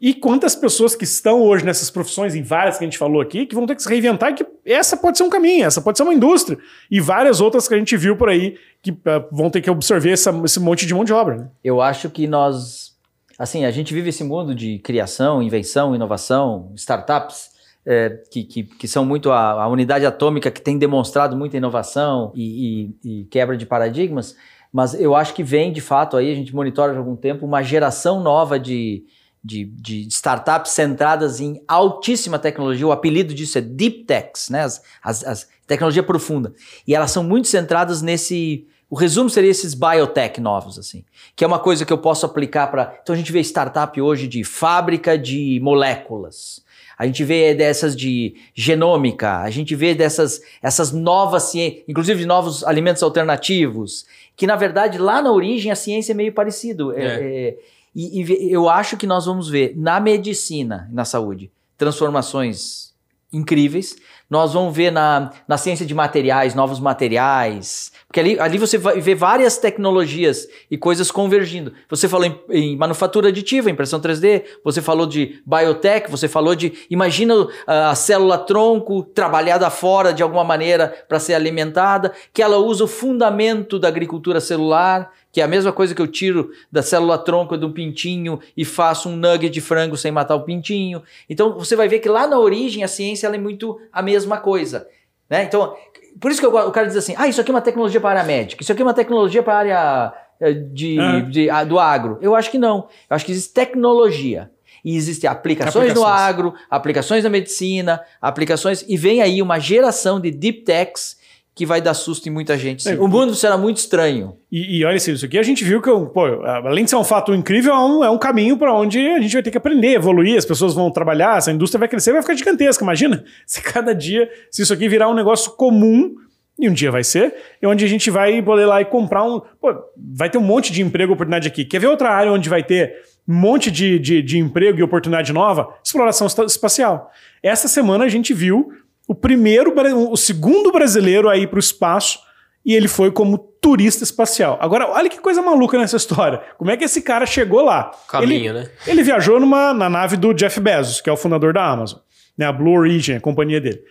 E 0.00 0.14
quantas 0.14 0.54
pessoas 0.54 0.96
que 0.96 1.04
estão 1.04 1.42
hoje 1.42 1.62
nessas 1.62 1.90
profissões, 1.90 2.34
em 2.34 2.42
várias 2.42 2.78
que 2.78 2.84
a 2.84 2.86
gente 2.86 2.96
falou 2.96 3.20
aqui, 3.20 3.44
que 3.44 3.54
vão 3.54 3.66
ter 3.66 3.76
que 3.76 3.82
se 3.82 3.88
reinventar, 3.88 4.34
que 4.34 4.46
essa 4.64 4.96
pode 4.96 5.18
ser 5.18 5.24
um 5.24 5.28
caminho, 5.28 5.66
essa 5.66 5.82
pode 5.82 5.98
ser 5.98 6.04
uma 6.04 6.14
indústria. 6.14 6.56
E 6.90 7.00
várias 7.02 7.38
outras 7.38 7.68
que 7.68 7.74
a 7.74 7.78
gente 7.78 7.94
viu 7.98 8.16
por 8.16 8.30
aí 8.30 8.56
que 8.80 8.96
ah, 9.04 9.22
vão 9.30 9.50
ter 9.50 9.60
que 9.60 9.68
absorver 9.68 10.12
essa- 10.12 10.34
esse 10.42 10.58
monte 10.58 10.86
de 10.86 10.94
mão 10.94 11.04
de 11.04 11.12
obra. 11.12 11.36
Né? 11.36 11.48
Eu 11.62 11.82
acho 11.82 12.08
que 12.08 12.26
nós, 12.26 12.94
assim, 13.38 13.66
a 13.66 13.70
gente 13.70 13.92
vive 13.92 14.08
esse 14.08 14.24
mundo 14.24 14.54
de 14.54 14.78
criação, 14.78 15.42
invenção, 15.42 15.94
inovação, 15.94 16.72
startups, 16.76 17.51
é, 17.84 18.10
que, 18.30 18.44
que, 18.44 18.62
que 18.62 18.86
são 18.88 19.04
muito 19.04 19.30
a, 19.30 19.62
a 19.62 19.68
unidade 19.68 20.06
atômica 20.06 20.50
que 20.50 20.60
tem 20.60 20.78
demonstrado 20.78 21.36
muita 21.36 21.56
inovação 21.56 22.32
e, 22.34 22.94
e- 23.04 23.20
e 23.20 23.24
quebra 23.24 23.56
de 23.56 23.66
paradigmas, 23.66 24.36
mas 24.72 24.94
eu 24.94 25.14
acho 25.14 25.34
que 25.34 25.42
vem 25.42 25.72
de 25.72 25.80
fato 25.80 26.16
aí, 26.16 26.30
a 26.30 26.34
gente 26.34 26.54
monitora 26.54 26.92
há 26.92 26.96
algum 26.98 27.16
tempo, 27.16 27.44
uma 27.44 27.62
geração 27.62 28.20
nova 28.22 28.58
de, 28.58 29.04
de, 29.44 29.64
de 29.64 30.06
startups 30.08 30.72
centradas 30.72 31.40
em 31.40 31.60
altíssima 31.68 32.38
tecnologia, 32.38 32.86
o 32.86 32.92
apelido 32.92 33.34
disso 33.34 33.58
é 33.58 33.60
Deep 33.60 34.04
Techs, 34.04 34.48
né? 34.48 34.62
As, 34.62 34.82
as, 35.02 35.24
as- 35.24 35.48
tecnologia 35.66 36.02
profunda. 36.02 36.52
E 36.86 36.94
elas 36.94 37.10
são 37.10 37.24
muito 37.24 37.48
centradas 37.48 38.02
nesse. 38.02 38.66
O 38.90 38.94
resumo 38.96 39.30
seria 39.30 39.50
esses 39.50 39.72
biotech 39.72 40.38
novos, 40.38 40.78
assim, 40.78 41.02
que 41.34 41.42
é 41.44 41.46
uma 41.46 41.58
coisa 41.58 41.84
que 41.86 41.92
eu 41.92 41.96
posso 41.98 42.26
aplicar 42.26 42.66
para. 42.66 42.94
Então 43.02 43.14
a 43.14 43.16
gente 43.16 43.32
vê 43.32 43.40
startup 43.40 43.98
hoje 44.00 44.28
de 44.28 44.44
fábrica 44.44 45.16
de 45.16 45.58
moléculas. 45.62 46.62
A 46.98 47.06
gente 47.06 47.24
vê 47.24 47.54
dessas 47.54 47.96
de 47.96 48.34
genômica, 48.54 49.38
a 49.38 49.50
gente 49.50 49.74
vê 49.74 49.94
dessas 49.94 50.40
essas 50.62 50.92
novas 50.92 51.44
ciências, 51.44 51.84
inclusive 51.88 52.20
de 52.20 52.26
novos 52.26 52.64
alimentos 52.64 53.02
alternativos, 53.02 54.06
que 54.36 54.46
na 54.46 54.56
verdade 54.56 54.98
lá 54.98 55.20
na 55.22 55.32
origem 55.32 55.70
a 55.70 55.76
ciência 55.76 56.12
é 56.12 56.14
meio 56.14 56.32
parecido. 56.32 56.92
É. 56.92 57.04
É, 57.04 57.58
e, 57.94 58.22
e 58.22 58.52
eu 58.52 58.68
acho 58.68 58.96
que 58.96 59.06
nós 59.06 59.26
vamos 59.26 59.48
ver 59.48 59.74
na 59.76 60.00
medicina, 60.00 60.88
na 60.92 61.04
saúde, 61.04 61.50
transformações 61.76 62.92
incríveis. 63.32 63.96
Nós 64.32 64.54
vamos 64.54 64.74
ver 64.74 64.90
na, 64.90 65.30
na 65.46 65.58
ciência 65.58 65.84
de 65.84 65.94
materiais, 65.94 66.54
novos 66.54 66.80
materiais. 66.80 67.92
Porque 68.06 68.18
ali, 68.18 68.40
ali 68.40 68.56
você 68.56 68.78
vai 68.78 68.98
ver 68.98 69.14
várias 69.14 69.58
tecnologias 69.58 70.48
e 70.70 70.78
coisas 70.78 71.10
convergindo. 71.10 71.74
Você 71.90 72.08
falou 72.08 72.24
em, 72.24 72.40
em 72.48 72.74
manufatura 72.74 73.28
aditiva, 73.28 73.70
impressão 73.70 74.00
3D, 74.00 74.44
você 74.64 74.80
falou 74.80 75.04
de 75.04 75.42
biotech, 75.44 76.10
você 76.10 76.28
falou 76.28 76.54
de. 76.54 76.72
Imagina 76.88 77.46
ah, 77.66 77.90
a 77.90 77.94
célula 77.94 78.38
tronco 78.38 79.02
trabalhada 79.02 79.68
fora 79.68 80.14
de 80.14 80.22
alguma 80.22 80.44
maneira 80.44 81.04
para 81.06 81.20
ser 81.20 81.34
alimentada, 81.34 82.10
que 82.32 82.40
ela 82.42 82.56
usa 82.56 82.84
o 82.84 82.88
fundamento 82.88 83.78
da 83.78 83.88
agricultura 83.88 84.40
celular 84.40 85.10
que 85.32 85.40
é 85.40 85.44
a 85.44 85.48
mesma 85.48 85.72
coisa 85.72 85.94
que 85.94 86.02
eu 86.02 86.06
tiro 86.06 86.50
da 86.70 86.82
célula 86.82 87.16
tronco 87.16 87.56
do 87.56 87.70
pintinho 87.70 88.38
e 88.54 88.66
faço 88.66 89.08
um 89.08 89.16
nugget 89.16 89.50
de 89.50 89.62
frango 89.62 89.96
sem 89.96 90.12
matar 90.12 90.36
o 90.36 90.42
pintinho. 90.42 91.02
Então 91.28 91.58
você 91.58 91.74
vai 91.74 91.88
ver 91.88 92.00
que 92.00 92.08
lá 92.08 92.26
na 92.26 92.38
origem 92.38 92.84
a 92.84 92.88
ciência 92.88 93.26
é 93.26 93.38
muito 93.38 93.80
a 93.90 94.02
mesma 94.02 94.36
coisa. 94.36 94.86
Né? 95.30 95.44
Então, 95.44 95.74
por 96.20 96.30
isso 96.30 96.38
que 96.38 96.46
eu, 96.46 96.54
o 96.54 96.70
cara 96.70 96.86
diz 96.86 96.96
assim: 96.96 97.14
ah, 97.16 97.26
isso 97.26 97.40
aqui 97.40 97.50
é 97.50 97.54
uma 97.54 97.62
tecnologia 97.62 97.98
para 97.98 98.10
a 98.10 98.22
área 98.22 98.24
médica, 98.24 98.62
isso 98.62 98.70
aqui 98.70 98.82
é 98.82 98.84
uma 98.84 98.92
tecnologia 98.92 99.42
para 99.42 99.54
a 99.54 99.58
área 99.58 100.14
eh, 100.38 100.52
de, 100.52 101.00
ah. 101.00 101.20
de, 101.20 101.46
de, 101.46 101.64
do 101.64 101.78
agro. 101.78 102.18
Eu 102.20 102.34
acho 102.34 102.50
que 102.50 102.58
não. 102.58 102.88
Eu 103.08 103.16
acho 103.16 103.24
que 103.24 103.32
existe 103.32 103.54
tecnologia. 103.54 104.50
E 104.84 104.96
existem 104.96 105.30
aplicações, 105.30 105.92
aplicações, 105.92 105.94
no 105.94 106.04
agro, 106.04 106.54
aplicações 106.68 107.22
na 107.22 107.30
medicina, 107.30 108.02
aplicações. 108.20 108.84
E 108.88 108.96
vem 108.96 109.22
aí 109.22 109.40
uma 109.40 109.60
geração 109.60 110.20
de 110.20 110.30
deep 110.30 110.62
techs 110.62 111.16
que 111.54 111.66
vai 111.66 111.82
dar 111.82 111.92
susto 111.92 112.28
em 112.28 112.32
muita 112.32 112.56
gente. 112.56 112.88
É, 112.88 112.94
o 112.94 113.06
mundo 113.06 113.34
será 113.34 113.58
muito 113.58 113.76
estranho. 113.76 114.36
E, 114.50 114.78
e 114.78 114.84
olha 114.84 114.96
assim, 114.96 115.12
isso 115.12 115.26
aqui 115.26 115.38
a 115.38 115.42
gente 115.42 115.62
viu 115.62 115.82
que, 115.82 115.90
pô, 115.90 116.24
além 116.44 116.84
de 116.84 116.90
ser 116.90 116.96
um 116.96 117.04
fato 117.04 117.34
incrível, 117.34 117.74
é 117.74 117.78
um, 117.78 118.04
é 118.04 118.10
um 118.10 118.18
caminho 118.18 118.56
para 118.56 118.74
onde 118.74 118.98
a 118.98 119.20
gente 119.20 119.34
vai 119.34 119.42
ter 119.42 119.50
que 119.50 119.58
aprender, 119.58 119.94
evoluir, 119.94 120.38
as 120.38 120.46
pessoas 120.46 120.74
vão 120.74 120.90
trabalhar, 120.90 121.36
essa 121.36 121.52
indústria 121.52 121.78
vai 121.78 121.88
crescer, 121.88 122.12
vai 122.12 122.22
ficar 122.22 122.34
gigantesca. 122.34 122.82
Imagina 122.82 123.22
se 123.46 123.60
cada 123.60 123.94
dia, 123.94 124.30
se 124.50 124.62
isso 124.62 124.72
aqui 124.72 124.88
virar 124.88 125.08
um 125.08 125.14
negócio 125.14 125.52
comum, 125.52 126.14
e 126.58 126.68
um 126.68 126.72
dia 126.72 126.90
vai 126.90 127.02
ser, 127.02 127.34
e 127.60 127.66
onde 127.66 127.84
a 127.84 127.88
gente 127.88 128.10
vai 128.10 128.40
poder 128.42 128.66
lá 128.66 128.80
e 128.80 128.84
comprar 128.84 129.24
um. 129.24 129.40
Pô, 129.60 129.74
vai 129.96 130.30
ter 130.30 130.38
um 130.38 130.42
monte 130.42 130.72
de 130.72 130.82
emprego, 130.82 131.12
oportunidade 131.12 131.48
aqui. 131.48 131.64
Quer 131.64 131.80
ver 131.80 131.88
outra 131.88 132.10
área 132.10 132.30
onde 132.30 132.48
vai 132.48 132.62
ter 132.62 132.94
um 133.26 133.34
monte 133.34 133.70
de, 133.70 133.98
de, 133.98 134.22
de 134.22 134.38
emprego 134.38 134.78
e 134.78 134.82
oportunidade 134.82 135.32
nova? 135.32 135.74
Exploração 135.82 136.26
espacial. 136.46 137.10
Essa 137.42 137.68
semana 137.68 138.04
a 138.04 138.08
gente 138.08 138.32
viu 138.34 138.70
o 139.06 139.14
primeiro, 139.14 139.74
o 140.10 140.16
segundo 140.16 140.70
brasileiro 140.72 141.28
a 141.28 141.36
ir 141.36 141.48
para 141.48 141.56
o 141.56 141.60
espaço 141.60 142.20
e 142.64 142.74
ele 142.74 142.88
foi 142.88 143.10
como 143.10 143.38
turista 143.38 144.04
espacial. 144.04 144.58
Agora, 144.60 144.88
olha 144.90 145.08
que 145.08 145.20
coisa 145.20 145.42
maluca 145.42 145.78
nessa 145.78 145.96
história. 145.96 146.42
Como 146.58 146.70
é 146.70 146.76
que 146.76 146.84
esse 146.84 147.02
cara 147.02 147.26
chegou 147.26 147.62
lá? 147.62 147.90
Caminho, 148.08 148.50
ele, 148.50 148.52
né? 148.52 148.70
Ele 148.86 149.02
viajou 149.02 149.38
numa, 149.38 149.72
na 149.72 149.88
nave 149.88 150.16
do 150.16 150.32
Jeff 150.32 150.58
Bezos, 150.60 151.00
que 151.00 151.10
é 151.10 151.12
o 151.12 151.16
fundador 151.16 151.52
da 151.52 151.64
Amazon, 151.64 152.00
né? 152.36 152.46
A 152.46 152.52
Blue 152.52 152.72
Origin, 152.72 153.14
a 153.14 153.20
companhia 153.20 153.60
dele. 153.60 153.82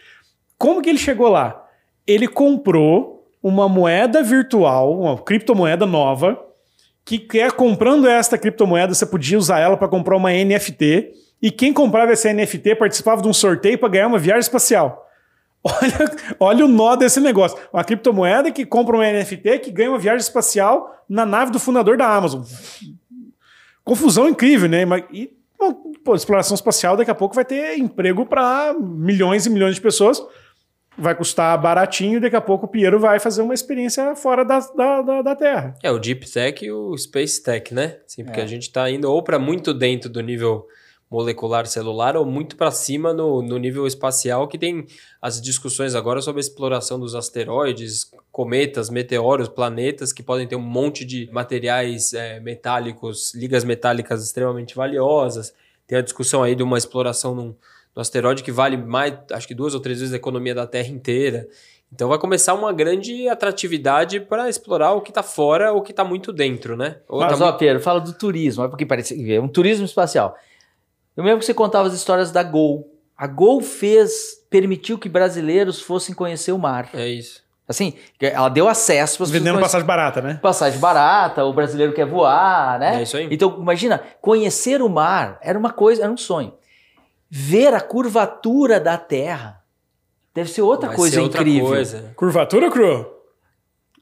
Como 0.57 0.81
que 0.81 0.89
ele 0.89 0.99
chegou 0.99 1.29
lá? 1.29 1.65
Ele 2.05 2.27
comprou 2.27 3.27
uma 3.41 3.67
moeda 3.67 4.21
virtual, 4.21 4.99
uma 4.99 5.17
criptomoeda 5.17 5.85
nova, 5.85 6.39
que 7.03 7.17
quer 7.17 7.51
comprando 7.53 8.07
esta 8.07 8.37
criptomoeda, 8.37 8.93
você 8.93 9.05
podia 9.05 9.37
usar 9.37 9.59
ela 9.59 9.75
para 9.75 9.87
comprar 9.87 10.15
uma 10.15 10.31
NFT, 10.31 11.11
e 11.41 11.49
quem 11.49 11.73
comprava 11.73 12.11
essa 12.11 12.31
NFT 12.31 12.75
participava 12.75 13.21
de 13.21 13.27
um 13.27 13.33
sorteio 13.33 13.77
para 13.77 13.89
ganhar 13.89 14.07
uma 14.07 14.19
viagem 14.19 14.41
espacial. 14.41 15.07
Olha, 15.63 16.17
olha 16.39 16.65
o 16.65 16.67
nó 16.67 16.95
desse 16.95 17.19
negócio. 17.19 17.55
Uma 17.71 17.83
criptomoeda 17.83 18.51
que 18.51 18.65
compra 18.65 18.97
um 18.97 18.99
NFT 18.99 19.59
que 19.59 19.69
ganha 19.69 19.91
uma 19.91 19.99
viagem 19.99 20.21
espacial 20.21 21.05
na 21.07 21.23
nave 21.23 21.51
do 21.51 21.59
fundador 21.59 21.97
da 21.97 22.07
Amazon. 22.07 22.41
Confusão 23.83 24.27
incrível, 24.27 24.67
né? 24.67 24.83
E, 25.11 25.31
bom, 25.59 25.93
pô, 26.03 26.15
exploração 26.15 26.55
espacial 26.55 26.97
daqui 26.97 27.11
a 27.11 27.15
pouco 27.15 27.35
vai 27.35 27.45
ter 27.45 27.77
emprego 27.77 28.25
para 28.25 28.73
milhões 28.73 29.45
e 29.45 29.51
milhões 29.51 29.75
de 29.75 29.81
pessoas. 29.81 30.19
Vai 30.97 31.13
custar 31.13 31.61
baratinho 31.61 32.17
e 32.17 32.19
daqui 32.19 32.35
a 32.35 32.41
pouco 32.41 32.65
o 32.65 32.67
Piero 32.67 32.99
vai 32.99 33.19
fazer 33.19 33.43
uma 33.43 33.53
experiência 33.53 34.15
fora 34.15 34.43
da, 34.43 34.59
da, 34.59 35.01
da, 35.03 35.21
da 35.21 35.35
Terra. 35.35 35.75
É, 35.83 35.91
o 35.91 35.99
Deep 35.99 36.27
Tech 36.27 36.65
e 36.65 36.71
o 36.71 36.97
Space 36.97 37.41
Tech, 37.43 37.71
né? 37.71 37.97
Sim, 38.07 38.25
porque 38.25 38.39
é. 38.39 38.43
a 38.43 38.47
gente 38.47 38.63
está 38.63 38.89
indo 38.89 39.11
ou 39.11 39.21
para 39.21 39.37
muito 39.37 39.75
dentro 39.75 40.09
do 40.09 40.21
nível 40.21 40.65
molecular 41.11 41.67
celular 41.67 42.15
ou 42.15 42.25
muito 42.25 42.55
para 42.55 42.71
cima 42.71 43.13
no, 43.13 43.41
no 43.41 43.57
nível 43.57 43.85
espacial, 43.85 44.47
que 44.47 44.57
tem 44.57 44.85
as 45.21 45.41
discussões 45.41 45.93
agora 45.93 46.21
sobre 46.21 46.39
a 46.39 46.45
exploração 46.45 46.97
dos 46.97 47.13
asteroides, 47.13 48.09
cometas, 48.31 48.89
meteoros, 48.89 49.49
planetas, 49.49 50.13
que 50.13 50.23
podem 50.23 50.47
ter 50.47 50.55
um 50.55 50.61
monte 50.61 51.03
de 51.03 51.29
materiais 51.29 52.13
é, 52.13 52.39
metálicos, 52.39 53.33
ligas 53.35 53.65
metálicas 53.65 54.23
extremamente 54.23 54.73
valiosas. 54.73 55.53
Tem 55.85 55.97
a 55.97 56.01
discussão 56.01 56.41
aí 56.41 56.55
de 56.55 56.63
uma 56.63 56.77
exploração 56.77 57.35
num, 57.35 57.53
no 57.93 58.01
asteroide 58.01 58.41
que 58.41 58.51
vale 58.51 58.77
mais, 58.77 59.13
acho 59.33 59.45
que 59.45 59.53
duas 59.53 59.73
ou 59.73 59.81
três 59.81 59.99
vezes 59.99 60.13
a 60.13 60.17
economia 60.17 60.55
da 60.55 60.65
Terra 60.65 60.87
inteira. 60.87 61.45
Então 61.93 62.07
vai 62.07 62.17
começar 62.17 62.53
uma 62.53 62.71
grande 62.71 63.27
atratividade 63.27 64.21
para 64.21 64.47
explorar 64.47 64.93
o 64.93 65.01
que 65.01 65.11
está 65.11 65.21
fora 65.21 65.73
ou 65.73 65.79
o 65.79 65.81
que 65.81 65.91
está 65.91 66.05
muito 66.05 66.31
dentro, 66.31 66.77
né? 66.77 66.99
Ou 67.05 67.19
Mas, 67.19 67.37
tá 67.37 67.43
ó, 67.43 67.47
muito... 67.49 67.59
Pedro, 67.59 67.81
fala 67.81 67.99
do 67.99 68.13
turismo, 68.13 68.63
é 68.63 68.69
porque 68.69 68.85
parece 68.85 69.29
é 69.29 69.41
um 69.41 69.49
turismo 69.49 69.83
espacial. 69.83 70.37
Eu 71.15 71.23
lembro 71.23 71.39
que 71.39 71.45
você 71.45 71.53
contava 71.53 71.87
as 71.87 71.93
histórias 71.93 72.31
da 72.31 72.43
Gol. 72.43 72.89
A 73.17 73.27
Gol 73.27 73.61
fez, 73.61 74.43
permitiu 74.49 74.97
que 74.97 75.09
brasileiros 75.09 75.81
fossem 75.81 76.15
conhecer 76.15 76.51
o 76.51 76.57
mar. 76.57 76.89
É 76.93 77.07
isso. 77.07 77.41
Assim, 77.67 77.93
ela 78.19 78.49
deu 78.49 78.67
acesso 78.67 79.17
para 79.17 79.27
Vendendo 79.27 79.53
conhecer... 79.53 79.61
passagem 79.61 79.87
barata, 79.87 80.21
né? 80.21 80.39
Passagem 80.41 80.79
barata, 80.79 81.45
o 81.45 81.53
brasileiro 81.53 81.93
quer 81.93 82.05
voar, 82.05 82.79
né? 82.79 82.99
É 82.99 83.03
isso 83.03 83.15
aí. 83.15 83.27
Então, 83.31 83.57
imagina, 83.59 84.01
conhecer 84.19 84.81
o 84.81 84.89
mar 84.89 85.39
era 85.41 85.57
uma 85.57 85.71
coisa, 85.71 86.03
era 86.03 86.11
um 86.11 86.17
sonho. 86.17 86.53
Ver 87.29 87.73
a 87.73 87.79
curvatura 87.79 88.79
da 88.79 88.97
Terra 88.97 89.63
deve 90.33 90.49
ser 90.49 90.61
outra 90.61 90.87
Vai 90.89 90.97
coisa 90.97 91.15
ser 91.15 91.21
outra 91.21 91.41
incrível. 91.41 91.67
Coisa. 91.67 92.13
Curvatura, 92.15 92.69
Cru? 92.69 93.20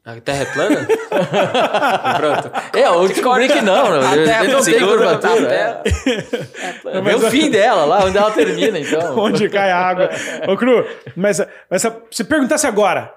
A 0.05 0.19
Terra 0.21 0.41
é 0.41 0.45
plana? 0.45 0.87
Pronto. 2.17 2.51
É, 2.73 2.87
eu 2.87 3.07
descobri 3.07 3.47
que 3.47 3.61
não. 3.61 3.89
não. 3.89 4.07
A 4.07 4.15
terra 4.15 4.43
não 4.45 4.63
tem 4.63 4.79
curvatura. 4.79 5.53
É. 5.53 5.81
É 6.85 7.01
Vê 7.01 7.15
o 7.15 7.29
fim 7.29 7.51
dela 7.51 7.85
lá, 7.85 8.05
onde 8.05 8.17
ela 8.17 8.31
termina, 8.31 8.79
então. 8.79 9.15
onde 9.19 9.49
cai 9.49 9.69
a 9.71 9.77
água. 9.77 10.09
Ô, 10.47 10.55
Cru, 10.55 10.87
mas, 11.15 11.45
mas 11.69 11.85
se 12.09 12.23
perguntasse 12.23 12.65
agora, 12.65 13.13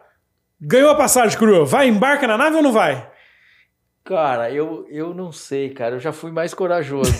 ganhou 0.61 0.91
a 0.91 0.95
passagem, 0.95 1.39
Cru, 1.39 1.65
vai, 1.65 1.87
embarca 1.87 2.27
na 2.27 2.37
nave 2.37 2.57
ou 2.57 2.63
não 2.63 2.73
vai? 2.73 3.12
Cara, 4.05 4.51
eu, 4.51 4.85
eu 4.91 5.15
não 5.15 5.31
sei, 5.31 5.71
cara. 5.71 5.95
Eu 5.95 6.01
já 6.01 6.13
fui 6.13 6.33
mais 6.33 6.53
corajoso. 6.53 7.13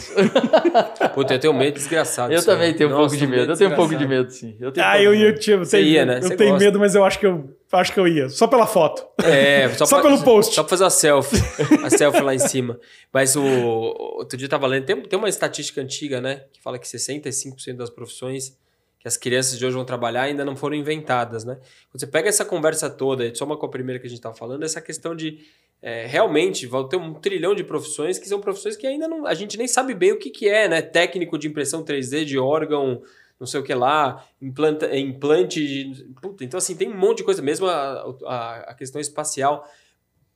Puta, 1.15 1.35
eu 1.35 1.39
tenho 1.39 1.55
medo 1.55 1.75
desgraçado. 1.75 2.33
Eu 2.33 2.45
também 2.45 2.75
tenho 2.75 2.91
um 2.91 2.97
pouco 2.97 3.17
de 3.17 3.25
medo. 3.25 3.53
Eu 3.53 3.57
tenho 3.57 3.71
um 3.71 3.77
pouco 3.77 3.95
de 3.95 4.07
medo, 4.07 4.29
sim. 4.31 4.57
Eu 4.59 4.73
ah, 4.79 5.01
eu 5.01 5.15
ia, 5.15 5.33
tipo, 5.33 5.65
Você 5.65 5.81
ia, 5.81 6.05
né? 6.05 6.19
Eu 6.21 6.37
tenho 6.37 6.59
medo, 6.59 6.81
mas 6.81 6.97
eu 6.97 7.05
acho 7.05 7.21
que 7.21 7.27
eu 7.27 7.57
acho 7.71 7.93
que 7.93 8.01
eu 8.01 8.09
ia. 8.09 8.29
Só 8.29 8.49
pela 8.49 8.67
foto. 8.67 9.07
É, 9.23 9.69
só, 9.79 9.87
só 9.87 10.01
pra, 10.01 10.11
pelo 10.11 10.25
post. 10.25 10.57
Só 10.57 10.65
pra 10.65 10.71
fazer 10.71 10.83
uma 10.83 10.91
selfie. 10.91 11.37
a 11.85 11.91
selfie 11.91 12.21
lá 12.21 12.35
em 12.35 12.41
cima. 12.41 12.81
Mas 13.13 13.37
o 13.37 13.45
outro 13.45 14.37
dia 14.37 14.47
eu 14.47 14.51
tava 14.51 14.67
lendo, 14.67 14.85
tem, 14.85 15.01
tem 15.01 15.19
uma 15.19 15.29
estatística 15.29 15.81
antiga, 15.81 16.21
né? 16.21 16.45
Que 16.53 16.61
fala 16.61 16.81
que 16.81 16.87
65% 16.87 17.77
das 17.77 17.91
profissões 17.91 18.57
que 19.03 19.09
as 19.09 19.17
crianças 19.17 19.59
de 19.59 19.67
hoje 19.67 19.75
vão 19.75 19.85
trabalhar 19.85 20.23
ainda 20.23 20.45
não 20.45 20.55
foram 20.55 20.77
inventadas, 20.77 21.45
né? 21.45 21.57
Quando 21.91 22.01
você 22.01 22.07
pega 22.07 22.29
essa 22.29 22.45
conversa 22.45 22.89
toda, 22.89 23.27
e 23.27 23.35
soma 23.35 23.57
com 23.57 23.67
a 23.67 23.69
primeira 23.69 23.99
que 23.99 24.07
a 24.07 24.09
gente 24.09 24.21
estava 24.21 24.33
falando, 24.33 24.63
essa 24.63 24.81
questão 24.81 25.17
de 25.17 25.41
é, 25.83 26.07
realmente 26.07 26.65
vão 26.65 26.89
ter 26.89 26.97
um 26.97 27.13
trilhão 27.13 27.55
de 27.55 27.65
profissões 27.65 28.19
que 28.19 28.29
são 28.29 28.41
profissões 28.41 28.77
que 28.77 28.87
ainda 28.87 29.09
não, 29.09 29.27
a 29.27 29.35
gente 29.35 29.59
nem 29.59 29.67
sabe 29.67 29.93
bem 29.95 30.13
o 30.13 30.19
que, 30.19 30.31
que 30.31 30.49
é, 30.49 30.69
né? 30.69 30.81
Técnico 30.81 31.37
de 31.37 31.49
impressão 31.49 31.85
3D, 31.85 32.25
de 32.25 32.39
órgão, 32.39 33.03
não 33.41 33.47
sei 33.49 33.59
o 33.59 33.65
que 33.65 33.75
lá, 33.75 34.25
implanta, 34.41 34.97
implante. 34.97 35.61
De, 35.61 36.05
puta, 36.23 36.45
então, 36.45 36.59
assim, 36.59 36.77
tem 36.77 36.89
um 36.89 36.97
monte 36.97 37.19
de 37.19 37.25
coisa, 37.25 37.43
mesmo 37.43 37.67
a, 37.67 38.15
a, 38.25 38.57
a 38.69 38.75
questão 38.75 39.01
espacial 39.01 39.69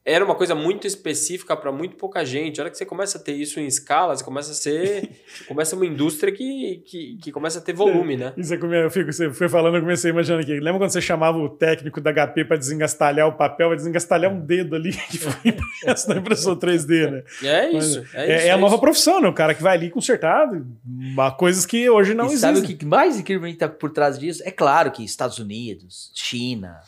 era 0.07 0.25
uma 0.25 0.37
coisa 0.37 0.55
muito 0.55 0.87
específica 0.87 1.57
para 1.57 1.73
muito 1.73 1.97
pouca 1.97 2.25
gente. 2.25 2.61
A 2.61 2.63
hora 2.63 2.71
que 2.71 2.79
você 2.79 2.87
começa 2.87 3.19
a 3.19 3.21
ter 3.21 3.33
isso 3.33 3.59
em 3.59 3.67
escala, 3.67 4.17
você 4.17 4.23
começa 4.23 4.53
a 4.53 4.55
ser. 4.55 5.11
começa 5.49 5.75
uma 5.75 5.85
indústria 5.85 6.33
que, 6.33 6.81
que, 6.87 7.19
que 7.21 7.33
começa 7.33 7.59
a 7.59 7.63
ter 7.63 7.73
volume, 7.73 8.17
né? 8.17 8.33
Isso 8.37 8.55
é 8.55 8.57
como 8.57 8.73
eu 8.73 8.89
fico, 8.89 9.13
você 9.13 9.33
foi 9.33 9.49
falando, 9.49 9.75
eu 9.75 9.81
comecei 9.81 10.13
imaginando 10.13 10.43
aqui. 10.43 10.61
Lembra 10.61 10.79
quando 10.79 10.91
você 10.91 11.01
chamava 11.01 11.39
o 11.39 11.49
técnico 11.49 12.01
da 12.01 12.13
HP 12.13 12.45
para 12.45 12.57
desengastalhar 12.57 13.27
o 13.27 13.33
papel, 13.33 13.67
para 13.67 13.77
desengastalhar 13.77 14.33
um 14.33 14.39
dedo 14.39 14.77
ali 14.77 14.93
que 15.11 15.19
foi 15.19 15.51
impresso 15.51 16.09
na 16.09 16.17
impressora 16.19 16.57
3D, 16.57 17.11
né? 17.11 17.25
É 17.43 17.71
isso. 17.71 18.01
Mas, 18.03 18.15
é, 18.15 18.33
é, 18.33 18.37
isso, 18.37 18.47
é, 18.47 18.51
a 18.53 18.57
nova 18.57 18.79
profissão, 18.79 19.21
né? 19.21 19.27
O 19.27 19.35
cara 19.35 19.55
que 19.55 19.63
vai 19.63 19.77
ali 19.77 19.91
consertar 19.91 20.49
uma, 20.87 21.33
coisas 21.33 21.67
que 21.67 21.91
hoje 21.91 22.15
não 22.15 22.27
e 22.27 22.29
existem. 22.29 22.55
Sabe 22.55 22.73
o 22.73 22.77
que 22.79 22.87
mais 22.87 23.19
incrível 23.19 23.49
está 23.49 23.69
por 23.69 23.91
trás 23.91 24.17
disso? 24.17 24.41
É 24.45 24.53
claro 24.53 24.93
que 24.93 25.03
Estados 25.03 25.41
Unidos, 25.41 26.13
China, 26.15 26.81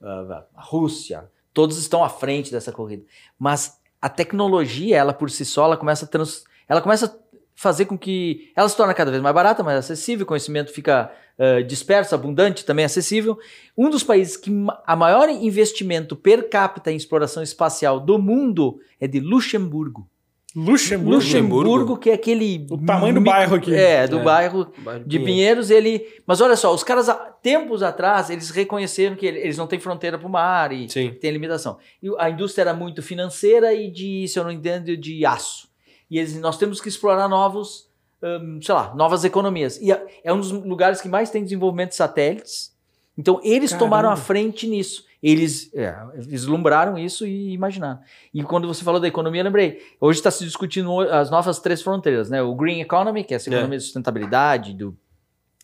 uh, 0.00 0.32
a 0.56 0.62
Rússia 0.62 1.24
Todos 1.52 1.78
estão 1.78 2.02
à 2.02 2.08
frente 2.08 2.50
dessa 2.50 2.72
corrida. 2.72 3.04
Mas 3.38 3.78
a 4.00 4.08
tecnologia, 4.08 4.96
ela 4.96 5.12
por 5.12 5.30
si 5.30 5.44
só, 5.44 5.66
ela 5.66 5.76
começa 5.76 6.04
a, 6.04 6.08
trans, 6.08 6.44
ela 6.68 6.80
começa 6.80 7.06
a 7.06 7.22
fazer 7.54 7.84
com 7.84 7.96
que 7.96 8.50
ela 8.56 8.68
se 8.68 8.76
torne 8.76 8.94
cada 8.94 9.10
vez 9.10 9.22
mais 9.22 9.34
barata, 9.34 9.62
mais 9.62 9.78
acessível, 9.78 10.24
o 10.24 10.26
conhecimento 10.26 10.72
fica 10.72 11.12
uh, 11.38 11.62
disperso, 11.62 12.14
abundante, 12.14 12.64
também 12.64 12.84
acessível. 12.84 13.38
Um 13.76 13.90
dos 13.90 14.02
países 14.02 14.36
que 14.36 14.50
a 14.86 14.96
maior 14.96 15.28
investimento 15.28 16.16
per 16.16 16.48
capita 16.48 16.90
em 16.90 16.96
exploração 16.96 17.42
espacial 17.42 18.00
do 18.00 18.18
mundo 18.18 18.80
é 19.00 19.06
de 19.06 19.20
Luxemburgo. 19.20 20.08
Luxemburgo. 20.54 21.14
Luxemburgo, 21.14 21.96
que 21.96 22.10
é 22.10 22.14
aquele. 22.14 22.66
O 22.70 22.78
tamanho 22.84 23.14
do 23.14 23.20
bairro 23.20 23.56
aqui. 23.56 23.74
É, 23.74 24.06
do 24.06 24.18
É. 24.18 24.22
bairro 24.22 24.66
Bairro 24.78 25.04
de 25.04 25.18
Pinheiros. 25.18 25.68
Pinheiros, 25.68 25.70
ele. 25.70 26.06
Mas 26.26 26.40
olha 26.40 26.56
só, 26.56 26.74
os 26.74 26.84
caras, 26.84 27.08
há 27.08 27.14
tempos 27.14 27.82
atrás, 27.82 28.28
eles 28.28 28.50
reconheceram 28.50 29.16
que 29.16 29.24
ele- 29.26 29.38
eles 29.40 29.56
não 29.56 29.66
têm 29.66 29.78
fronteira 29.80 30.18
para 30.18 30.26
o 30.28 30.30
mar 30.30 30.72
e 30.72 30.88
Sim. 30.90 31.14
tem 31.20 31.30
limitação. 31.30 31.78
E 32.02 32.10
a 32.18 32.28
indústria 32.28 32.62
era 32.62 32.74
muito 32.74 33.02
financeira 33.02 33.72
e 33.72 33.90
de, 33.90 34.28
se 34.28 34.38
eu 34.38 34.44
não 34.44 34.50
entendo, 34.50 34.94
de 34.96 35.24
aço. 35.24 35.68
E 36.10 36.18
eles, 36.18 36.38
nós 36.38 36.58
temos 36.58 36.80
que 36.80 36.88
explorar 36.88 37.28
novos, 37.28 37.88
hum, 38.22 38.60
sei 38.62 38.74
lá, 38.74 38.94
novas 38.94 39.24
economias. 39.24 39.80
E 39.80 39.90
é- 39.90 40.04
é 40.22 40.32
um 40.32 40.38
dos 40.38 40.50
lugares 40.52 41.00
que 41.00 41.08
mais 41.08 41.30
tem 41.30 41.42
desenvolvimento 41.42 41.90
de 41.90 41.96
satélites. 41.96 42.70
Então, 43.16 43.40
eles 43.42 43.70
Caramba. 43.70 43.86
tomaram 43.86 44.10
a 44.10 44.16
frente 44.16 44.66
nisso. 44.66 45.04
Eles 45.22 45.70
é, 45.74 45.94
vislumbraram 46.16 46.98
isso 46.98 47.24
e 47.26 47.52
imaginaram. 47.52 48.00
E 48.34 48.42
quando 48.42 48.66
você 48.66 48.82
falou 48.82 49.00
da 49.00 49.06
economia, 49.06 49.40
eu 49.40 49.44
lembrei. 49.44 49.80
Hoje 50.00 50.18
está 50.18 50.30
se 50.32 50.44
discutindo 50.44 50.98
as 51.00 51.30
novas 51.30 51.60
três 51.60 51.80
fronteiras, 51.80 52.28
né? 52.28 52.42
O 52.42 52.54
Green 52.56 52.80
Economy, 52.80 53.22
que 53.22 53.32
é 53.32 53.36
essa 53.36 53.48
É. 53.48 53.52
economia 53.52 53.78
de 53.78 53.84
sustentabilidade, 53.84 54.74
do 54.74 54.96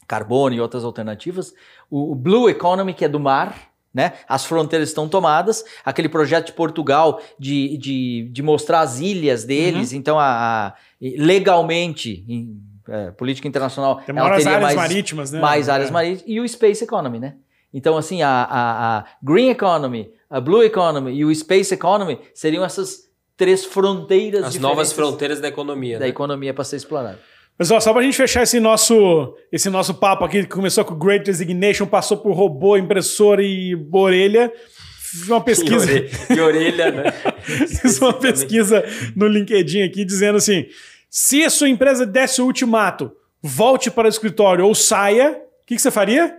carbono 0.06 0.54
e 0.54 0.60
outras 0.60 0.84
alternativas. 0.84 1.52
O, 1.90 2.12
o 2.12 2.14
Blue 2.14 2.48
Economy, 2.48 2.94
que 2.94 3.04
é 3.04 3.08
do 3.08 3.18
mar, 3.18 3.68
né? 3.92 4.12
As 4.28 4.44
fronteiras 4.44 4.90
estão 4.90 5.08
tomadas. 5.08 5.64
Aquele 5.84 6.08
projeto 6.08 6.46
de 6.46 6.52
Portugal 6.52 7.20
de, 7.36 7.76
de, 7.78 8.28
de 8.30 8.42
mostrar 8.44 8.80
as 8.80 9.00
ilhas 9.00 9.44
deles. 9.44 9.90
Uhum. 9.90 9.98
Então, 9.98 10.18
a, 10.20 10.68
a- 10.68 10.74
legalmente, 11.02 12.24
em 12.28 12.62
é, 12.88 13.10
política 13.10 13.46
internacional, 13.48 13.96
Tem 14.06 14.16
ela 14.16 14.30
teria 14.36 14.48
áreas 14.52 14.62
mais, 14.62 14.76
marítimas, 14.76 15.32
né? 15.32 15.40
mais 15.40 15.68
áreas 15.68 15.90
É. 15.90 15.92
marítimas. 15.92 16.24
E 16.26 16.40
o 16.40 16.48
Space 16.48 16.82
Economy, 16.84 17.18
né? 17.18 17.34
Então, 17.72 17.96
assim, 17.96 18.22
a, 18.22 18.28
a, 18.28 18.98
a 18.98 19.04
Green 19.22 19.50
Economy, 19.50 20.10
a 20.30 20.40
Blue 20.40 20.62
Economy 20.62 21.14
e 21.14 21.24
o 21.24 21.34
Space 21.34 21.72
Economy 21.72 22.18
seriam 22.34 22.64
essas 22.64 23.08
três 23.36 23.64
fronteiras 23.64 24.44
As 24.44 24.56
novas 24.58 24.92
fronteiras 24.92 25.40
da 25.40 25.48
economia. 25.48 25.98
da 25.98 26.04
né? 26.04 26.10
economia 26.10 26.52
para 26.52 26.64
ser 26.64 26.76
explorada. 26.76 27.18
Mas 27.58 27.70
ó, 27.70 27.80
só 27.80 27.92
pra 27.92 28.02
gente 28.02 28.16
fechar 28.16 28.42
esse 28.42 28.60
nosso, 28.60 29.34
esse 29.50 29.68
nosso 29.68 29.94
papo 29.94 30.24
aqui, 30.24 30.42
que 30.42 30.48
começou 30.48 30.84
com 30.84 30.94
Great 30.94 31.26
Resignation, 31.26 31.86
passou 31.86 32.16
por 32.18 32.32
robô, 32.32 32.76
impressora 32.76 33.42
e 33.42 33.74
orelha. 33.92 34.52
Fiz 35.00 35.28
uma 35.28 35.40
pesquisa. 35.44 35.84
orelha, 35.84 36.08
que 36.08 36.40
orelha, 36.40 36.90
né? 36.90 37.12
Fiz 37.42 38.00
uma 38.00 38.12
pesquisa 38.12 38.84
no 39.16 39.26
LinkedIn 39.26 39.82
aqui 39.82 40.04
dizendo 40.04 40.36
assim: 40.36 40.66
se 41.10 41.44
a 41.44 41.50
sua 41.50 41.68
empresa 41.68 42.06
desse 42.06 42.40
o 42.40 42.44
ultimato, 42.44 43.10
volte 43.42 43.90
para 43.90 44.06
o 44.06 44.08
escritório 44.08 44.64
ou 44.64 44.74
saia, 44.74 45.32
o 45.62 45.66
que, 45.66 45.74
que 45.74 45.82
você 45.82 45.90
faria? 45.90 46.36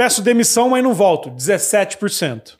Peço 0.00 0.22
demissão, 0.22 0.70
mas 0.70 0.82
não 0.82 0.94
volto. 0.94 1.30
17%. 1.30 2.56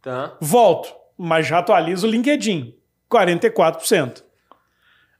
Tá. 0.00 0.34
Volto, 0.40 0.94
mas 1.18 1.46
já 1.46 1.58
atualizo 1.58 2.06
o 2.06 2.10
LinkedIn. 2.10 2.74
44%. 3.12 4.22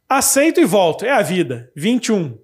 Aceito 0.09 0.62
e 0.62 0.64
volto. 0.64 1.04
É 1.04 1.11
a 1.11 1.20
vida. 1.20 1.70
21%. 1.76 2.38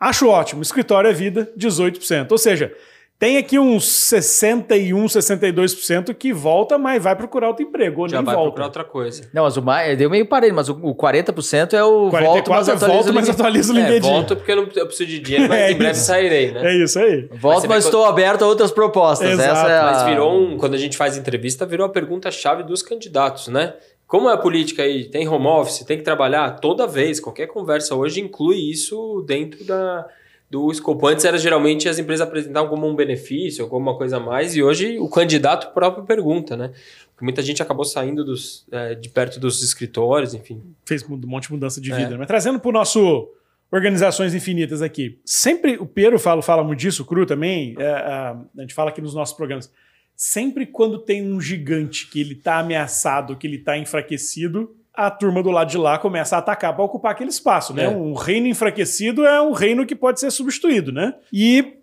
Acho 0.00 0.26
ótimo. 0.26 0.60
Escritório 0.60 1.08
é 1.08 1.12
vida. 1.12 1.52
18%. 1.56 2.32
Ou 2.32 2.36
seja, 2.36 2.76
tem 3.22 3.36
aqui 3.36 3.56
uns 3.56 3.84
61, 3.88 5.04
62% 5.06 6.12
que 6.12 6.32
volta, 6.32 6.76
mas 6.76 7.00
vai 7.00 7.14
procurar 7.14 7.46
outro 7.46 7.62
emprego. 7.64 8.00
Ou 8.02 8.08
Já 8.08 8.16
nem 8.16 8.24
vai 8.24 8.34
volta. 8.34 8.48
procurar 8.48 8.66
outra 8.66 8.82
coisa. 8.84 9.22
Não, 9.32 9.44
mas 9.44 9.56
o 9.56 9.62
mais, 9.62 9.96
deu 9.96 10.10
meio 10.10 10.26
parelho, 10.26 10.52
mas 10.56 10.68
o, 10.68 10.72
o 10.82 10.92
40% 10.92 11.72
é 11.72 11.84
o 11.84 12.10
44 12.10 12.10
volto, 12.10 12.48
mas 12.50 12.68
é 12.68 12.72
atualiza 12.72 12.86
volto, 12.88 13.10
o 13.10 13.14
mas 13.14 13.28
LinkedIn. 13.28 13.30
atualiza 13.40 13.72
o 13.72 13.76
É, 13.76 13.80
LinkedIn. 13.80 14.08
volto 14.10 14.34
porque 14.36 14.50
eu, 14.50 14.56
não, 14.56 14.62
eu 14.74 14.86
preciso 14.86 15.08
de 15.08 15.20
dinheiro, 15.20 15.48
mas 15.48 15.58
É 15.62 15.70
em 15.70 15.76
breve 15.76 15.92
isso. 15.92 16.04
sairei, 16.04 16.50
né? 16.50 16.64
É 16.64 16.82
isso 16.82 16.98
aí. 16.98 17.28
Volto, 17.30 17.60
Mas 17.60 17.68
mas 17.68 17.84
estou 17.84 18.04
aberto 18.06 18.42
a 18.42 18.48
outras 18.48 18.72
propostas. 18.72 19.30
Exato, 19.30 19.50
Essa 19.52 19.68
é 19.68 19.78
a... 19.78 19.84
Mas 19.84 20.02
virou 20.02 20.36
um. 20.36 20.56
Quando 20.58 20.74
a 20.74 20.78
gente 20.78 20.96
faz 20.96 21.16
entrevista, 21.16 21.64
virou 21.64 21.86
a 21.86 21.90
pergunta-chave 21.90 22.64
dos 22.64 22.82
candidatos, 22.82 23.46
né? 23.46 23.74
Como 24.08 24.28
é 24.28 24.32
a 24.34 24.36
política 24.36 24.82
aí? 24.82 25.04
Tem 25.04 25.28
home 25.28 25.46
office? 25.46 25.84
Tem 25.86 25.96
que 25.96 26.02
trabalhar? 26.02 26.50
Toda 26.58 26.88
vez, 26.88 27.20
qualquer 27.20 27.46
conversa 27.46 27.94
hoje 27.94 28.20
inclui 28.20 28.56
isso 28.70 29.24
dentro 29.26 29.64
da, 29.64 30.06
do 30.52 30.70
escopo. 30.70 31.06
Antes 31.06 31.24
era 31.24 31.38
geralmente 31.38 31.88
as 31.88 31.98
empresas 31.98 32.28
apresentavam 32.28 32.68
como 32.68 32.86
um 32.86 32.94
benefício, 32.94 33.66
como 33.68 33.88
uma 33.90 33.96
coisa 33.96 34.18
a 34.18 34.20
mais, 34.20 34.54
e 34.54 34.62
hoje 34.62 34.98
o 34.98 35.08
candidato 35.08 35.72
próprio 35.72 36.04
pergunta, 36.04 36.54
né? 36.58 36.72
Porque 37.10 37.24
muita 37.24 37.40
gente 37.40 37.62
acabou 37.62 37.86
saindo 37.86 38.22
dos, 38.22 38.66
é, 38.70 38.94
de 38.94 39.08
perto 39.08 39.40
dos 39.40 39.62
escritórios, 39.62 40.34
enfim. 40.34 40.62
Fez 40.84 41.02
um 41.08 41.16
monte 41.24 41.44
de 41.44 41.52
mudança 41.52 41.80
de 41.80 41.90
É. 41.90 41.96
vida. 41.96 42.10
né? 42.10 42.16
Mas 42.18 42.26
trazendo 42.26 42.60
para 42.60 42.68
o 42.68 42.72
nosso 42.72 43.30
Organizações 43.70 44.34
Infinitas 44.34 44.82
aqui. 44.82 45.18
Sempre 45.24 45.78
o 45.78 45.86
Pedro 45.86 46.18
fala, 46.18 46.42
fala 46.42 46.62
muito 46.62 46.78
disso, 46.80 47.02
o 47.02 47.06
Cru 47.06 47.24
também. 47.24 47.74
é, 47.78 47.86
a 47.90 48.36
gente 48.60 48.74
fala 48.74 48.90
aqui 48.90 49.00
nos 49.00 49.14
nossos 49.14 49.34
programas. 49.34 49.72
Sempre 50.14 50.66
quando 50.66 50.98
tem 50.98 51.26
um 51.32 51.40
gigante 51.40 52.06
que 52.10 52.20
ele 52.20 52.34
está 52.34 52.58
ameaçado, 52.58 53.34
que 53.36 53.46
ele 53.46 53.56
está 53.56 53.78
enfraquecido, 53.78 54.76
a 54.94 55.10
turma 55.10 55.42
do 55.42 55.50
lado 55.50 55.70
de 55.70 55.78
lá 55.78 55.98
começa 55.98 56.36
a 56.36 56.38
atacar 56.38 56.74
para 56.74 56.84
ocupar 56.84 57.12
aquele 57.12 57.30
espaço, 57.30 57.72
né? 57.72 57.84
É. 57.84 57.88
Um 57.88 58.12
reino 58.14 58.46
enfraquecido 58.46 59.24
é 59.24 59.40
um 59.40 59.52
reino 59.52 59.86
que 59.86 59.94
pode 59.96 60.20
ser 60.20 60.30
substituído, 60.30 60.92
né? 60.92 61.14
E 61.32 61.78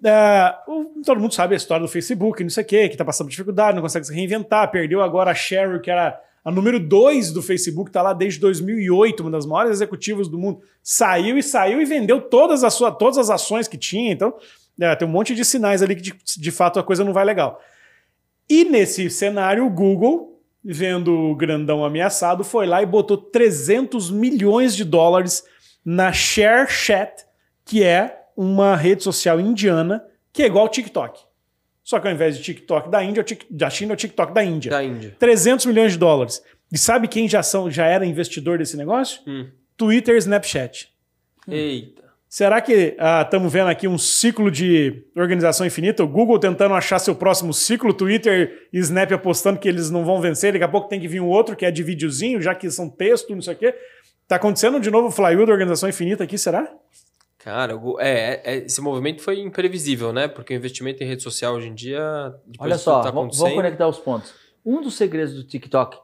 o- 0.67 1.01
todo 1.03 1.19
mundo 1.19 1.33
sabe 1.33 1.55
a 1.55 1.57
história 1.57 1.83
do 1.85 1.91
Facebook, 1.91 2.43
não 2.43 2.49
sei 2.51 2.63
o 2.63 2.67
quê, 2.67 2.87
que 2.87 2.93
está 2.93 3.03
passando 3.05 3.29
dificuldade, 3.29 3.75
não 3.75 3.81
consegue 3.81 4.05
se 4.05 4.13
reinventar, 4.13 4.69
perdeu 4.69 5.01
agora 5.01 5.31
a 5.31 5.35
Sheryl, 5.35 5.81
que 5.81 5.89
era 5.89 6.19
a 6.45 6.51
número 6.51 6.79
2 6.79 7.31
do 7.33 7.41
Facebook, 7.41 7.89
está 7.89 8.01
lá 8.01 8.13
desde 8.13 8.39
2008, 8.39 9.21
uma 9.21 9.31
das 9.31 9.45
maiores 9.45 9.71
executivas 9.71 10.27
do 10.27 10.37
mundo. 10.37 10.61
Saiu 10.83 11.37
e 11.37 11.43
saiu 11.43 11.81
e 11.81 11.85
vendeu 11.85 12.21
todas 12.21 12.63
as, 12.63 12.73
suas, 12.75 12.95
todas 12.97 13.17
as 13.17 13.29
ações 13.29 13.67
que 13.67 13.77
tinha. 13.77 14.11
Então, 14.13 14.33
é, 14.79 14.95
tem 14.95 15.07
um 15.07 15.11
monte 15.11 15.33
de 15.35 15.43
sinais 15.43 15.81
ali 15.81 15.95
que 15.95 16.01
de, 16.01 16.13
de 16.37 16.51
fato 16.51 16.79
a 16.79 16.83
coisa 16.83 17.03
não 17.03 17.11
vai 17.11 17.25
legal. 17.25 17.59
E 18.49 18.63
nesse 18.65 19.09
cenário, 19.09 19.65
o 19.65 19.69
Google, 19.69 20.38
vendo 20.63 21.13
o 21.13 21.35
grandão 21.35 21.83
ameaçado, 21.83 22.43
foi 22.43 22.65
lá 22.65 22.81
e 22.81 22.85
botou 22.85 23.17
300 23.17 24.11
milhões 24.11 24.75
de 24.75 24.83
dólares 24.83 25.43
na 25.83 26.11
ShareChat, 26.11 27.25
que 27.65 27.83
é 27.83 28.23
uma 28.35 28.75
rede 28.75 29.03
social 29.03 29.39
indiana 29.39 30.03
que 30.31 30.43
é 30.43 30.45
igual 30.45 30.65
ao 30.65 30.69
TikTok. 30.69 31.19
Só 31.83 31.99
que 31.99 32.07
ao 32.07 32.13
invés 32.13 32.37
de 32.37 32.43
TikTok 32.43 32.89
da 32.89 33.03
Índia, 33.03 33.21
é 33.21 33.37
da 33.49 33.69
China 33.69 33.93
é 33.93 33.95
o 33.95 33.97
TikTok 33.97 34.33
da 34.33 34.43
Índia. 34.43 34.69
Da 34.69 34.83
Índia. 34.83 35.15
300 35.17 35.65
milhões 35.65 35.93
de 35.93 35.97
dólares. 35.97 36.43
E 36.71 36.77
sabe 36.77 37.07
quem 37.07 37.27
já, 37.27 37.41
são, 37.41 37.69
já 37.71 37.85
era 37.85 38.05
investidor 38.05 38.59
desse 38.59 38.77
negócio? 38.77 39.21
Hum. 39.25 39.47
Twitter 39.75 40.15
e 40.15 40.19
Snapchat. 40.19 40.89
Eita. 41.47 41.98
Será 42.29 42.61
que 42.61 42.95
estamos 43.23 43.51
vendo 43.51 43.69
aqui 43.69 43.87
um 43.87 43.97
ciclo 43.97 44.51
de 44.51 45.03
organização 45.15 45.65
infinita? 45.65 46.03
O 46.03 46.07
Google 46.07 46.37
tentando 46.37 46.75
achar 46.75 46.99
seu 46.99 47.15
próximo 47.15 47.51
ciclo, 47.51 47.91
Twitter 47.91 48.69
e 48.71 48.77
Snap 48.77 49.11
apostando 49.11 49.59
que 49.59 49.67
eles 49.67 49.89
não 49.89 50.05
vão 50.05 50.21
vencer, 50.21 50.53
daqui 50.53 50.63
a 50.63 50.67
pouco 50.67 50.87
tem 50.87 50.99
que 50.99 51.07
vir 51.07 51.19
um 51.19 51.27
outro 51.27 51.55
que 51.55 51.65
é 51.65 51.71
de 51.71 51.81
videozinho, 51.81 52.39
já 52.39 52.53
que 52.53 52.69
são 52.69 52.87
texto, 52.87 53.33
não 53.33 53.41
sei 53.41 53.55
o 53.55 53.57
quê. 53.57 53.73
Tá 54.27 54.35
acontecendo 54.35 54.79
de 54.79 54.91
novo 54.91 55.07
o 55.07 55.11
flywheel 55.11 55.47
da 55.47 55.51
organização 55.53 55.89
infinita 55.89 56.23
aqui, 56.23 56.37
será? 56.37 56.71
Cara, 57.39 57.73
é, 57.99 58.41
é- 58.43 58.57
esse 58.57 58.79
movimento 58.79 59.23
foi 59.23 59.39
imprevisível, 59.39 60.13
né? 60.13 60.27
Porque 60.27 60.53
o 60.53 60.55
investimento 60.55 61.03
em 61.03 61.07
rede 61.07 61.23
social 61.23 61.55
hoje 61.55 61.69
em 61.69 61.73
dia. 61.73 61.99
Olha 62.59 62.77
só, 62.77 63.01
tá 63.01 63.09
vamos 63.09 63.39
conectar 63.39 63.87
os 63.87 63.97
pontos. 63.97 64.35
Um 64.63 64.81
dos 64.83 64.95
segredos 64.95 65.33
do 65.33 65.43
TikTok, 65.43 65.97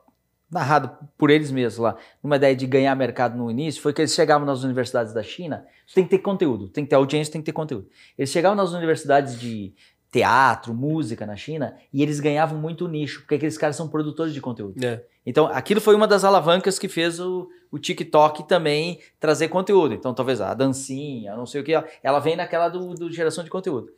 narrado 0.55 0.89
por 1.17 1.29
eles 1.29 1.51
mesmos 1.51 1.79
lá, 1.79 1.97
numa 2.23 2.37
ideia 2.37 2.55
de 2.55 2.65
ganhar 2.65 2.95
mercado 2.95 3.37
no 3.37 3.51
início, 3.51 3.81
foi 3.81 3.93
que 3.93 4.01
eles 4.01 4.13
chegavam 4.13 4.47
nas 4.47 4.63
universidades 4.63 5.13
da 5.13 5.21
China, 5.21 5.65
tem 5.93 6.05
que 6.05 6.09
ter 6.09 6.19
conteúdo, 6.19 6.69
tem 6.69 6.85
que 6.85 6.89
ter 6.89 6.95
audiência, 6.95 7.31
tem 7.31 7.41
que 7.41 7.45
ter 7.45 7.51
conteúdo. 7.51 7.87
Eles 8.17 8.31
chegavam 8.31 8.55
nas 8.55 8.71
universidades 8.71 9.39
de 9.39 9.73
teatro, 10.11 10.73
música 10.73 11.25
na 11.25 11.35
China, 11.35 11.75
e 11.93 12.01
eles 12.01 12.21
ganhavam 12.21 12.57
muito 12.57 12.87
nicho, 12.87 13.19
porque 13.19 13.35
aqueles 13.35 13.57
caras 13.57 13.75
são 13.75 13.89
produtores 13.89 14.33
de 14.33 14.39
conteúdo. 14.39 14.83
É. 14.83 15.03
Então, 15.25 15.47
aquilo 15.47 15.81
foi 15.81 15.93
uma 15.93 16.07
das 16.07 16.23
alavancas 16.23 16.79
que 16.79 16.87
fez 16.87 17.19
o, 17.19 17.49
o 17.69 17.77
TikTok 17.77 18.47
também 18.47 18.99
trazer 19.19 19.49
conteúdo. 19.49 19.93
Então, 19.93 20.13
talvez 20.13 20.39
a 20.39 20.53
dancinha, 20.53 21.35
não 21.35 21.45
sei 21.45 21.59
o 21.59 21.63
que, 21.65 21.73
ela 22.01 22.19
vem 22.19 22.37
naquela 22.37 22.69
do, 22.69 22.93
do 22.93 23.11
geração 23.11 23.43
de 23.43 23.49
conteúdo. 23.49 23.91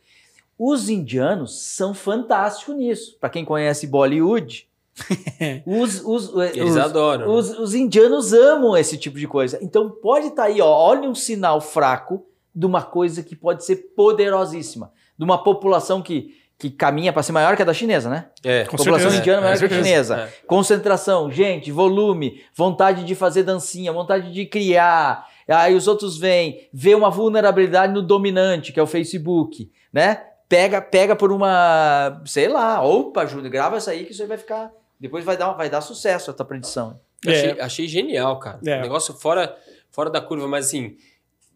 Os 0.58 0.89
indianos 0.89 1.62
são 1.62 1.93
fantásticos 1.93 2.76
nisso. 2.76 3.17
Para 3.20 3.30
quem 3.30 3.46
conhece 3.46 3.86
Bollywood, 3.86 4.66
os, 5.66 6.04
os, 6.04 6.34
Eles 6.54 6.72
os, 6.72 6.78
adoram. 6.78 7.28
né? 7.28 7.34
os, 7.34 7.50
os 7.60 7.76
indianos 7.76 8.34
amam 8.34 8.76
esse 8.76 8.98
tipo 8.98 9.18
de 9.18 9.28
coisa. 9.28 9.60
Então, 9.62 9.90
pode 9.90 10.28
estar 10.28 10.44
aí, 10.44 10.62
ó, 10.62 10.68
olha 10.68 11.10
um 11.10 11.16
sinal 11.16 11.62
fraco 11.62 12.26
de 12.54 12.66
uma 12.66 12.82
coisa 12.82 13.22
que 13.22 13.36
pode 13.36 13.64
ser 13.64 13.93
poderosíssima. 13.95 14.91
De 15.18 15.24
uma 15.24 15.43
população 15.43 16.02
que, 16.02 16.36
que 16.58 16.70
caminha 16.70 17.14
para 17.14 17.24
ser 17.24 17.32
maior 17.32 17.56
que 17.56 17.62
a 17.62 17.66
da 17.66 17.74
chinesa, 17.74 18.10
né? 18.10 18.30
É. 18.43 18.66
Com 18.66 18.78
população 18.78 19.12
certeza. 19.12 19.18
indiana 19.20 19.41
maior 19.41 19.56
É, 19.56 19.60
que 19.60 19.66
a 19.66 19.70
chinesa. 19.70 20.16
É. 20.18 20.45
Concentração, 20.48 21.32
gente, 21.32 21.72
volume, 21.72 22.41
vontade 22.56 23.04
de 23.04 23.16
fazer 23.16 23.43
dancinha, 23.43 23.93
vontade 23.93 24.32
de 24.32 24.45
criar. 24.45 25.28
Aí 25.48 25.76
os 25.76 25.88
outros 25.88 26.18
vêm, 26.18 26.68
vê 26.74 26.93
uma 26.93 27.10
vulnerabilidade 27.10 27.93
no 27.93 28.02
dominante, 28.02 28.74
que 28.74 28.80
é 28.80 28.84
o 28.84 28.88
Facebook, 28.88 29.72
né? 29.93 30.24
Pega, 30.50 30.82
pega 30.82 31.16
por 31.16 31.32
uma, 31.32 32.22
sei 32.26 32.48
lá, 32.48 32.82
opa, 32.82 33.26
Júlio, 33.26 33.50
grava 33.52 33.78
essa 33.78 33.91
aí 33.91 34.06
que 34.06 34.12
isso 34.14 34.22
aí 34.22 34.28
vai 34.28 34.38
ficar, 34.38 34.72
depois 35.00 35.24
vai 35.24 35.38
dar, 35.38 35.54
vai 35.54 35.70
dar 35.70 35.82
sucesso 35.82 36.32
a 36.32 36.34
tua 36.34 36.45
predição. 36.45 37.00
É. 37.26 37.32
Achei, 37.32 37.62
achei 37.62 37.88
genial, 37.88 38.39
cara. 38.39 38.60
É. 38.66 38.78
Um 38.78 38.82
negócio 38.82 39.14
fora, 39.14 39.58
fora 39.91 40.10
da 40.10 40.22
curva, 40.22 40.48
mas 40.48 40.68
assim, 40.68 40.98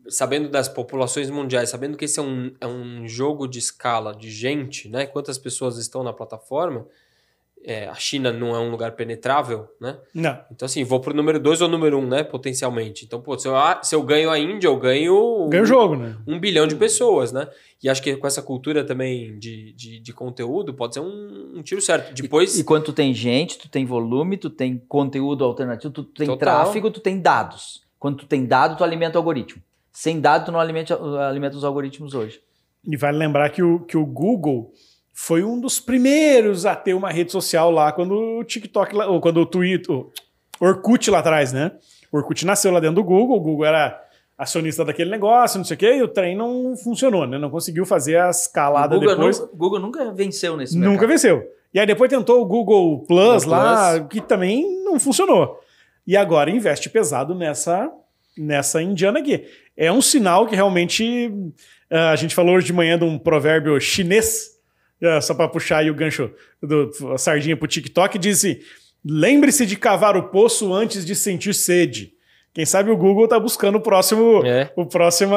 sabendo 0.10 0.50
das 0.50 0.68
populações 0.68 1.30
mundiais, 1.30 1.70
sabendo 1.70 1.98
que 1.98 2.06
esse 2.06 2.20
é 2.20 2.24
um, 2.24 2.54
é 2.60 2.68
um 2.68 3.08
jogo 3.08 3.48
de 3.48 3.60
escala 3.60 4.16
de 4.16 4.30
gente, 4.30 4.90
né? 4.90 5.06
Quantas 5.06 5.38
pessoas 5.38 5.78
estão 5.78 6.04
na 6.04 6.14
plataforma, 6.14 6.88
é, 7.64 7.88
a 7.88 7.96
China 7.96 8.32
não 8.32 8.56
é 8.56 8.60
um 8.60 8.72
lugar 8.72 8.94
penetrável, 8.94 9.68
né? 9.80 9.98
Não. 10.14 10.40
Então, 10.52 10.66
assim, 10.66 10.84
vou 10.84 11.00
pro 11.00 11.14
número 11.14 11.40
2 11.40 11.62
ou 11.62 11.68
número 11.68 11.98
1, 11.98 12.02
um, 12.02 12.08
né? 12.08 12.24
Potencialmente. 12.24 13.06
Então, 13.06 13.22
pô, 13.22 13.38
se 13.38 13.48
eu, 13.48 13.54
se 13.84 13.96
eu 13.96 14.02
ganho 14.04 14.30
a 14.30 14.40
Índia, 14.40 14.68
eu 14.68 14.78
ganho. 14.78 15.48
Ganho 15.50 15.64
o 15.64 15.68
jogo, 15.68 15.96
né? 15.96 16.18
Um 16.28 16.40
bilhão 16.40 16.66
de 16.66 16.76
pessoas, 16.76 17.32
né? 17.32 17.48
E 17.84 17.90
acho 17.90 18.02
que 18.02 18.16
com 18.16 18.28
essa 18.28 18.42
cultura 18.42 18.84
também 18.84 19.38
de, 19.38 19.74
de, 19.74 20.00
de 20.00 20.14
conteúdo, 20.14 20.74
pode 20.74 20.96
ser 20.96 21.00
um, 21.00 21.54
um, 21.58 21.62
tiro 21.62 21.82
certo. 21.82 22.14
Depois. 22.14 22.58
E, 22.58 22.62
e 22.62 22.64
quando 22.64 22.86
tu 22.86 22.94
tem 22.94 23.14
gente, 23.14 23.58
tu 23.58 23.70
tem 23.70 23.86
volume, 23.86 24.38
tu 24.38 24.50
tem 24.50 24.78
conteúdo 24.88 25.44
alternativo, 25.44 25.94
tu 25.94 26.04
tem 26.04 26.28
Total. 26.28 26.64
tráfego, 26.64 26.92
tu 26.92 27.00
tem 27.00 27.20
dados. 27.20 27.84
Quando 28.00 28.18
tu 28.18 28.26
tem 28.26 28.46
dado, 28.46 28.78
tu 28.78 28.84
alimenta 28.84 29.18
o 29.18 29.20
algoritmo. 29.20 29.62
Sem 29.92 30.20
dado, 30.20 30.46
tu 30.46 30.52
não 30.52 30.60
alimenta, 30.60 31.00
alimenta 31.28 31.58
os 31.58 31.64
algoritmos 31.64 32.14
hoje. 32.14 32.42
E 32.84 32.98
vale 32.98 33.18
lembrar 33.18 33.50
que 33.50 33.62
o, 33.62 33.80
que 33.82 33.96
o 33.96 34.06
Google 34.06 34.72
foi 35.14 35.44
um 35.44 35.60
dos 35.60 35.80
primeiros 35.80 36.66
a 36.66 36.76
ter 36.76 36.94
uma 36.94 37.12
rede 37.12 37.32
social 37.32 37.72
lá 37.72 37.92
quando 37.92 38.14
o 38.40 38.44
TikTok, 38.44 38.96
ou 38.96 39.20
quando 39.20 39.38
o 39.38 39.46
Twitter, 39.46 39.96
o 39.96 40.12
Orkut 40.60 41.10
lá 41.10 41.20
atrás, 41.20 41.52
né? 41.52 41.72
O 42.12 42.18
Orkut 42.18 42.46
nasceu 42.46 42.72
lá 42.72 42.80
dentro 42.80 42.96
do 42.96 43.04
Google, 43.04 43.38
o 43.38 43.42
Google 43.42 43.66
era 43.66 44.02
acionista 44.38 44.84
daquele 44.84 45.12
negócio, 45.12 45.58
não 45.58 45.66
sei 45.66 45.76
o 45.76 45.78
quê, 45.78 45.96
e 45.98 46.02
o 46.02 46.08
trem 46.08 46.36
não 46.36 46.76
funcionou, 46.76 47.28
né? 47.28 47.38
Não 47.38 47.50
conseguiu 47.50 47.86
fazer 47.86 48.18
a 48.18 48.30
escalada 48.30 48.96
Google 48.96 49.16
depois. 49.16 49.40
Nunca, 49.40 49.52
Google 49.56 49.80
nunca 49.80 50.12
venceu 50.12 50.58
nesse 50.58 50.76
Nunca 50.76 50.90
mercado. 50.90 51.10
venceu. 51.10 51.44
E 51.74 51.80
aí 51.80 51.86
depois 51.86 52.10
tentou 52.10 52.42
o 52.42 52.46
Google 52.46 53.00
Plus 53.06 53.44
Google 53.44 53.60
lá, 53.60 53.94
Plus. 53.98 54.08
que 54.10 54.22
também 54.22 54.84
não 54.84 55.00
funcionou. 55.00 55.60
E 56.06 56.18
agora 56.18 56.50
investe 56.50 56.90
pesado 56.90 57.36
nessa 57.36 57.90
nessa 58.38 58.82
indiana 58.82 59.20
aqui. 59.20 59.46
É 59.76 59.92
um 59.92 60.02
sinal 60.02 60.48
que 60.48 60.56
realmente 60.56 61.28
uh, 61.92 62.12
a 62.12 62.16
gente 62.16 62.34
falou 62.34 62.56
hoje 62.56 62.66
de 62.66 62.74
manhã 62.74 62.98
de 62.98 63.04
um 63.04 63.20
provérbio 63.20 63.80
chinês 63.80 64.52
só 65.22 65.34
para 65.34 65.48
puxar 65.48 65.80
aí 65.80 65.90
o 65.90 65.96
gancho 65.96 66.32
do 66.62 66.92
a 67.14 67.18
sardinha 67.18 67.58
pro 67.58 67.68
TikTok, 67.68 68.18
disse: 68.18 68.62
lembre-se 69.04 69.66
de 69.66 69.76
cavar 69.76 70.16
o 70.16 70.30
poço 70.30 70.74
antes 70.74 71.06
de 71.06 71.16
sentir 71.16 71.54
sede. 71.54 72.14
Quem 72.54 72.66
sabe 72.66 72.92
o 72.92 72.98
Google 72.98 73.28
tá 73.28 73.40
buscando 73.40 73.78
o 73.78 73.82
próximo, 73.82 74.46
é. 74.46 74.72
o, 74.76 74.86
próximo 74.86 75.36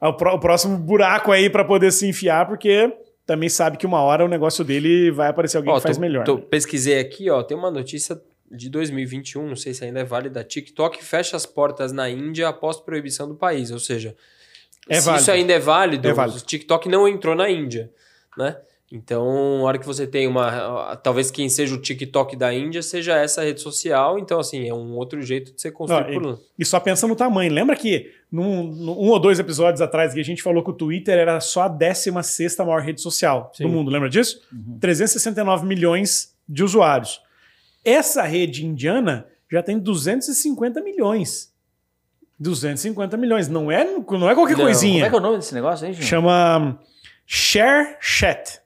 o, 0.00 0.38
próximo 0.38 0.78
buraco 0.78 1.32
aí 1.32 1.50
para 1.50 1.64
poder 1.64 1.90
se 1.90 2.06
enfiar, 2.06 2.46
porque 2.46 2.92
também 3.26 3.48
sabe 3.48 3.76
que 3.76 3.84
uma 3.84 4.00
hora 4.00 4.24
o 4.24 4.28
negócio 4.28 4.64
dele 4.64 5.10
vai 5.10 5.28
aparecer 5.28 5.56
alguém 5.56 5.72
ó, 5.72 5.76
que 5.76 5.82
faz 5.82 5.96
tô, 5.96 6.00
melhor. 6.00 6.24
Tô, 6.24 6.36
né? 6.36 6.42
Pesquisei 6.48 7.00
aqui, 7.00 7.28
ó, 7.28 7.42
tem 7.42 7.56
uma 7.56 7.70
notícia 7.70 8.20
de 8.48 8.68
2021, 8.68 9.48
não 9.48 9.56
sei 9.56 9.74
se 9.74 9.84
ainda 9.84 10.00
é 10.00 10.04
válida. 10.04 10.44
TikTok 10.44 11.02
fecha 11.02 11.36
as 11.36 11.46
portas 11.46 11.90
na 11.90 12.08
Índia 12.08 12.48
após 12.48 12.78
proibição 12.78 13.26
do 13.26 13.34
país, 13.34 13.72
ou 13.72 13.80
seja, 13.80 14.14
é 14.88 15.00
se 15.00 15.06
válido. 15.06 15.22
isso 15.22 15.30
ainda 15.32 15.52
é 15.52 15.58
válido, 15.58 16.08
é 16.08 16.12
válido, 16.12 16.38
o 16.38 16.42
TikTok 16.42 16.88
não 16.88 17.08
entrou 17.08 17.34
na 17.34 17.50
Índia, 17.50 17.90
né? 18.38 18.56
Então, 18.94 19.60
a 19.60 19.62
hora 19.62 19.78
que 19.78 19.86
você 19.86 20.06
tem 20.06 20.28
uma. 20.28 20.94
Talvez 20.96 21.30
quem 21.30 21.48
seja 21.48 21.74
o 21.74 21.80
TikTok 21.80 22.36
da 22.36 22.52
Índia 22.52 22.82
seja 22.82 23.16
essa 23.16 23.42
rede 23.42 23.58
social. 23.62 24.18
Então, 24.18 24.38
assim, 24.38 24.68
é 24.68 24.74
um 24.74 24.94
outro 24.96 25.22
jeito 25.22 25.54
de 25.54 25.62
ser 25.62 25.70
construído 25.70 26.12
por 26.12 26.22
lá. 26.22 26.38
E 26.58 26.64
só 26.64 26.78
pensa 26.78 27.06
no 27.06 27.16
tamanho. 27.16 27.50
Lembra 27.50 27.74
que 27.74 28.12
num, 28.30 28.64
num, 28.64 28.92
um 28.92 29.08
ou 29.08 29.18
dois 29.18 29.38
episódios 29.38 29.80
atrás 29.80 30.12
que 30.12 30.20
a 30.20 30.22
gente 30.22 30.42
falou 30.42 30.62
que 30.62 30.68
o 30.68 30.74
Twitter 30.74 31.18
era 31.18 31.40
só 31.40 31.62
a 31.62 31.68
16 31.68 32.58
maior 32.58 32.82
rede 32.82 33.00
social 33.00 33.50
Sim. 33.54 33.64
do 33.64 33.70
mundo, 33.70 33.90
lembra 33.90 34.10
disso? 34.10 34.42
Uhum. 34.52 34.78
369 34.78 35.66
milhões 35.66 36.36
de 36.46 36.62
usuários. 36.62 37.18
Essa 37.82 38.24
rede 38.24 38.66
indiana 38.66 39.26
já 39.50 39.62
tem 39.62 39.78
250 39.78 40.82
milhões. 40.82 41.50
250 42.38 43.16
milhões. 43.16 43.48
Não 43.48 43.70
é, 43.70 43.86
não 43.86 44.28
é 44.28 44.34
qualquer 44.34 44.58
não. 44.58 44.64
coisinha. 44.64 44.96
Como 44.96 45.06
é 45.06 45.08
que 45.08 45.16
é 45.16 45.18
o 45.18 45.22
nome 45.22 45.38
desse 45.38 45.54
negócio 45.54 45.86
aí, 45.86 45.94
gente? 45.94 46.04
Chama 46.04 46.78
Share 47.26 47.96
Chat. 47.98 48.61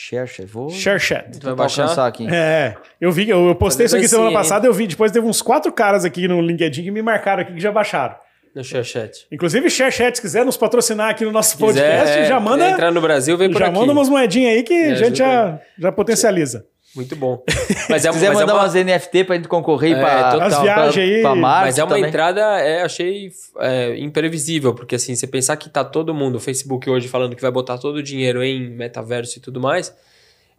ShareChat. 0.00 0.46
Vou... 0.46 0.70
ShareChat. 0.70 1.40
Tu 1.40 1.44
vai 1.44 1.54
baixar 1.54 2.06
aqui. 2.06 2.26
É. 2.32 2.76
Eu 3.00 3.10
vi, 3.10 3.28
eu 3.28 3.52
postei 3.56 3.86
isso 3.86 3.96
aqui 3.96 4.06
semana 4.06 4.32
passada, 4.32 4.66
eu 4.66 4.72
vi. 4.72 4.86
Depois 4.86 5.10
teve 5.10 5.26
uns 5.26 5.42
quatro 5.42 5.72
caras 5.72 6.04
aqui 6.04 6.28
no 6.28 6.40
LinkedIn 6.40 6.84
que 6.84 6.90
me 6.90 7.02
marcaram 7.02 7.42
aqui 7.42 7.54
que 7.54 7.60
já 7.60 7.72
baixaram. 7.72 8.14
No 8.54 8.62
ShareChat. 8.62 9.26
Inclusive, 9.30 9.68
ShareChat, 9.68 10.16
se 10.16 10.22
quiser 10.22 10.44
nos 10.44 10.56
patrocinar 10.56 11.10
aqui 11.10 11.24
no 11.24 11.32
nosso 11.32 11.58
podcast, 11.58 12.12
quiser, 12.12 12.28
já 12.28 12.38
manda. 12.38 12.70
Entrar 12.70 12.92
no 12.92 13.00
Brasil, 13.00 13.36
vem 13.36 13.50
por 13.50 13.58
já 13.58 13.66
aqui. 13.66 13.74
Já 13.74 13.80
manda 13.80 13.92
umas 13.92 14.08
moedinhas 14.08 14.54
aí 14.54 14.62
que 14.62 14.74
a 14.74 14.94
gente 14.94 15.18
já, 15.18 15.60
já 15.78 15.92
potencializa. 15.92 16.64
Muito 16.98 17.14
bom. 17.14 17.44
Mas 17.88 18.04
é, 18.04 18.08
Se 18.08 18.18
quiser 18.18 18.34
mandar 18.34 18.52
é 18.52 18.54
uma... 18.56 18.62
umas 18.64 18.74
NFT 18.74 19.22
pra 19.22 19.36
gente 19.36 19.46
concorrer 19.46 19.96
é, 19.96 20.00
para 20.00 20.46
as 20.46 20.60
viagens 20.60 20.96
aí. 20.96 21.22
Pra 21.22 21.34
Marte 21.36 21.66
mas 21.66 21.78
é 21.78 21.84
uma 21.84 21.94
também. 21.94 22.08
entrada, 22.08 22.40
é, 22.60 22.82
achei 22.82 23.30
é, 23.60 23.96
imprevisível, 23.98 24.74
porque 24.74 24.96
assim, 24.96 25.14
você 25.14 25.24
pensar 25.24 25.56
que 25.56 25.70
tá 25.70 25.84
todo 25.84 26.12
mundo, 26.12 26.34
o 26.36 26.40
Facebook 26.40 26.90
hoje 26.90 27.06
falando 27.06 27.36
que 27.36 27.42
vai 27.42 27.52
botar 27.52 27.78
todo 27.78 27.96
o 27.96 28.02
dinheiro 28.02 28.42
em 28.42 28.68
metaverso 28.68 29.38
e 29.38 29.40
tudo 29.40 29.60
mais, 29.60 29.94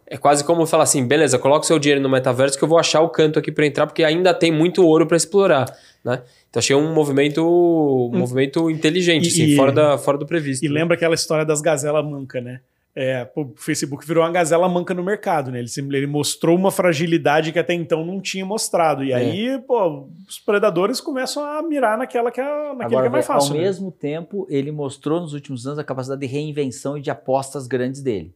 é 0.06 0.16
quase 0.16 0.42
como 0.42 0.64
falar 0.64 0.84
assim, 0.84 1.06
beleza, 1.06 1.38
coloca 1.38 1.60
o 1.62 1.66
seu 1.66 1.78
dinheiro 1.78 2.00
no 2.00 2.08
metaverso 2.08 2.56
que 2.56 2.64
eu 2.64 2.68
vou 2.68 2.78
achar 2.78 3.02
o 3.02 3.10
canto 3.10 3.38
aqui 3.38 3.52
para 3.52 3.66
entrar, 3.66 3.86
porque 3.86 4.02
ainda 4.02 4.32
tem 4.32 4.50
muito 4.50 4.82
ouro 4.82 5.06
para 5.06 5.18
explorar, 5.18 5.66
né? 6.02 6.22
Então 6.48 6.58
achei 6.58 6.74
um 6.74 6.94
movimento, 6.94 7.42
um 7.42 8.06
hum. 8.14 8.18
movimento 8.18 8.70
inteligente, 8.70 9.26
e, 9.26 9.28
assim, 9.28 9.44
e, 9.44 9.56
fora, 9.56 9.72
da, 9.72 9.98
fora 9.98 10.16
do 10.16 10.24
previsto. 10.24 10.64
E 10.64 10.68
né? 10.68 10.80
lembra 10.80 10.96
aquela 10.96 11.14
história 11.14 11.44
das 11.44 11.60
gazelas 11.60 12.02
manca, 12.02 12.40
né? 12.40 12.60
É, 13.02 13.26
o 13.34 13.54
Facebook 13.56 14.06
virou 14.06 14.22
uma 14.22 14.30
gazela 14.30 14.68
manca 14.68 14.92
no 14.92 15.02
mercado, 15.02 15.50
né? 15.50 15.58
Ele, 15.58 15.96
ele 15.96 16.06
mostrou 16.06 16.54
uma 16.54 16.70
fragilidade 16.70 17.50
que 17.50 17.58
até 17.58 17.72
então 17.72 18.04
não 18.04 18.20
tinha 18.20 18.44
mostrado. 18.44 19.02
E 19.02 19.10
é. 19.10 19.14
aí, 19.14 19.58
pô, 19.66 20.06
os 20.28 20.38
predadores 20.38 21.00
começam 21.00 21.42
a 21.42 21.62
mirar 21.62 21.96
naquela 21.96 22.30
que 22.30 22.38
é, 22.38 22.44
naquele 22.44 22.84
Agora, 22.84 23.02
que 23.02 23.06
é 23.06 23.10
mais 23.10 23.26
fácil. 23.26 23.52
Ao 23.52 23.56
né? 23.56 23.64
mesmo 23.64 23.90
tempo, 23.90 24.46
ele 24.50 24.70
mostrou 24.70 25.18
nos 25.18 25.32
últimos 25.32 25.66
anos 25.66 25.78
a 25.78 25.84
capacidade 25.84 26.20
de 26.20 26.26
reinvenção 26.26 26.98
e 26.98 27.00
de 27.00 27.10
apostas 27.10 27.66
grandes 27.66 28.02
dele. 28.02 28.34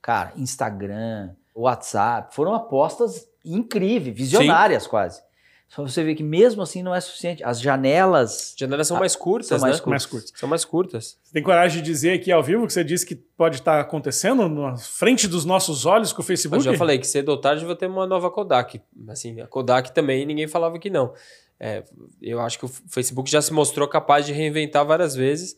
Cara, 0.00 0.32
Instagram, 0.36 1.30
WhatsApp, 1.52 2.32
foram 2.32 2.54
apostas 2.54 3.26
incríveis, 3.44 4.16
visionárias 4.16 4.84
Sim. 4.84 4.90
quase. 4.90 5.22
Só 5.68 5.82
você 5.82 6.04
ver 6.04 6.14
que 6.14 6.22
mesmo 6.22 6.62
assim 6.62 6.82
não 6.82 6.94
é 6.94 7.00
suficiente. 7.00 7.42
As 7.42 7.60
janelas. 7.60 8.52
As 8.52 8.54
janelas 8.56 8.86
são 8.86 8.98
mais 8.98 9.16
curtas, 9.16 9.48
são 9.48 9.58
mais 9.58 9.76
né? 9.76 9.80
Curtas. 9.80 9.90
mais 9.90 10.06
curtas. 10.06 10.32
São 10.36 10.48
mais 10.48 10.64
curtas. 10.64 11.18
Você 11.22 11.32
tem 11.32 11.42
coragem 11.42 11.82
de 11.82 11.90
dizer 11.90 12.12
aqui 12.12 12.30
ao 12.30 12.42
vivo 12.42 12.66
que 12.66 12.72
você 12.72 12.84
disse 12.84 13.04
que 13.04 13.16
pode 13.16 13.56
estar 13.56 13.80
acontecendo 13.80 14.48
na 14.48 14.76
frente 14.76 15.26
dos 15.26 15.44
nossos 15.44 15.84
olhos 15.84 16.12
com 16.12 16.22
o 16.22 16.24
Facebook? 16.24 16.64
Eu 16.64 16.72
já 16.72 16.78
falei 16.78 16.98
que 16.98 17.06
cedo 17.06 17.30
ou 17.30 17.40
tarde 17.40 17.64
vai 17.64 17.74
ter 17.74 17.86
uma 17.86 18.06
nova 18.06 18.30
Kodak. 18.30 18.80
Assim, 19.08 19.40
a 19.40 19.46
Kodak 19.46 19.92
também 19.92 20.24
ninguém 20.24 20.46
falava 20.46 20.78
que 20.78 20.90
não. 20.90 21.12
É, 21.58 21.82
eu 22.20 22.40
acho 22.40 22.58
que 22.58 22.64
o 22.64 22.68
Facebook 22.68 23.30
já 23.30 23.40
se 23.40 23.52
mostrou 23.52 23.88
capaz 23.88 24.26
de 24.26 24.32
reinventar 24.32 24.84
várias 24.84 25.14
vezes. 25.14 25.56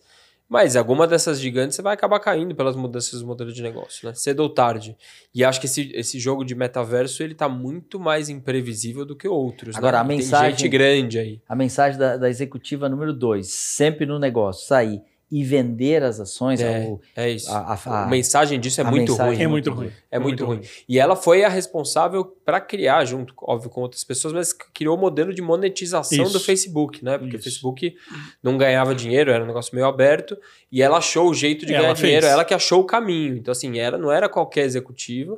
Mas 0.48 0.76
alguma 0.76 1.06
dessas 1.08 1.40
gigantes 1.40 1.74
você 1.74 1.82
vai 1.82 1.94
acabar 1.94 2.20
caindo 2.20 2.54
pelas 2.54 2.76
mudanças 2.76 3.10
dos 3.10 3.22
modelos 3.22 3.52
de 3.54 3.62
negócio, 3.62 4.06
né? 4.06 4.14
Cedo 4.14 4.40
ou 4.40 4.48
tarde. 4.48 4.96
E 5.34 5.44
acho 5.44 5.60
que 5.60 5.66
esse, 5.66 5.90
esse 5.92 6.20
jogo 6.20 6.44
de 6.44 6.54
metaverso 6.54 7.22
ele 7.22 7.34
tá 7.34 7.48
muito 7.48 7.98
mais 7.98 8.28
imprevisível 8.28 9.04
do 9.04 9.16
que 9.16 9.26
outros. 9.26 9.74
Né? 9.74 9.78
Agora, 9.78 9.96
né? 9.98 10.00
a 10.02 10.04
mensagem. 10.04 10.50
Tem 10.50 10.58
gente 10.58 10.68
grande 10.68 11.18
aí. 11.18 11.40
A 11.48 11.56
mensagem 11.56 11.98
da, 11.98 12.16
da 12.16 12.30
executiva 12.30 12.88
número 12.88 13.12
dois, 13.12 13.48
sempre 13.48 14.06
no 14.06 14.18
negócio, 14.18 14.66
sair 14.66 15.02
e 15.30 15.42
vender 15.42 16.04
as 16.04 16.20
ações. 16.20 16.60
É, 16.60 16.86
o, 16.88 17.00
é 17.16 17.30
isso. 17.30 17.50
A, 17.50 17.74
a, 17.74 18.04
a, 18.04 18.06
mensagem 18.06 18.60
disso 18.60 18.80
é 18.80 18.84
muito 18.84 19.14
ruim. 19.14 19.42
É 19.42 19.46
muito 19.46 19.70
ruim. 19.72 19.92
É 20.10 20.18
muito, 20.18 20.44
ruim. 20.44 20.58
ruim. 20.58 20.68
E 20.88 20.98
ela 20.98 21.16
foi 21.16 21.42
a 21.42 21.48
responsável 21.48 22.24
para 22.44 22.60
criar, 22.60 23.04
junto, 23.04 23.34
óbvio, 23.42 23.68
com 23.68 23.80
outras 23.80 24.04
pessoas, 24.04 24.32
mas 24.32 24.52
criou 24.52 24.96
o 24.96 25.00
modelo 25.00 25.34
de 25.34 25.42
monetização 25.42 26.24
isso. 26.24 26.32
do 26.32 26.40
Facebook, 26.40 27.04
né? 27.04 27.18
Porque 27.18 27.36
isso. 27.36 27.40
o 27.40 27.50
Facebook 27.50 27.96
não 28.40 28.56
ganhava 28.56 28.94
dinheiro, 28.94 29.32
era 29.32 29.42
um 29.42 29.46
negócio 29.46 29.74
meio 29.74 29.86
aberto, 29.86 30.38
e 30.70 30.80
ela 30.80 30.98
achou 30.98 31.28
o 31.28 31.34
jeito 31.34 31.66
de 31.66 31.74
ela 31.74 31.82
ganhar 31.82 31.96
fez. 31.96 32.06
dinheiro, 32.06 32.26
ela 32.26 32.44
que 32.44 32.54
achou 32.54 32.80
o 32.80 32.84
caminho. 32.84 33.36
Então, 33.36 33.50
assim, 33.50 33.78
era, 33.78 33.98
não 33.98 34.12
era 34.12 34.28
qualquer 34.28 34.64
executiva, 34.64 35.36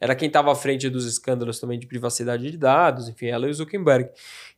era 0.00 0.16
quem 0.16 0.26
estava 0.26 0.50
à 0.50 0.54
frente 0.54 0.88
dos 0.88 1.06
escândalos 1.06 1.60
também 1.60 1.78
de 1.78 1.86
privacidade 1.86 2.50
de 2.50 2.56
dados, 2.56 3.08
enfim, 3.08 3.26
ela 3.26 3.46
e 3.46 3.50
o 3.50 3.54
Zuckerberg. 3.54 4.10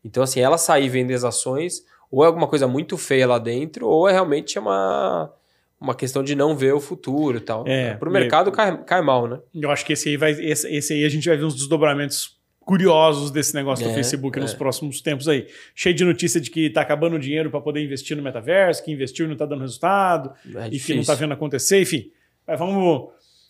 Então, 0.03 0.23
assim, 0.23 0.41
ela 0.41 0.57
sair 0.57 0.89
vender 0.89 1.15
as 1.15 1.25
ações 1.25 1.85
ou 2.11 2.25
é 2.25 2.27
alguma 2.27 2.49
coisa 2.49 2.67
muito 2.67 2.99
feia 2.99 3.27
lá 3.27 3.39
dentro, 3.39 3.87
ou 3.87 4.09
é 4.09 4.13
realmente 4.13 4.59
uma, 4.59 5.33
uma 5.81 5.95
questão 5.95 6.23
de 6.23 6.35
não 6.35 6.57
ver 6.57 6.75
o 6.75 6.81
futuro 6.81 7.39
e 7.39 7.41
tal. 7.41 7.65
É, 7.67 7.95
Para 7.95 8.09
o 8.09 8.13
mercado 8.13 8.51
cai, 8.51 8.77
cai 8.85 9.01
mal, 9.01 9.29
né? 9.29 9.39
Eu 9.55 9.71
acho 9.71 9.85
que 9.87 9.93
esse 9.93 10.09
aí, 10.09 10.17
vai, 10.17 10.33
esse, 10.33 10.69
esse 10.69 10.93
aí 10.93 11.05
a 11.05 11.09
gente 11.09 11.29
vai 11.29 11.37
ver 11.37 11.45
uns 11.45 11.55
desdobramentos 11.55 12.41
curiosos 12.61 13.31
desse 13.31 13.55
negócio 13.55 13.85
é, 13.85 13.89
do 13.89 13.95
Facebook 13.95 14.39
é. 14.39 14.43
nos 14.43 14.55
próximos 14.55 15.01
tempos 15.01 15.29
aí. 15.29 15.47
Cheio 15.75 15.95
de 15.95 16.05
notícia 16.05 16.41
de 16.41 16.51
que 16.51 16.67
está 16.67 16.83
acabando 16.83 17.17
o 17.17 17.19
dinheiro 17.19 17.51
para 17.51 17.61
poder 17.61 17.83
investir 17.83 18.17
no 18.17 18.23
metaverso, 18.23 18.85
que 18.85 18.93
investiu 18.93 19.25
e 19.25 19.29
não 19.29 19.33
está 19.33 19.47
dando 19.47 19.63
resultado, 19.63 20.33
é 20.55 20.69
enfim, 20.69 20.95
não 20.95 21.01
está 21.01 21.15
vendo 21.15 21.33
acontecer, 21.33 21.81
enfim. 21.81 22.11
vamos, 22.47 23.09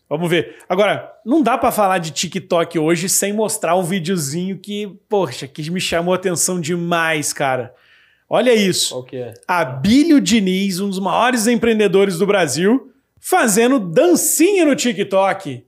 vamos 0.09 0.31
ver. 0.31 0.57
Agora, 0.69 1.13
não 1.25 1.43
dá 1.43 1.59
para 1.59 1.71
falar 1.73 1.99
de 1.99 2.13
TikTok 2.13 2.79
hoje 2.79 3.09
sem 3.09 3.33
mostrar 3.33 3.77
um 3.77 3.83
videozinho 3.83 4.59
que, 4.59 4.87
poxa, 5.09 5.47
que 5.47 5.69
me 5.71 5.81
chamou 5.81 6.15
a 6.15 6.17
atenção 6.17 6.61
demais, 6.61 7.33
cara. 7.33 7.75
Olha 8.33 8.55
isso. 8.55 8.95
Qual 8.95 9.03
que 9.03 9.17
é? 9.17 9.35
Abílio 9.49 10.21
Diniz, 10.21 10.79
um 10.79 10.89
dos 10.89 11.01
maiores 11.01 11.49
empreendedores 11.49 12.17
do 12.17 12.27
Brasil, 12.27 12.93
fazendo 13.19 13.81
dancinha 13.81 14.65
no 14.65 14.77
TikTok. 14.77 15.65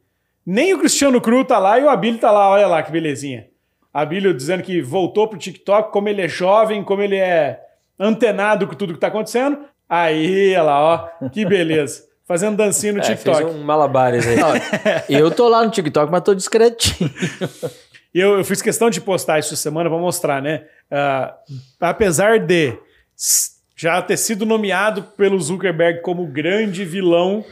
Nem 0.46 0.72
o 0.72 0.78
Cristiano 0.78 1.20
Cru 1.20 1.44
tá 1.44 1.58
lá 1.58 1.78
e 1.80 1.82
o 1.82 1.88
Abílio 1.90 2.20
tá 2.20 2.30
lá. 2.30 2.48
Olha 2.50 2.68
lá 2.68 2.82
que 2.82 2.92
belezinha. 2.92 3.46
Abílio 3.92 4.32
dizendo 4.32 4.62
que 4.62 4.80
voltou 4.80 5.26
pro 5.28 5.38
TikTok, 5.38 5.92
como 5.92 6.08
ele 6.08 6.22
é 6.22 6.28
jovem, 6.28 6.82
como 6.84 7.02
ele 7.02 7.16
é 7.16 7.60
antenado 7.98 8.66
com 8.66 8.74
tudo 8.74 8.94
que 8.94 9.00
tá 9.00 9.08
acontecendo. 9.08 9.58
Aí, 9.88 10.52
olha 10.52 10.62
lá, 10.62 10.80
ó, 11.20 11.28
que 11.28 11.44
beleza. 11.44 12.04
Fazendo 12.24 12.56
dancinha 12.56 12.92
no 12.92 13.00
É, 13.00 13.02
TikTok. 13.02 13.38
fez 13.44 13.54
um 13.56 13.62
malabares 13.64 14.24
aí. 14.26 14.36
Eu 15.10 15.30
tô 15.32 15.48
lá 15.48 15.64
no 15.64 15.70
TikTok, 15.70 16.10
mas 16.10 16.22
tô 16.22 16.32
discretinho. 16.34 17.10
Eu, 18.14 18.36
eu 18.38 18.44
fiz 18.44 18.60
questão 18.62 18.88
de 18.90 19.00
postar 19.00 19.38
isso 19.38 19.56
semana 19.56 19.88
para 19.90 19.98
mostrar, 19.98 20.40
né? 20.42 20.64
Ah, 20.94 21.34
apesar 21.80 22.38
de 22.38 22.76
já 23.74 24.00
ter 24.02 24.16
sido 24.18 24.44
nomeado 24.44 25.02
pelo 25.16 25.40
Zuckerberg 25.40 26.02
como 26.02 26.26
grande 26.26 26.84
vilão, 26.84 27.42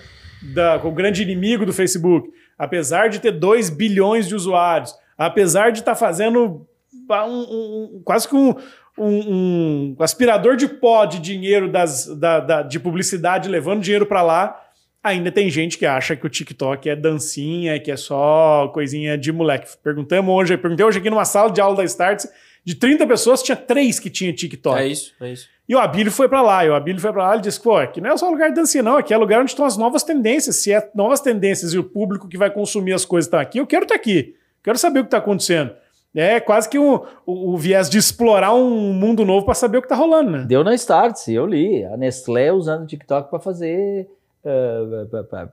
da, 0.54 0.78
como 0.78 0.94
grande 0.94 1.22
inimigo 1.22 1.64
do 1.64 1.72
Facebook, 1.72 2.28
apesar 2.58 3.08
de 3.08 3.18
ter 3.18 3.32
2 3.32 3.70
bilhões 3.70 4.28
de 4.28 4.34
usuários, 4.34 4.94
apesar 5.16 5.70
de 5.72 5.78
estar 5.80 5.94
fazendo 5.94 6.66
um- 7.10 7.14
um- 7.26 7.90
um- 7.96 8.02
quase 8.04 8.28
que 8.28 8.34
um, 8.36 8.54
um- 8.98 9.94
um 9.98 10.02
aspirador 10.02 10.56
de 10.56 10.68
pó 10.68 11.04
de 11.06 11.18
dinheiro 11.18 11.70
das, 11.70 12.06
da- 12.18 12.40
da- 12.40 12.62
de 12.62 12.78
publicidade 12.78 13.48
levando 13.48 13.80
dinheiro 13.82 14.06
para 14.06 14.22
lá, 14.22 14.60
ainda 15.02 15.32
tem 15.32 15.48
gente 15.50 15.78
que 15.78 15.86
acha 15.86 16.14
que 16.14 16.26
o 16.26 16.30
TikTok 16.30 16.88
é 16.90 16.94
dancinha, 16.96 17.80
que 17.80 17.90
é 17.90 17.96
só 17.96 18.68
coisinha 18.72 19.16
de 19.16 19.32
moleque. 19.32 19.66
Perguntamos 19.82 20.34
hoje, 20.34 20.56
perguntei 20.58 20.84
hoje 20.84 20.98
aqui 20.98 21.08
numa 21.10 21.24
sala 21.24 21.50
de 21.50 21.60
aula 21.60 21.76
da 21.76 21.84
Starts, 21.84 22.28
de 22.64 22.74
30 22.74 23.06
pessoas, 23.06 23.42
tinha 23.42 23.56
três 23.56 23.98
que 23.98 24.10
tinha 24.10 24.32
TikTok. 24.32 24.78
É 24.80 24.86
isso, 24.86 25.12
é 25.20 25.32
isso. 25.32 25.48
E 25.68 25.74
o 25.74 25.78
Abílio 25.78 26.10
foi 26.10 26.28
pra 26.28 26.42
lá, 26.42 26.64
e 26.64 26.68
o 26.68 26.74
Abílio 26.74 27.00
foi 27.00 27.12
pra 27.12 27.28
lá 27.28 27.36
e 27.36 27.40
disse: 27.40 27.60
pô, 27.60 27.76
aqui 27.76 28.00
não 28.00 28.10
é 28.10 28.16
só 28.16 28.28
lugar 28.28 28.48
de 28.48 28.56
dancinha, 28.56 28.82
não, 28.82 28.96
aqui 28.96 29.14
é 29.14 29.16
lugar 29.16 29.40
onde 29.40 29.50
estão 29.50 29.64
as 29.64 29.76
novas 29.76 30.02
tendências. 30.02 30.56
Se 30.56 30.72
é 30.72 30.90
novas 30.94 31.20
tendências 31.20 31.72
e 31.72 31.78
o 31.78 31.84
público 31.84 32.28
que 32.28 32.36
vai 32.36 32.50
consumir 32.50 32.92
as 32.92 33.04
coisas 33.04 33.26
está 33.28 33.40
aqui, 33.40 33.58
eu 33.58 33.66
quero 33.66 33.84
estar 33.84 33.94
aqui, 33.94 34.34
quero 34.64 34.76
saber 34.78 35.00
o 35.00 35.02
que 35.04 35.08
está 35.08 35.18
acontecendo. 35.18 35.70
É 36.12 36.40
quase 36.40 36.68
que 36.68 36.76
um- 36.76 36.96
o, 37.24 37.52
o 37.54 37.56
viés 37.56 37.88
de 37.88 37.96
explorar 37.98 38.52
um 38.52 38.92
mundo 38.92 39.24
novo 39.24 39.44
para 39.44 39.54
saber 39.54 39.78
o 39.78 39.80
que 39.80 39.86
está 39.86 39.94
rolando, 39.94 40.30
né? 40.32 40.44
Deu 40.46 40.64
na 40.64 40.74
Starts, 40.74 41.28
eu 41.28 41.46
li. 41.46 41.84
A 41.84 41.96
Nestlé 41.96 42.52
usando 42.52 42.82
o 42.82 42.86
TikTok 42.86 43.30
para 43.30 43.38
fazer. 43.38 44.08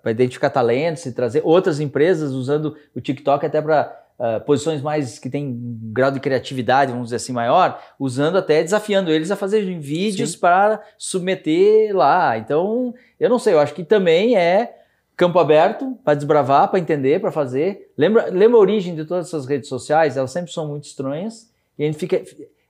para 0.02 0.12
identificar 0.12 0.50
talentos 0.50 1.06
e 1.06 1.12
trazer 1.12 1.42
outras 1.44 1.80
empresas 1.80 2.32
usando 2.32 2.76
o 2.96 3.02
TikTok 3.02 3.46
até 3.46 3.62
para 3.62 3.96
posições 4.46 4.82
mais 4.82 5.20
que 5.20 5.30
um 5.38 5.92
grau 5.94 6.12
de 6.12 6.20
criatividade, 6.20 6.92
vamos 6.92 7.08
dizer 7.08 7.18
assim, 7.18 7.34
maior, 7.34 7.80
usando 8.00 8.38
até 8.38 8.64
desafiando 8.64 9.12
eles 9.12 9.30
a 9.30 9.36
fazerem 9.36 9.80
vídeos 9.80 10.36
para 10.36 10.82
submeter 10.98 11.96
lá. 11.96 12.38
Então, 12.38 12.94
eu 13.20 13.30
não 13.30 13.38
sei, 13.38 13.54
eu 13.54 13.60
acho 13.60 13.74
que 13.74 13.84
também 13.84 14.36
é 14.36 14.76
campo 15.16 15.40
aberto 15.40 15.98
para 16.04 16.14
desbravar, 16.14 16.68
para 16.70 16.80
entender, 16.80 17.20
para 17.20 17.32
fazer. 17.32 17.92
Lembra, 17.98 18.28
lembra 18.32 18.58
a 18.58 18.62
origem 18.62 18.96
de 18.96 19.04
todas 19.04 19.28
essas 19.28 19.46
redes 19.46 19.68
sociais? 19.68 20.16
Elas 20.16 20.32
sempre 20.32 20.52
são 20.52 20.68
muito 20.68 20.86
estranhas 20.86 21.52
e 21.78 21.84
a 21.84 21.86
gente 21.88 21.98
fica. 21.98 22.24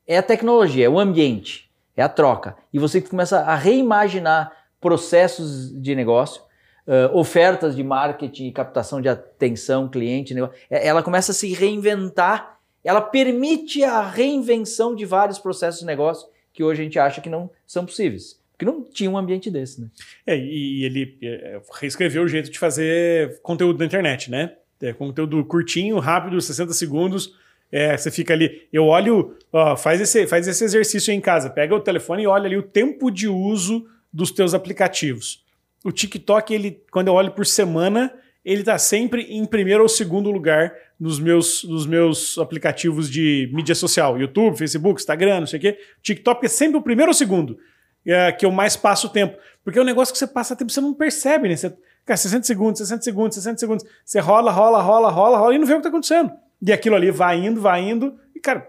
É 0.08 0.18
a 0.18 0.24
tecnologia, 0.24 0.86
é 0.86 0.89
o 0.89 0.98
ambiente, 0.98 1.70
é 1.95 2.02
a 2.02 2.08
troca. 2.08 2.56
E 2.74 2.80
você 2.80 3.02
começa 3.02 3.39
a 3.39 3.56
reimaginar 3.56 4.54
processos 4.80 5.70
de 5.82 5.93
negócio, 5.93 6.41
uh, 6.88 7.16
ofertas 7.16 7.76
de 7.76 7.84
marketing 7.84 8.52
captação 8.52 9.02
de 9.02 9.10
atenção, 9.10 9.90
cliente, 9.90 10.34
negócio. 10.34 10.56
Ela 10.70 11.04
começa 11.04 11.32
a 11.32 11.36
se 11.36 11.54
reinventar, 11.54 12.58
ela 12.84 13.02
permite 13.02 13.84
a 13.84 14.02
reinvenção 14.02 14.96
de 14.96 15.06
vários 15.06 15.38
processos 15.38 15.82
de 15.82 15.86
negócio 15.86 16.28
que 16.54 16.64
hoje 16.64 16.82
a 16.82 16.84
gente 16.84 16.98
acha 16.98 17.22
que 17.22 17.30
não 17.30 17.52
são 17.66 17.86
possíveis. 17.86 18.42
Porque 18.54 18.66
não 18.66 18.84
tinha 18.84 19.12
um 19.12 19.18
ambiente 19.18 19.52
desse, 19.52 19.80
né? 19.80 19.88
É, 20.26 20.36
e 20.36 20.84
ele 20.84 21.16
é, 21.22 21.62
reescreveu 21.80 22.24
o 22.24 22.28
jeito 22.28 22.50
de 22.50 22.58
fazer 22.58 23.40
conteúdo 23.44 23.78
na 23.78 23.86
internet, 23.86 24.32
né? 24.32 24.56
É, 24.82 24.92
conteúdo 24.94 25.46
curtinho, 25.46 26.00
rápido, 26.00 26.42
60 26.42 26.74
segundos. 26.74 27.36
É, 27.72 27.96
você 27.96 28.10
fica 28.10 28.34
ali. 28.34 28.68
Eu 28.74 28.86
olho, 28.86 29.38
ó, 29.54 29.78
faz, 29.78 30.02
esse, 30.02 30.26
faz 30.26 30.48
esse 30.48 30.64
exercício 30.64 31.12
aí 31.12 31.18
em 31.18 31.22
casa. 31.22 31.52
Pega 31.52 31.76
o 31.76 31.80
telefone 31.80 32.24
e 32.24 32.28
olha 32.28 32.46
ali 32.46 32.58
o 32.58 32.64
tempo 32.64 33.12
de 33.12 33.28
uso 33.28 33.86
dos 34.12 34.32
teus 34.32 34.56
aplicativos. 34.56 35.46
O 35.88 35.92
TikTok, 35.94 36.54
ele, 36.54 36.84
quando 36.92 37.08
eu 37.08 37.14
olho 37.14 37.32
por 37.32 37.46
semana, 37.46 38.14
ele 38.44 38.60
está 38.60 38.78
sempre 38.78 39.22
em 39.22 39.46
primeiro 39.46 39.84
ou 39.84 39.88
segundo 39.88 40.30
lugar 40.30 40.74
nos 41.00 41.18
meus, 41.18 41.64
nos 41.64 41.86
meus 41.86 42.38
aplicativos 42.38 43.10
de 43.10 43.50
mídia 43.54 43.74
social. 43.74 44.20
YouTube, 44.20 44.58
Facebook, 44.58 45.00
Instagram, 45.00 45.40
não 45.40 45.48
sei 45.48 45.60
o 45.60 45.62
quê. 45.62 45.80
TikTok 46.02 46.46
é 46.46 46.50
sempre 46.50 46.78
o 46.78 46.82
primeiro 46.82 47.10
ou 47.10 47.14
segundo 47.14 47.58
é, 48.06 48.34
que 48.34 48.46
eu 48.46 48.52
mais 48.52 48.76
passo 48.76 49.08
tempo. 49.08 49.38
Porque 49.64 49.80
é 49.80 49.82
um 49.82 49.86
negócio 49.86 50.12
que 50.12 50.18
você 50.18 50.28
passa 50.28 50.58
tempo, 50.58 50.70
você 50.70 50.82
não 50.82 50.94
percebe, 50.94 51.48
né? 51.48 51.56
Você, 51.56 51.74
cara, 52.06 52.18
60 52.18 52.46
segundos, 52.46 52.80
60 52.80 53.02
segundos, 53.02 53.36
60 53.36 53.58
segundos. 53.58 53.86
Você 54.04 54.20
rola, 54.20 54.52
rola, 54.52 54.82
rola, 54.82 55.10
rola, 55.10 55.38
rola 55.38 55.56
e 55.56 55.58
não 55.58 55.66
vê 55.66 55.72
o 55.72 55.78
que 55.78 55.84
tá 55.84 55.90
acontecendo. 55.90 56.34
E 56.62 56.74
aquilo 56.74 56.98
ali 56.98 57.12
vai 57.12 57.38
indo, 57.38 57.62
vai 57.62 57.82
indo, 57.82 58.20
e, 58.36 58.42
cara, 58.42 58.68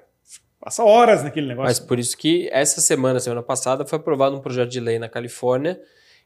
passa 0.60 0.84
horas 0.84 1.24
naquele 1.24 1.48
negócio. 1.48 1.68
Mas 1.68 1.80
por 1.80 1.98
isso 1.98 2.16
que 2.16 2.48
essa 2.52 2.80
semana, 2.80 3.18
semana 3.18 3.42
passada, 3.42 3.84
foi 3.84 3.98
aprovado 3.98 4.36
um 4.36 4.40
projeto 4.40 4.70
de 4.70 4.78
lei 4.78 5.00
na 5.00 5.08
Califórnia 5.08 5.80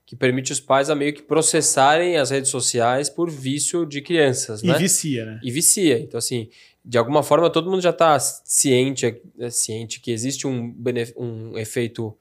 que 0.04 0.16
permite 0.16 0.52
os 0.52 0.60
pais 0.60 0.90
a 0.90 0.94
meio 0.94 1.14
que 1.14 1.22
processarem 1.22 2.16
as 2.16 2.30
redes 2.30 2.50
sociais 2.50 3.08
por 3.08 3.30
vício 3.30 3.86
de 3.86 4.02
crianças, 4.02 4.62
e 4.62 4.66
né? 4.66 4.78
vicia, 4.78 5.24
né? 5.24 5.40
E 5.42 5.50
vicia. 5.50 5.98
Então, 5.98 6.18
assim, 6.18 6.48
de 6.84 6.98
alguma 6.98 7.22
forma, 7.22 7.48
todo 7.48 7.70
mundo 7.70 7.80
já 7.80 7.90
está 7.90 8.18
ciente, 8.18 9.20
é, 9.38 9.50
ciente 9.50 10.00
que 10.00 10.10
existe 10.10 10.46
um, 10.46 10.74
um 11.16 11.56
efeito 11.56 12.16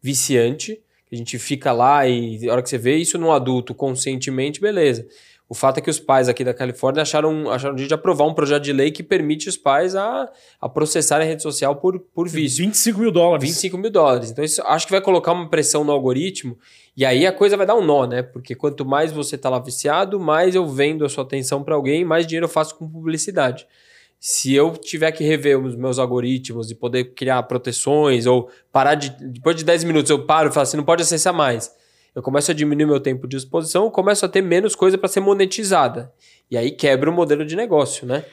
viciante, 0.00 0.80
a 1.10 1.16
gente 1.16 1.38
fica 1.38 1.72
lá 1.72 2.06
e 2.06 2.48
a 2.48 2.52
hora 2.52 2.62
que 2.62 2.68
você 2.68 2.78
vê 2.78 2.96
isso 2.96 3.18
no 3.18 3.32
adulto 3.32 3.74
conscientemente, 3.74 4.60
beleza. 4.60 5.06
O 5.48 5.54
fato 5.54 5.78
é 5.78 5.80
que 5.80 5.88
os 5.88 6.00
pais 6.00 6.28
aqui 6.28 6.42
da 6.42 6.52
Califórnia 6.52 7.02
acharam, 7.02 7.48
acharam 7.48 7.76
de 7.76 7.92
aprovar 7.94 8.26
um 8.26 8.34
projeto 8.34 8.64
de 8.64 8.72
lei 8.72 8.90
que 8.90 9.02
permite 9.02 9.48
os 9.48 9.56
pais 9.56 9.94
a, 9.94 10.28
a 10.60 10.68
processarem 10.68 11.24
a 11.24 11.30
rede 11.30 11.42
social 11.42 11.76
por, 11.76 12.00
por 12.00 12.28
vício. 12.28 12.64
25 12.64 12.98
mil 12.98 13.12
dólares. 13.12 13.48
25 13.48 13.78
mil 13.78 13.90
dólares. 13.90 14.30
Então, 14.32 14.44
isso 14.44 14.60
acho 14.62 14.86
que 14.86 14.92
vai 14.92 15.00
colocar 15.00 15.32
uma 15.32 15.48
pressão 15.48 15.84
no 15.84 15.92
algoritmo 15.92 16.58
e 16.96 17.04
aí 17.04 17.24
a 17.26 17.32
coisa 17.32 17.56
vai 17.56 17.64
dar 17.64 17.76
um 17.76 17.84
nó, 17.84 18.06
né? 18.06 18.22
Porque 18.22 18.56
quanto 18.56 18.84
mais 18.84 19.12
você 19.12 19.38
tá 19.38 19.48
lá 19.48 19.60
viciado, 19.60 20.18
mais 20.18 20.56
eu 20.56 20.66
vendo 20.66 21.04
a 21.04 21.08
sua 21.08 21.22
atenção 21.22 21.62
para 21.62 21.76
alguém, 21.76 22.04
mais 22.04 22.26
dinheiro 22.26 22.46
eu 22.46 22.50
faço 22.50 22.74
com 22.74 22.88
publicidade. 22.88 23.68
Se 24.18 24.52
eu 24.54 24.72
tiver 24.72 25.12
que 25.12 25.22
rever 25.22 25.58
os 25.58 25.76
meus 25.76 25.98
algoritmos 25.98 26.70
e 26.70 26.74
poder 26.74 27.14
criar 27.14 27.42
proteções 27.44 28.26
ou 28.26 28.50
parar 28.72 28.94
de. 28.94 29.10
Depois 29.10 29.54
de 29.56 29.64
10 29.64 29.84
minutos 29.84 30.10
eu 30.10 30.24
paro 30.26 30.48
e 30.48 30.52
falo 30.52 30.62
assim, 30.62 30.76
não 30.76 30.84
pode 30.84 31.02
acessar 31.02 31.32
mais. 31.34 31.70
Eu 32.14 32.22
começo 32.22 32.50
a 32.50 32.54
diminuir 32.54 32.86
meu 32.86 32.98
tempo 32.98 33.28
de 33.28 33.36
exposição, 33.36 33.90
começo 33.90 34.24
a 34.24 34.28
ter 34.28 34.40
menos 34.40 34.74
coisa 34.74 34.96
para 34.96 35.08
ser 35.08 35.20
monetizada. 35.20 36.12
E 36.50 36.56
aí 36.56 36.70
quebra 36.70 37.10
o 37.10 37.12
modelo 37.12 37.44
de 37.44 37.54
negócio, 37.54 38.06
né? 38.06 38.24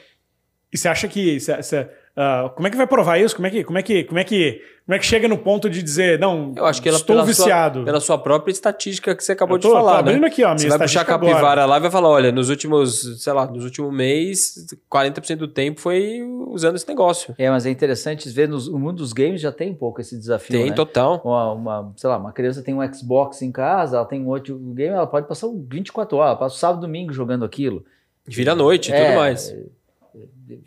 E 0.72 0.78
você 0.78 0.88
acha 0.88 1.06
que. 1.06 1.38
cê- 1.38 1.62
cê, 1.62 1.88
ah, 2.16 2.50
como 2.54 2.66
é 2.68 2.70
que 2.70 2.76
vai 2.76 2.86
provar 2.86 3.18
isso? 3.18 3.34
Como 3.34 3.46
é 3.46 3.50
que, 3.50 3.64
como, 3.64 3.76
é 3.78 3.82
que, 3.82 4.04
como, 4.04 4.18
é 4.20 4.24
que, 4.24 4.62
como 4.86 4.94
é 4.94 4.98
que 5.00 5.04
chega 5.04 5.26
no 5.26 5.36
ponto 5.36 5.68
de 5.68 5.82
dizer, 5.82 6.18
não, 6.18 6.52
Eu 6.56 6.64
acho 6.64 6.80
que 6.80 6.88
ela, 6.88 6.98
estou 6.98 7.16
pela 7.16 7.26
viciado? 7.26 7.78
Sua, 7.80 7.84
pela 7.84 8.00
sua 8.00 8.18
própria 8.18 8.52
estatística 8.52 9.16
que 9.16 9.24
você 9.24 9.32
acabou 9.32 9.58
tô- 9.58 9.68
de 9.68 9.74
falar, 9.74 9.92
tô 9.94 9.98
abrindo 9.98 10.20
né? 10.20 10.28
aqui, 10.28 10.44
ó, 10.44 10.52
Você 10.56 10.68
vai 10.68 10.78
puxar 10.78 11.00
a 11.00 11.02
estatística 11.02 11.14
agora. 11.14 11.32
capivara 11.32 11.64
lá 11.66 11.76
e 11.76 11.80
vai 11.80 11.90
falar, 11.90 12.08
olha, 12.08 12.30
nos 12.30 12.50
últimos, 12.50 13.22
sei 13.22 13.32
lá, 13.32 13.46
nos 13.46 13.64
últimos 13.64 13.92
mês, 13.92 14.54
40% 14.88 15.36
do 15.38 15.48
tempo 15.48 15.80
foi 15.80 16.22
usando 16.48 16.76
esse 16.76 16.86
negócio. 16.86 17.34
É, 17.36 17.50
mas 17.50 17.66
é 17.66 17.70
interessante 17.70 18.28
ver 18.28 18.48
nos, 18.48 18.70
no 18.70 18.78
mundo 18.78 18.98
dos 18.98 19.12
games 19.12 19.40
já 19.40 19.50
tem 19.50 19.72
um 19.72 19.74
pouco 19.74 20.00
esse 20.00 20.16
desafio. 20.16 20.56
Tem, 20.56 20.70
né? 20.70 20.76
total. 20.76 21.20
Uma, 21.24 21.52
uma, 21.52 21.92
sei 21.96 22.08
lá, 22.08 22.16
uma 22.16 22.32
criança 22.32 22.62
tem 22.62 22.72
um 22.74 22.94
Xbox 22.94 23.42
em 23.42 23.50
casa, 23.50 23.96
ela 23.96 24.06
tem 24.06 24.22
um 24.22 24.28
outro 24.28 24.56
game, 24.56 24.94
ela 24.94 25.06
pode 25.06 25.26
passar 25.26 25.48
24 25.52 26.16
horas, 26.16 26.28
ela 26.30 26.38
passa 26.38 26.54
o 26.54 26.58
sábado 26.58 26.78
e 26.78 26.86
domingo 26.86 27.12
jogando 27.12 27.44
aquilo. 27.44 27.84
Vira 28.24 28.52
a 28.52 28.54
noite 28.54 28.90
e 28.90 28.94
É, 28.94 29.04
tudo 29.04 29.16
mais. 29.16 29.52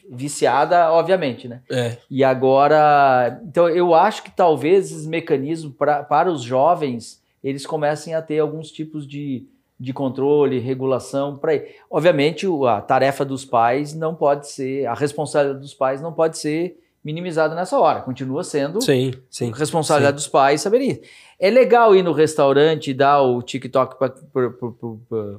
Viciada, 0.09 0.91
obviamente, 0.91 1.47
né? 1.47 1.61
É. 1.71 1.97
E 2.09 2.23
agora, 2.23 3.39
então 3.45 3.69
eu 3.69 3.93
acho 3.93 4.23
que 4.23 4.31
talvez 4.31 4.91
esses 4.91 5.07
mecanismos 5.07 5.73
pra, 5.73 6.03
para 6.03 6.31
os 6.31 6.41
jovens, 6.41 7.21
eles 7.43 7.65
comecem 7.65 8.13
a 8.13 8.21
ter 8.21 8.39
alguns 8.39 8.71
tipos 8.71 9.07
de, 9.07 9.45
de 9.79 9.93
controle, 9.93 10.59
regulação 10.59 11.37
para 11.37 11.53
Obviamente, 11.89 12.45
a 12.67 12.81
tarefa 12.81 13.23
dos 13.23 13.45
pais 13.45 13.93
não 13.93 14.13
pode 14.13 14.47
ser, 14.49 14.85
a 14.85 14.93
responsabilidade 14.93 15.61
dos 15.61 15.73
pais 15.73 16.01
não 16.01 16.11
pode 16.11 16.37
ser 16.37 16.77
minimizada 17.07 17.55
nessa 17.55 17.79
hora, 17.79 18.01
continua 18.01 18.43
sendo 18.43 18.81
Sim, 18.81 19.13
sim. 19.29 19.49
responsabilidade 19.55 20.15
dos 20.17 20.27
pais 20.27 20.59
saber 20.59 20.79
isso. 20.81 20.99
É 21.39 21.49
legal 21.49 21.95
ir 21.95 22.03
no 22.03 22.11
restaurante 22.11 22.89
e 22.91 22.93
dar 22.93 23.21
o 23.21 23.41
TikTok 23.41 23.97
para 23.97 24.13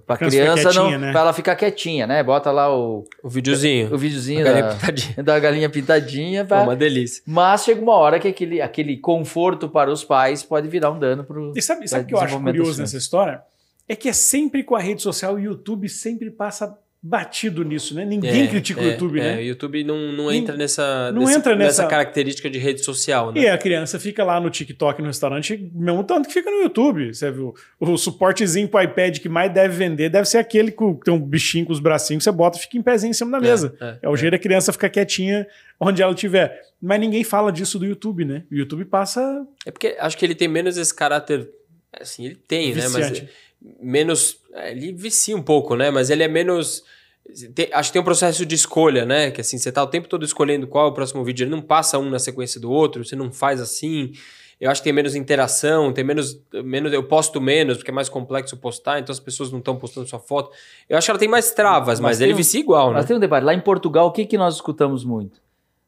a 0.08 0.16
Criança 0.16 0.72
não, 0.72 0.90
né? 0.98 1.12
para 1.12 1.20
ela 1.20 1.32
ficar 1.34 1.56
quietinha, 1.56 2.06
né? 2.06 2.22
Bota 2.22 2.50
lá 2.50 2.74
o, 2.74 3.04
O 3.22 3.28
videozinho. 3.28 3.92
o 3.94 3.98
videozinho 3.98 4.40
a 4.40 4.44
galinha 4.44 4.62
da, 4.62 4.74
pintadinha. 4.74 5.22
da 5.22 5.38
galinha 5.40 5.68
pintadinha. 5.70 6.40
É 6.40 6.44
pra- 6.44 6.62
uma 6.62 6.76
delícia. 6.76 7.22
Mas 7.26 7.64
chega 7.64 7.82
uma 7.82 7.94
hora 7.94 8.18
que 8.18 8.28
aquele, 8.28 8.60
aquele 8.62 8.96
conforto 8.96 9.68
para 9.68 9.90
os 9.90 10.02
pais 10.04 10.42
pode 10.42 10.68
virar 10.68 10.90
um 10.90 10.98
dano 10.98 11.24
para 11.24 11.38
o. 11.38 11.52
E 11.54 11.60
sabe, 11.60 11.86
sabe 11.86 12.04
o 12.04 12.06
que 12.06 12.14
eu 12.14 12.20
acho 12.20 12.40
curioso 12.40 12.80
nessa 12.80 12.96
história? 12.96 13.42
É 13.88 13.94
que 13.96 14.08
é 14.08 14.12
sempre 14.12 14.62
com 14.62 14.74
a 14.74 14.80
rede 14.80 15.02
social, 15.02 15.34
o 15.34 15.38
YouTube 15.40 15.88
sempre 15.88 16.30
passa 16.30 16.78
batido 17.00 17.62
nisso, 17.64 17.94
né? 17.94 18.04
Ninguém 18.04 18.42
É, 18.42 18.46
critica 18.48 18.80
o 18.80 18.84
é, 18.84 18.90
YouTube, 18.92 19.20
é, 19.20 19.22
né? 19.22 19.36
O 19.38 19.42
YouTube 19.42 19.84
não, 19.84 20.12
não 20.12 20.32
entra 20.32 20.56
nessa, 20.56 21.12
não 21.12 21.30
entra 21.30 21.54
nessa- 21.54 21.86
característica 21.86 22.50
de 22.50 22.58
rede 22.58 22.82
social, 22.82 23.32
né? 23.32 23.40
E 23.42 23.48
a 23.48 23.56
criança 23.56 24.00
fica 24.00 24.24
lá 24.24 24.40
no 24.40 24.50
TikTok, 24.50 25.00
no 25.00 25.06
restaurante, 25.06 25.70
mesmo 25.72 26.02
tanto 26.02 26.26
que 26.26 26.34
fica 26.34 26.50
no 26.50 26.62
YouTube. 26.62 27.14
Você 27.14 27.30
viu? 27.30 27.54
O 27.78 27.96
suportezinho 27.96 28.68
pro 28.68 28.82
iPad 28.82 29.18
que 29.18 29.28
mais 29.28 29.52
deve 29.52 29.76
vender 29.76 30.08
deve 30.08 30.28
ser 30.28 30.38
aquele 30.38 30.72
que 30.72 30.84
tem 31.04 31.14
um 31.14 31.20
bichinho 31.20 31.64
com 31.66 31.72
os 31.72 31.80
bracinhos 31.80 32.24
que 32.24 32.30
você 32.30 32.36
bota 32.36 32.58
e 32.58 32.60
fica 32.62 32.76
em 32.76 32.82
pezinho 32.82 33.10
em 33.10 33.14
cima 33.14 33.30
da 33.30 33.40
mesa. 33.40 33.74
é, 33.80 33.98
É, 34.02 34.08
o 34.08 34.16
jeito 34.16 34.32
da 34.32 34.38
criança 34.38 34.72
ficar 34.72 34.88
quietinha 34.88 35.46
onde 35.80 36.02
ela 36.02 36.12
estiver. 36.12 36.60
Mas 36.82 36.98
ninguém 37.00 37.22
fala 37.22 37.52
disso 37.52 37.78
do 37.78 37.86
YouTube, 37.86 38.24
né? 38.24 38.42
O 38.50 38.54
YouTube 38.56 38.84
passa. 38.84 39.46
É 39.64 39.70
porque 39.70 39.96
acho 40.00 40.16
que 40.18 40.24
ele 40.26 40.34
tem 40.34 40.48
menos 40.48 40.76
esse 40.76 40.94
caráter. 40.94 41.48
Assim, 42.00 42.26
ele 42.26 42.34
tem, 42.36 42.68
né? 42.74 42.82
Viciante. 42.82 43.22
Mas 43.22 43.30
menos. 43.80 44.38
é, 44.54 44.70
Ele 44.72 44.92
vicia 44.92 45.36
um 45.36 45.42
pouco, 45.42 45.74
né? 45.76 45.90
Mas 45.90 46.10
ele 46.10 46.22
é 46.22 46.28
menos. 46.28 46.82
tem- 47.54 47.68
acho 47.72 47.90
que 47.90 47.92
tem 47.94 48.02
um 48.02 48.04
processo 48.04 48.44
de 48.46 48.54
escolha, 48.54 49.04
né? 49.04 49.30
Que 49.30 49.40
assim, 49.40 49.58
você 49.58 49.70
tá 49.72 49.82
o 49.82 49.86
tempo 49.86 50.08
todo 50.08 50.24
escolhendo 50.24 50.66
qual 50.66 50.86
é 50.86 50.90
o 50.90 50.94
próximo 50.94 51.22
vídeo. 51.24 51.44
Ele 51.44 51.50
não 51.50 51.60
passa 51.62 51.98
um 51.98 52.08
na 52.10 52.18
sequência 52.18 52.60
do 52.60 52.70
outro, 52.70 53.04
você 53.04 53.16
não 53.16 53.30
faz 53.32 53.60
assim. 53.60 54.12
Eu 54.60 54.68
acho 54.70 54.80
que 54.80 54.84
tem 54.84 54.92
menos 54.92 55.14
interação, 55.14 55.92
tem 55.92 56.02
menos. 56.02 56.40
menos 56.64 56.92
eu 56.92 57.02
posto 57.04 57.40
menos, 57.40 57.76
porque 57.76 57.90
é 57.92 57.94
mais 57.94 58.08
complexo 58.08 58.56
postar, 58.56 58.98
então 58.98 59.12
as 59.12 59.20
pessoas 59.20 59.52
não 59.52 59.60
estão 59.60 59.76
postando 59.76 60.06
sua 60.08 60.18
foto. 60.18 60.50
Eu 60.88 60.98
acho 60.98 61.06
que 61.06 61.10
ela 61.12 61.18
tem 61.18 61.28
mais 61.28 61.52
travas, 61.52 62.00
mas, 62.00 62.16
Mas 62.16 62.20
ele 62.20 62.32
um- 62.32 62.36
vicia 62.36 62.58
igual, 62.58 62.88
né? 62.88 62.94
Mas 62.96 63.06
tem 63.06 63.16
um 63.16 63.20
debate. 63.20 63.44
Lá 63.44 63.54
em 63.54 63.60
Portugal, 63.60 64.06
o 64.08 64.10
que, 64.12 64.26
que 64.26 64.36
nós 64.36 64.54
escutamos 64.56 65.04
muito? 65.04 65.40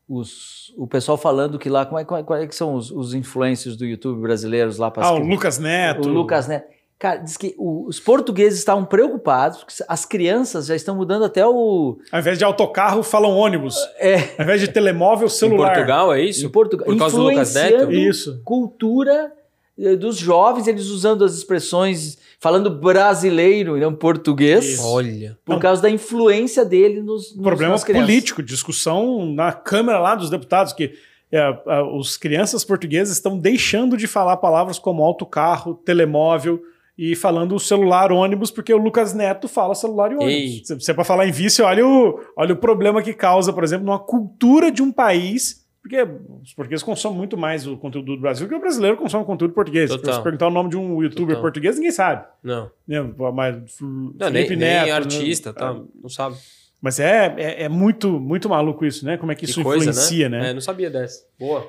Os, 0.09 0.73
o 0.77 0.87
pessoal 0.89 1.17
falando 1.17 1.59
que 1.59 1.69
lá, 1.69 1.87
como 1.87 1.99
é, 1.99 2.05
como 2.05 2.21
é- 2.21 2.23
quais 2.25 2.43
é 2.45 2.47
que 2.47 2.55
são 2.55 2.75
os, 2.75 2.91
os 2.91 3.15
influencers 3.15 3.77
do 3.77 3.85
YouTube 3.87 4.21
brasileiros 4.21 4.77
lá 4.77 4.91
para 4.91 5.05
Ah, 5.07 5.13
o 5.13 5.19
Lucas 5.19 5.59
Neto. 5.59 6.09
O 6.09 6.13
Lucas 6.13 6.47
Neto. 6.49 6.69
Cara, 7.01 7.17
diz 7.17 7.37
que 7.39 7.55
o- 7.57 7.87
os 7.89 7.99
portugueses 7.99 8.59
estavam 8.59 8.85
preocupados, 8.85 9.59
porque 9.65 9.73
as 9.89 10.05
crianças 10.05 10.67
já 10.67 10.77
estão 10.77 10.95
mudando 10.95 11.25
até 11.25 11.47
o. 11.47 11.97
Ao 12.13 12.21
invés 12.21 12.37
de 12.37 12.45
autocarro, 12.45 13.03
falam 13.03 13.35
ônibus. 13.35 13.75
É, 13.99 14.17
Ao 14.37 14.45
invés 14.45 14.61
de 14.61 14.69
telemóvel, 14.69 15.27
Em 15.27 15.31
celular. 15.31 15.73
Portugal, 15.73 16.13
é 16.13 16.23
isso? 16.23 16.45
em 16.45 16.49
Portugal. 16.51 16.85
Por 16.87 16.99
causa 16.99 17.17
do 17.17 17.23
Lucas 17.23 17.55
Neto? 17.55 17.91
Isso. 17.91 18.43
cultura 18.45 19.33
eh, 19.79 19.97
dos 19.97 20.19
jovens, 20.19 20.67
eles 20.67 20.89
usando 20.89 21.25
as 21.25 21.33
expressões, 21.35 22.19
falando 22.39 22.69
brasileiro 22.71 23.79
e 23.79 23.81
não 23.81 23.95
português, 23.95 24.65
Isso. 24.75 24.87
Olha. 24.87 25.39
por 25.43 25.55
Não. 25.55 25.59
causa 25.59 25.81
da 25.81 25.89
influência 25.89 26.67
dele 26.67 27.01
nos, 27.01 27.35
nos 27.35 27.43
Problema 27.43 27.73
nas 27.73 27.83
crianças. 27.85 28.07
político, 28.07 28.43
discussão 28.43 29.25
na 29.25 29.55
Câmara 29.55 29.99
lá 29.99 30.15
dos 30.15 30.29
deputados, 30.29 30.75
que 30.75 30.93
é, 31.33 31.39
a- 31.67 31.83
os 31.97 32.19
crianças 32.19 32.63
portugueses 32.63 33.15
estão 33.15 33.39
deixando 33.39 33.97
de 33.97 34.07
falar 34.07 34.37
palavras 34.37 34.79
como 34.79 35.03
autocarro, 35.03 35.73
telemóvel 35.83 36.61
e 37.03 37.17
falando 37.17 37.59
celular, 37.59 38.13
ônibus, 38.13 38.51
porque 38.51 38.75
o 38.75 38.77
Lucas 38.77 39.15
Neto 39.15 39.49
fala 39.49 39.75
celular 39.75 40.13
e 40.13 40.17
ônibus. 40.17 40.35
Ei. 40.35 40.63
Se 40.63 40.75
você 40.75 40.91
é 40.91 40.95
para 40.95 41.03
falar 41.03 41.27
em 41.27 41.33
vício, 41.33 41.65
olha 41.65 41.87
o, 41.87 42.21
olha 42.37 42.53
o 42.53 42.57
problema 42.59 43.03
que 43.03 43.15
causa, 43.15 43.55
por 43.55 43.65
exemplo, 43.65 43.87
numa 43.87 43.99
cultura 43.99 44.71
de 44.71 44.83
um 44.83 44.93
país, 44.93 45.67
porque 45.81 45.97
os 46.43 46.53
portugueses 46.53 46.83
consomem 46.83 47.17
muito 47.17 47.39
mais 47.39 47.67
o 47.67 47.75
conteúdo 47.79 48.15
do 48.15 48.21
Brasil 48.21 48.47
que 48.47 48.55
o 48.55 48.61
brasileiro 48.61 48.99
consome 48.99 49.25
conteúdo 49.25 49.55
português. 49.55 49.91
Se 49.91 49.97
Total. 49.97 50.13
você 50.13 50.23
perguntar 50.23 50.49
o 50.49 50.51
nome 50.51 50.69
de 50.69 50.77
um 50.77 51.03
youtuber 51.03 51.29
Total. 51.29 51.41
português, 51.41 51.77
ninguém 51.77 51.91
sabe. 51.91 52.27
Não. 52.43 52.71
Né? 52.87 53.01
Mas, 53.33 53.57
Não, 53.81 54.29
nem, 54.29 54.51
nem 54.51 54.91
artista, 54.91 55.55
tá? 55.55 55.75
Não 56.03 56.11
sabe. 56.11 56.37
Mas 56.83 57.01
é, 57.01 57.35
é, 57.39 57.63
é 57.63 57.69
muito, 57.71 58.21
muito 58.21 58.47
maluco 58.47 58.85
isso, 58.85 59.07
né? 59.07 59.17
Como 59.17 59.33
é 59.33 59.35
que 59.35 59.47
Que 59.47 59.51
isso 59.51 59.63
coisa, 59.63 59.89
influencia, 59.89 60.29
né? 60.29 60.51
É, 60.51 60.53
não 60.53 60.61
sabia 60.61 60.91
dessa. 60.91 61.25
Boa. 61.39 61.67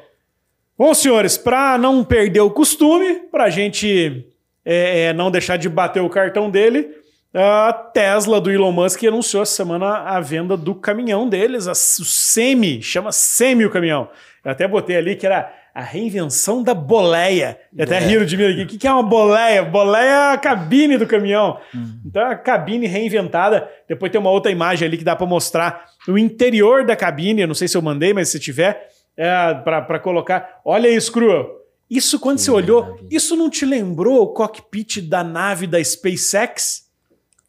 Bom, 0.78 0.94
senhores, 0.94 1.38
para 1.38 1.78
não 1.78 2.04
perder 2.04 2.42
o 2.42 2.52
costume, 2.52 3.30
para 3.32 3.46
a 3.46 3.50
gente 3.50 4.28
é, 4.66 5.06
é, 5.06 5.14
não 5.14 5.32
deixar 5.32 5.58
de 5.58 5.68
bater 5.70 6.02
o 6.02 6.10
cartão 6.10 6.50
dele, 6.50 6.90
a 7.34 7.72
Tesla 7.94 8.42
do 8.42 8.52
Elon 8.52 8.72
Musk 8.72 9.04
anunciou 9.06 9.42
essa 9.44 9.56
semana 9.56 9.88
a 10.00 10.20
venda 10.20 10.58
do 10.58 10.76
caminhão 10.76 11.28
deles, 11.30 11.68
a, 11.68 11.72
o 11.72 11.76
Semi, 11.76 12.82
chama 12.82 13.12
Semi 13.12 13.66
o 13.66 13.70
caminhão. 13.70 14.10
Eu 14.44 14.52
até 14.52 14.68
botei 14.68 14.98
ali 14.98 15.16
que 15.16 15.26
era 15.26 15.54
a 15.74 15.82
reinvenção 15.82 16.62
da 16.62 16.74
boleia. 16.74 17.58
E 17.74 17.82
até 17.82 17.96
É. 17.96 18.00
riram 18.00 18.26
de 18.26 18.36
mim 18.36 18.44
aqui. 18.52 18.64
O 18.64 18.68
que 18.68 18.78
que 18.78 18.88
é 18.88 18.92
uma 18.92 19.04
boleia? 19.04 19.64
Boleia 19.64 20.04
é 20.04 20.34
a 20.34 20.38
cabine 20.38 20.98
do 20.98 21.08
caminhão. 21.08 21.58
Então, 22.06 22.22
a 22.26 22.36
cabine 22.36 22.88
reinventada. 22.88 23.70
Depois 23.88 24.12
tem 24.12 24.20
uma 24.20 24.32
outra 24.32 24.52
imagem 24.52 24.86
ali 24.86 24.98
que 24.98 25.04
dá 25.06 25.16
para 25.16 25.26
mostrar 25.26 25.86
o 26.10 26.18
interior 26.18 26.84
da 26.84 26.94
cabine. 26.96 27.42
Eu 27.44 27.48
não 27.48 27.56
sei 27.56 27.70
se 27.70 27.78
eu 27.78 27.82
mandei, 27.82 28.14
mas 28.14 28.28
se 28.28 28.38
tiver, 28.40 28.90
é, 29.16 29.54
para 29.64 29.98
colocar. 30.00 30.60
Olha 30.66 30.90
isso, 30.90 31.10
Crua. 31.10 31.50
Isso, 31.92 32.18
quando 32.18 32.38
Que 32.38 32.44
você 32.44 32.52
olhou, 32.52 32.98
isso 33.12 33.36
não 33.36 33.50
te 33.50 33.66
lembrou 33.66 34.22
o 34.22 34.28
cockpit 34.28 35.02
da 35.02 35.26
nave 35.26 35.68
da 35.68 35.84
SpaceX? 35.84 36.90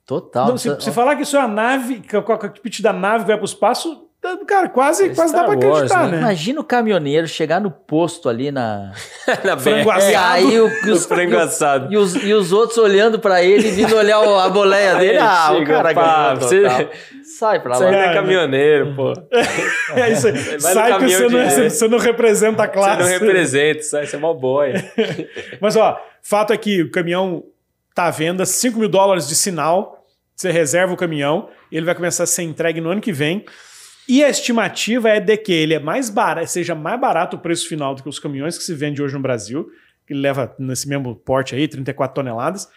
Total. 0.04 0.48
Não, 0.48 0.58
se, 0.58 0.80
se 0.80 0.90
falar 0.90 1.14
que 1.14 1.22
isso 1.22 1.36
é 1.36 1.40
a 1.40 1.46
nave, 1.46 2.00
que 2.00 2.16
é 2.16 2.18
o 2.18 2.24
cockpit 2.24 2.80
da 2.82 2.92
nave 2.92 3.22
que 3.22 3.28
vai 3.28 3.36
para 3.36 3.44
o 3.44 3.46
espaço, 3.46 4.08
cara, 4.46 4.68
quase, 4.68 5.06
É 5.06 5.14
quase 5.14 5.32
dá 5.32 5.44
para 5.44 5.54
Wars, 5.58 5.64
acreditar, 5.92 6.04
né? 6.06 6.12
né? 6.12 6.18
Imagina 6.18 6.60
o 6.60 6.64
caminhoneiro 6.64 7.26
chegar 7.26 7.60
no 7.60 7.70
posto 7.70 8.28
ali 8.28 8.50
na. 8.52 8.92
Na 9.44 9.56
Frango 9.58 9.84
BR. 9.84 9.90
assado. 9.96 10.10
E 10.12 10.14
aí 10.14 10.60
o, 10.60 10.92
os, 10.92 11.06
frango 11.06 11.32
e 11.32 11.34
o- 11.34 11.38
assado. 11.40 11.92
E 11.92 11.96
os, 11.96 12.14
e 12.14 12.32
os 12.32 12.52
outros 12.52 12.78
olhando 12.78 13.18
pra 13.18 13.42
ele 13.42 13.68
e 13.68 13.70
vindo 13.72 13.96
olhar 13.96 14.20
o- 14.20 14.38
a 14.38 14.48
boleia 14.48 14.94
dele. 14.96 15.18
Aí 15.18 15.18
ah, 15.18 15.50
o 15.52 15.58
chega, 15.58 15.74
cara 15.74 15.94
pá, 15.94 16.34
ganhou 16.34 16.36
você-. 16.40 16.88
Sai 17.38 17.60
pra 17.60 17.74
Você 17.74 17.84
lá. 17.84 17.90
ainda 17.90 18.02
é 18.04 18.14
caminhoneiro, 18.14 18.94
pô. 18.94 19.12
É 19.96 20.12
isso 20.12 20.26
aí. 20.28 20.60
Sai 20.60 20.98
que 20.98 21.08
você 21.08 21.28
não, 21.28 21.28
de- 21.48 21.70
você 21.70 21.88
não 21.88 21.98
representa 21.98 22.62
a 22.62 22.66
Você 22.66 22.72
classe. 22.72 23.00
não 23.02 23.08
representa, 23.08 23.82
sai, 23.82 24.06
você 24.06 24.16
é 24.16 24.18
mó 24.18 24.32
boia. 24.34 24.84
Mas, 25.60 25.76
ó, 25.76 26.00
fato 26.22 26.52
é 26.52 26.56
que 26.56 26.82
o 26.82 26.90
caminhão 26.90 27.42
tá 27.94 28.04
à 28.04 28.10
venda, 28.10 28.44
5 28.46 28.78
mil 28.78 28.88
dólares 28.88 29.26
de 29.28 29.34
sinal. 29.34 29.98
Você 30.34 30.50
reserva 30.50 30.92
o 30.92 30.96
caminhão, 30.96 31.48
ele 31.70 31.84
vai 31.86 31.94
começar 31.94 32.24
a 32.24 32.26
ser 32.26 32.42
entregue 32.42 32.80
no 32.80 32.90
ano 32.90 33.00
que 33.00 33.12
vem. 33.12 33.44
E 34.08 34.22
a 34.24 34.28
estimativa 34.28 35.08
é 35.08 35.20
de 35.20 35.36
que 35.36 35.52
ele 35.52 35.74
é 35.74 35.78
mais 35.78 36.10
barato, 36.10 36.50
seja 36.50 36.74
mais 36.74 37.00
barato 37.00 37.36
o 37.36 37.40
preço 37.40 37.68
final 37.68 37.94
do 37.94 38.02
que 38.02 38.08
os 38.08 38.18
caminhões 38.18 38.58
que 38.58 38.64
se 38.64 38.74
vende 38.74 39.02
hoje 39.02 39.14
no 39.14 39.20
Brasil, 39.20 39.70
que 40.06 40.12
ele 40.12 40.20
leva 40.20 40.54
nesse 40.58 40.88
mesmo 40.88 41.14
porte 41.14 41.54
aí, 41.54 41.68
34 41.68 42.14
toneladas, 42.14 42.68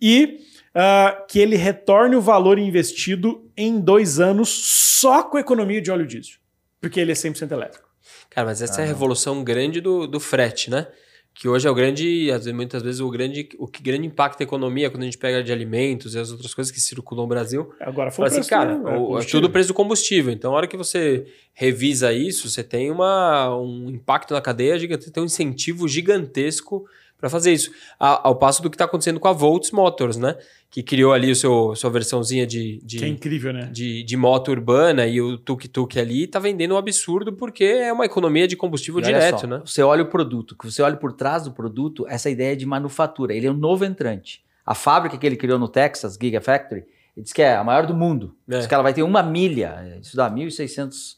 e 0.00 0.40
ah, 0.74 1.24
que 1.28 1.38
ele 1.38 1.56
retorne 1.56 2.16
o 2.16 2.20
valor 2.20 2.58
investido 2.58 3.50
em 3.56 3.80
dois 3.80 4.20
anos 4.20 4.50
só 4.50 5.22
com 5.22 5.38
economia 5.38 5.80
de 5.80 5.90
óleo 5.90 6.06
diesel, 6.06 6.36
porque 6.80 7.00
ele 7.00 7.12
é 7.12 7.14
100% 7.14 7.50
elétrico. 7.50 7.88
Cara, 8.28 8.48
mas 8.48 8.60
essa 8.60 8.82
é 8.82 8.84
a 8.84 8.86
revolução 8.86 9.42
grande 9.42 9.80
do, 9.80 10.06
do 10.06 10.20
frete, 10.20 10.70
né? 10.70 10.86
Que 11.38 11.46
hoje 11.48 11.68
é 11.68 11.70
o 11.70 11.74
grande, 11.74 12.30
muitas 12.54 12.82
vezes, 12.82 12.98
o 13.00 13.10
grande, 13.10 13.46
o 13.58 13.66
que 13.68 13.82
grande 13.82 14.06
impacta 14.06 14.42
a 14.42 14.44
economia 14.46 14.88
quando 14.90 15.02
a 15.02 15.04
gente 15.04 15.18
pega 15.18 15.42
de 15.44 15.52
alimentos 15.52 16.14
e 16.14 16.18
as 16.18 16.30
outras 16.32 16.54
coisas 16.54 16.72
que 16.72 16.80
circulam 16.80 17.24
no 17.24 17.28
Brasil. 17.28 17.70
Agora 17.78 18.10
foi 18.10 18.24
assim, 18.40 18.48
cara, 18.48 18.74
do- 18.78 18.88
é, 18.88 18.96
o- 18.98 19.18
tudo 19.30 19.50
preço 19.50 19.68
do 19.68 19.74
combustível. 19.74 20.32
Então, 20.32 20.52
a 20.52 20.56
hora 20.56 20.66
que 20.66 20.78
você 20.78 21.26
revisa 21.52 22.10
isso, 22.12 22.48
você 22.48 22.64
tem 22.64 22.90
uma, 22.90 23.54
um 23.54 23.90
impacto 23.90 24.32
na 24.32 24.40
cadeia 24.40 24.78
gigante, 24.78 25.04
você 25.04 25.10
tem 25.10 25.22
um 25.22 25.26
incentivo 25.26 25.86
gigantesco 25.86 26.86
para 27.18 27.28
fazer 27.30 27.52
isso. 27.52 27.70
A- 27.98 28.28
ao 28.28 28.36
passo 28.36 28.62
do 28.62 28.68
que 28.70 28.74
está 28.74 28.84
acontecendo 28.84 29.18
com 29.18 29.28
a 29.28 29.32
Volts 29.32 29.70
Motors, 29.70 30.16
né? 30.16 30.36
Que 30.70 30.82
criou 30.82 31.12
ali 31.12 31.30
o 31.30 31.36
seu, 31.36 31.74
sua 31.74 31.88
versãozinha 31.90 32.46
de, 32.46 32.80
de, 32.84 32.98
Que 32.98 33.04
é 33.04 33.08
incrível, 33.08 33.52
né? 33.52 33.68
de, 33.72 34.02
de 34.02 34.16
moto 34.16 34.50
urbana 34.50 35.06
e 35.06 35.20
o 35.20 35.38
tuk-tuk 35.38 35.98
ali 35.98 36.26
tá 36.26 36.38
vendendo 36.38 36.74
um 36.74 36.76
absurdo 36.76 37.32
porque 37.32 37.64
é 37.64 37.92
uma 37.92 38.04
economia 38.04 38.46
de 38.46 38.56
combustível 38.56 39.00
E 39.00 39.04
olha 39.04 39.14
direto, 39.14 39.40
só, 39.40 39.46
né? 39.46 39.62
Você 39.64 39.82
olha 39.82 40.02
o 40.02 40.06
produto, 40.06 40.54
que 40.56 40.70
você 40.70 40.82
olha 40.82 40.96
por 40.96 41.12
trás 41.12 41.44
do 41.44 41.52
produto, 41.52 42.04
essa 42.08 42.28
ideia 42.28 42.56
de 42.56 42.66
manufatura. 42.66 43.32
Ele 43.34 43.46
é 43.46 43.50
um 43.50 43.56
novo 43.56 43.84
entrante. 43.84 44.42
A 44.66 44.74
fábrica 44.74 45.16
que 45.16 45.24
ele 45.26 45.36
criou 45.36 45.58
no 45.58 45.68
Texas, 45.68 46.18
Gigafactory, 46.20 46.80
ele 47.16 47.22
diz 47.24 47.32
que 47.32 47.40
é 47.40 47.54
a 47.56 47.64
maior 47.64 47.86
do 47.86 47.94
mundo. 47.94 48.34
É. 48.48 48.58
Diz 48.58 48.66
que 48.66 48.74
ela 48.74 48.82
vai 48.82 48.92
ter 48.92 49.02
uma 49.04 49.22
milha, 49.22 49.98
isso 50.02 50.14
dá 50.16 50.28
1.600 50.30 51.16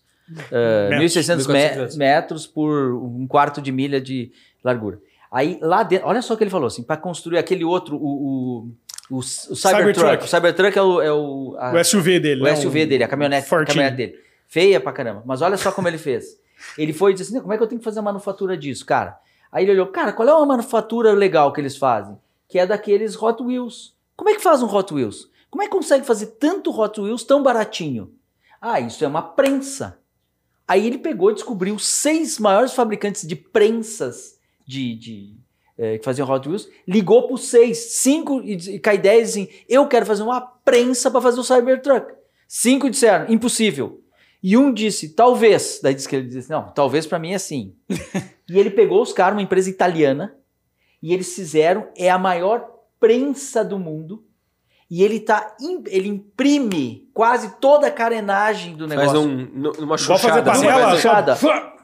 eh, 0.53 0.89
Metros. 0.91 1.13
1.600 1.15 1.47
1.400 1.47 1.93
me- 1.93 1.97
metros 1.99 2.47
por 2.47 2.93
um 2.95 3.27
quarto 3.27 3.61
de 3.61 3.73
milha 3.73 4.01
de 4.01 4.31
largura. 4.63 5.01
Aí 5.31 5.59
lá 5.61 5.83
dentro, 5.83 6.07
olha 6.09 6.23
só 6.23 6.35
o 6.35 6.37
que 6.37 6.45
ele 6.45 6.51
falou 6.51 6.67
assim, 6.69 6.83
para 6.83 6.97
construir 6.97 7.39
aquele 7.39 7.65
outro, 7.65 7.97
o, 7.97 8.01
o, 8.01 8.71
o, 9.11 9.19
o 9.19 9.23
Cybertruck. 9.23 10.25
O 10.25 10.29
Cybertruck 10.29 10.79
é 10.79 10.83
o, 10.83 11.03
é 11.03 11.13
o, 11.13 11.57
a- 11.59 11.73
O 11.73 11.85
SUV 11.85 12.19
dele. 12.21 12.41
o 12.41 12.45
né? 12.45 12.57
SUV 12.57 12.87
dele, 12.87 13.05
a 13.05 13.09
caminhonete, 13.09 13.47
a 13.55 13.65
caminhonete 13.65 13.97
dele. 13.97 14.15
Feia 14.47 14.81
pra 14.81 14.93
caramba. 14.93 15.23
Mas 15.27 15.43
olha 15.43 15.57
só 15.57 15.71
como 15.71 15.87
ele 15.89 15.99
fez. 15.99 16.39
Ele 16.79 16.93
foi 16.93 17.13
e 17.13 17.15
disse 17.15 17.31
assim: 17.31 17.41
como 17.41 17.53
é 17.53 17.57
que 17.59 17.63
eu 17.63 17.67
tenho 17.67 17.79
que 17.79 17.85
fazer 17.85 17.99
a 17.99 18.03
manufatura 18.03 18.57
disso, 18.57 18.87
cara? 18.87 19.19
Aí 19.53 19.65
ele 19.65 19.73
olhou, 19.73 19.87
cara, 19.89 20.13
qual 20.13 20.29
é 20.29 20.35
uma 20.35 20.47
manufatura 20.47 21.13
legal 21.13 21.53
que 21.53 21.61
eles 21.61 21.77
fazem? 21.77 22.17
Que 22.49 22.59
é 22.59 22.67
daqueles 22.67 23.21
Hot 23.21 23.43
Wheels. 23.43 23.95
Como 24.17 24.31
é 24.31 24.35
que 24.35 24.43
faz 24.43 24.63
um 24.63 24.75
Hot 24.75 24.93
Wheels? 24.93 25.29
Como 25.51 25.63
é 25.63 25.67
que 25.67 25.73
consegue 25.73 26.05
fazer 26.07 26.27
tanto 26.39 26.71
Hot 26.79 26.99
Wheels 27.01 27.23
tão 27.25 27.43
baratinho? 27.43 28.13
Ah, 28.61 28.81
isso 28.81 29.05
é 29.05 29.09
uma 29.09 29.23
prensa. 29.23 29.99
Aí 30.67 30.87
ele 30.87 30.99
pegou 30.99 31.31
e 31.31 31.35
descobriu 31.35 31.79
seis 31.79 32.39
maiores 32.39 32.73
fabricantes 32.75 33.27
de 33.27 33.37
prensas 33.37 34.38
de, 34.69 34.95
de, 34.97 35.37
eh, 35.79 35.97
que 35.99 36.05
faziam 36.05 36.29
Hot 36.31 36.47
Wheels, 36.47 36.69
ligou 36.87 37.23
para 37.27 37.35
os 37.35 37.47
seis, 37.49 37.79
cinco 37.95 38.43
e, 38.43 38.53
e 38.75 38.79
cai 38.79 38.99
dez 38.99 39.31
assim, 39.31 39.49
eu 39.67 39.87
quero 39.89 40.05
fazer 40.05 40.23
uma 40.23 40.41
prensa 40.43 41.11
para 41.11 41.23
fazer 41.23 41.41
o 41.41 41.45
Cybertruck. 41.45 42.13
Cinco 42.47 42.91
disseram, 42.91 43.33
impossível. 43.33 44.03
E 44.43 44.57
um 44.57 44.73
disse, 44.73 45.09
talvez. 45.15 45.81
Daí 45.83 45.95
disse 45.95 46.09
que 46.09 46.17
ele 46.17 46.29
disse, 46.29 46.51
não, 46.51 46.69
talvez 46.71 47.07
para 47.07 47.19
mim 47.19 47.33
é 47.33 47.39
sim. 47.39 47.75
e 48.49 48.59
ele 48.59 48.71
pegou 48.71 49.01
os 49.03 49.13
caras, 49.13 49.35
uma 49.35 49.43
empresa 49.43 49.71
italiana, 49.71 50.35
e 51.03 51.13
eles 51.15 51.35
fizeram, 51.35 51.89
é 51.97 52.11
a 52.11 52.19
maior 52.19 52.69
prensa 53.01 53.65
do 53.65 53.79
mundo, 53.79 54.25
e 54.91 55.03
ele 55.03 55.21
tá, 55.21 55.57
ele 55.87 56.09
imprime 56.09 57.09
quase 57.15 57.57
toda 57.61 57.87
a 57.87 57.91
carenagem 57.91 58.75
do 58.77 58.87
negócio. 58.87 59.11
Faz 59.13 59.25
um, 59.25 59.29
nu- 59.55 59.73
numa 59.79 59.97
Vou 59.97 60.19
fazer 60.19 60.19
chuchada. 60.19 60.51
assim, 60.53 60.63
panela, 60.63 60.83
faz 60.83 60.91
só- 60.91 60.97
chuchada. 60.97 61.39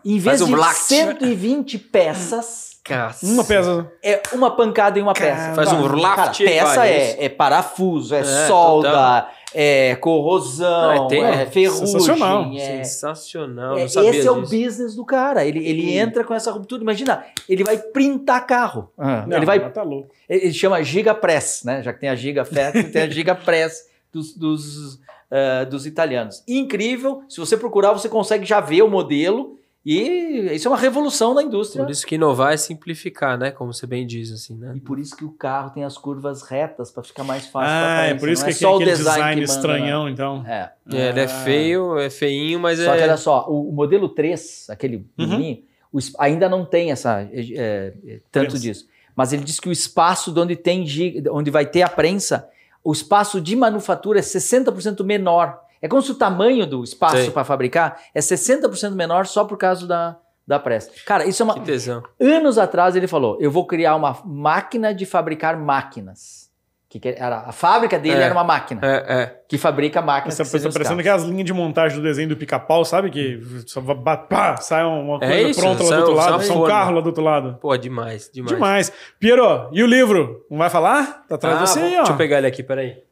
Em 0.05 0.19
vez 0.19 0.41
um 0.43 0.47
de 0.47 0.53
black. 0.53 0.75
120 0.75 1.79
peças, 1.79 2.74
Cacete. 2.85 3.33
Uma 3.33 3.45
peça. 3.45 3.91
é 4.03 4.21
uma 4.35 4.51
pancada 4.55 4.99
em 4.99 5.03
uma 5.03 5.15
peça. 5.15 5.55
Faz 5.55 5.73
um 5.73 5.83
Cara, 5.83 5.97
laft. 5.97 6.45
peça 6.45 6.87
é, 6.87 7.25
é 7.25 7.29
parafuso, 7.31 8.15
é, 8.15 8.21
É, 8.21 8.47
solda, 8.47 9.29
é 9.55 9.97
corrosão, 9.97 11.07
Ah, 11.07 11.09
tem- 11.09 11.25
é 11.25 11.47
ferrugem. 11.47 11.87
Sensacional. 11.87 12.53
É, 12.55 12.85
Sensacional. 12.85 13.73
é, 13.79 13.81
não 13.81 13.85
esse 13.87 13.99
é 14.27 14.31
o 14.31 14.43
disso. 14.43 14.51
business 14.55 14.95
do 14.97 15.05
cara. 15.05 15.47
Ele, 15.47 15.67
ele 15.67 15.97
entra 15.97 16.25
com 16.25 16.35
essa 16.35 16.51
ruptura. 16.53 16.83
Imagina, 16.83 17.25
ele 17.49 17.65
vai 17.65 17.79
printar 17.79 18.47
carro. 18.47 18.91
Não, 18.99 19.37
ele 19.39 19.47
vai 19.47 19.71
Tá 19.71 19.83
louco. 19.83 20.11
ele 20.29 20.53
chama 20.53 20.83
Giga 20.83 21.15
Press, 21.15 21.63
né? 21.65 21.83
Já 21.83 21.93
que 21.93 22.01
tem 22.01 22.11
a 22.11 22.15
Giga 22.15 22.45
Factory, 22.45 22.85
tem 22.85 23.03
a 23.03 23.09
Giga 23.09 23.35
Press 23.35 23.89
dos, 24.13 24.37
dos, 24.37 25.01
eh, 25.31 25.65
dos 25.65 25.87
italianos. 25.87 26.43
Incrível. 26.47 27.23
Se 27.31 27.41
você 27.41 27.57
procurar, 27.57 27.93
você 27.93 28.09
consegue 28.11 28.45
já 28.45 28.61
ver 28.61 28.83
o 28.83 28.91
modelo. 28.91 29.57
E 29.87 30.49
isso 30.55 30.67
é 30.67 30.71
uma 30.71 30.79
revolução 30.79 31.35
na 31.35 31.43
indústria. 31.43 31.85
Por 31.85 31.91
isso 31.91 32.07
que 32.07 32.15
inovar 32.15 32.55
é 32.55 32.57
simplificar, 32.57 33.37
né? 33.37 33.51
Como 33.51 33.71
você 33.73 33.87
bem 33.87 34.07
diz, 34.07 34.33
assim, 34.33 34.57
né? 34.57 34.73
E 34.75 34.81
por 34.81 34.99
isso 34.99 35.15
que 35.15 35.25
o 35.27 35.31
carro 35.33 35.71
tem 35.71 35.85
as 35.85 35.99
curvas 35.99 36.43
retas 36.43 36.91
para 36.91 37.03
ficar 37.03 37.23
mais 37.23 37.47
fácil. 37.47 37.69
pra 37.69 37.99
Ah, 38.01 38.05
é 38.07 38.15
por 38.15 38.31
isso 38.31 38.41
Não 38.43 38.47
que 38.49 38.55
é 38.55 38.57
é 38.57 38.59
só 38.59 38.73
o 38.73 38.77
aquele 38.77 38.91
design, 38.93 39.15
design, 39.19 39.35
que 39.43 39.47
manda, 39.47 39.53
estranhão, 39.53 40.09
então. 40.09 40.43
né? 40.43 40.71
É. 40.91 40.97
É, 40.97 41.09
ele 41.11 41.21
é 41.21 41.25
Ah. 41.25 41.29
feio, 41.29 41.99
é 41.99 42.09
feinho, 42.09 42.59
mas 42.59 42.79
Só 42.79 42.95
é. 42.95 42.97
que 42.97 43.03
olha 43.03 43.17
só, 43.19 43.47
o, 43.47 43.69
o 43.69 43.73
modelo 43.73 44.09
3, 44.09 44.67
aquele 44.71 45.07
Uhum. 45.19 45.63
o 45.93 45.99
ainda 46.19 46.49
não 46.49 46.65
tem 46.65 46.91
essa 46.91 47.21
é, 47.21 47.41
é, 47.55 47.93
tanto 48.33 48.47
Prensa. 48.53 48.59
disso. 48.59 48.89
Mas 49.15 49.33
ele 49.35 49.45
diz 49.45 49.61
que 49.61 49.69
o 49.69 49.73
espaço 49.73 50.33
de 50.33 50.41
onde 50.41 50.57
tem 50.57 50.85
onde 51.31 51.51
vai 51.51 51.67
ter 51.67 51.83
a 51.83 51.89
prensa, 51.91 52.49
o 52.83 52.91
espaço 52.93 53.39
de 53.41 53.55
manufatura 53.55 54.19
é 54.19 54.23
60% 54.23 55.05
menor. 55.05 55.61
É 55.85 55.89
como 55.89 56.01
se 56.01 56.11
o 56.11 56.15
tamanho 56.15 56.67
do 56.67 56.83
espaço 56.83 57.31
para 57.31 57.45
fabricar 57.45 57.99
é 58.15 58.21
60% 58.21 58.93
menor 58.95 59.27
só 59.27 59.45
por 59.45 59.59
causa 59.59 59.87
da, 59.87 60.17
da 60.47 60.59
pressa. 60.59 60.91
Cara, 61.05 61.27
isso 61.27 61.43
é 61.43 61.45
uma. 61.45 61.55
Que 61.55 61.61
tesão. 61.61 62.03
Anos 62.19 62.57
atrás 62.57 62.97
ele 62.97 63.07
falou: 63.07 63.37
eu 63.39 63.51
vou 63.51 63.67
criar 63.67 63.95
uma 63.95 64.17
máquina 64.25 64.95
de 64.95 65.05
fabricar 65.05 65.59
máquinas. 65.59 66.45
Que 66.89 67.01
que 67.01 67.09
era, 67.09 67.41
a 67.41 67.51
fábrica 67.51 67.99
dele 67.99 68.21
É. 68.21 68.23
era 68.23 68.33
uma 68.33 68.45
máquina 68.45 68.81
É, 68.83 69.23
é. 69.23 69.41
que 69.49 69.59
fabrica 69.59 70.01
máquinas. 70.01 70.35
Você 70.37 70.45
que 70.45 70.63
tá 70.63 70.69
os 70.69 70.75
parecendo 70.75 71.03
carros. 71.03 71.23
aquelas 71.23 71.23
linhas 71.25 71.45
de 71.45 71.53
montagem 71.53 71.99
do 71.99 72.03
desenho 72.05 72.29
do 72.29 72.37
pica-pau, 72.37 72.85
sabe? 72.85 73.11
Que 73.11 73.41
só 73.67 73.81
vai- 73.81 73.97
pá, 73.97 74.17
pá, 74.17 74.57
sai 74.59 74.85
uma 74.85 75.17
É 75.17 75.27
coisa 75.29 75.49
isso, 75.51 75.61
pronta 75.61 75.83
lá 75.83 75.89
do 75.91 75.97
outro 75.97 76.15
lado, 76.15 76.43
sai 76.45 76.57
um 76.57 76.65
carro 76.65 76.93
lá 76.93 77.01
do 77.01 77.07
outro 77.09 77.23
lado. 77.25 77.59
Pô, 77.61 77.77
demais, 77.77 78.31
demais. 78.33 78.55
Demais. 78.55 78.93
Piero, 79.19 79.69
e 79.73 79.83
o 79.83 79.87
livro? 79.87 80.47
Não 80.51 80.57
vai 80.59 80.71
falar? 80.71 81.25
Tá 81.29 81.35
atrás 81.35 81.57
Ah, 81.57 81.65
de 81.65 81.69
você 81.71 81.79
vou- 81.81 81.89
aí, 81.89 81.95
ó. 81.95 81.99
Deixa 81.99 82.13
eu 82.13 82.17
pegar 82.17 82.39
ele 82.39 82.47
aqui, 82.47 82.63
peraí. 82.63 83.03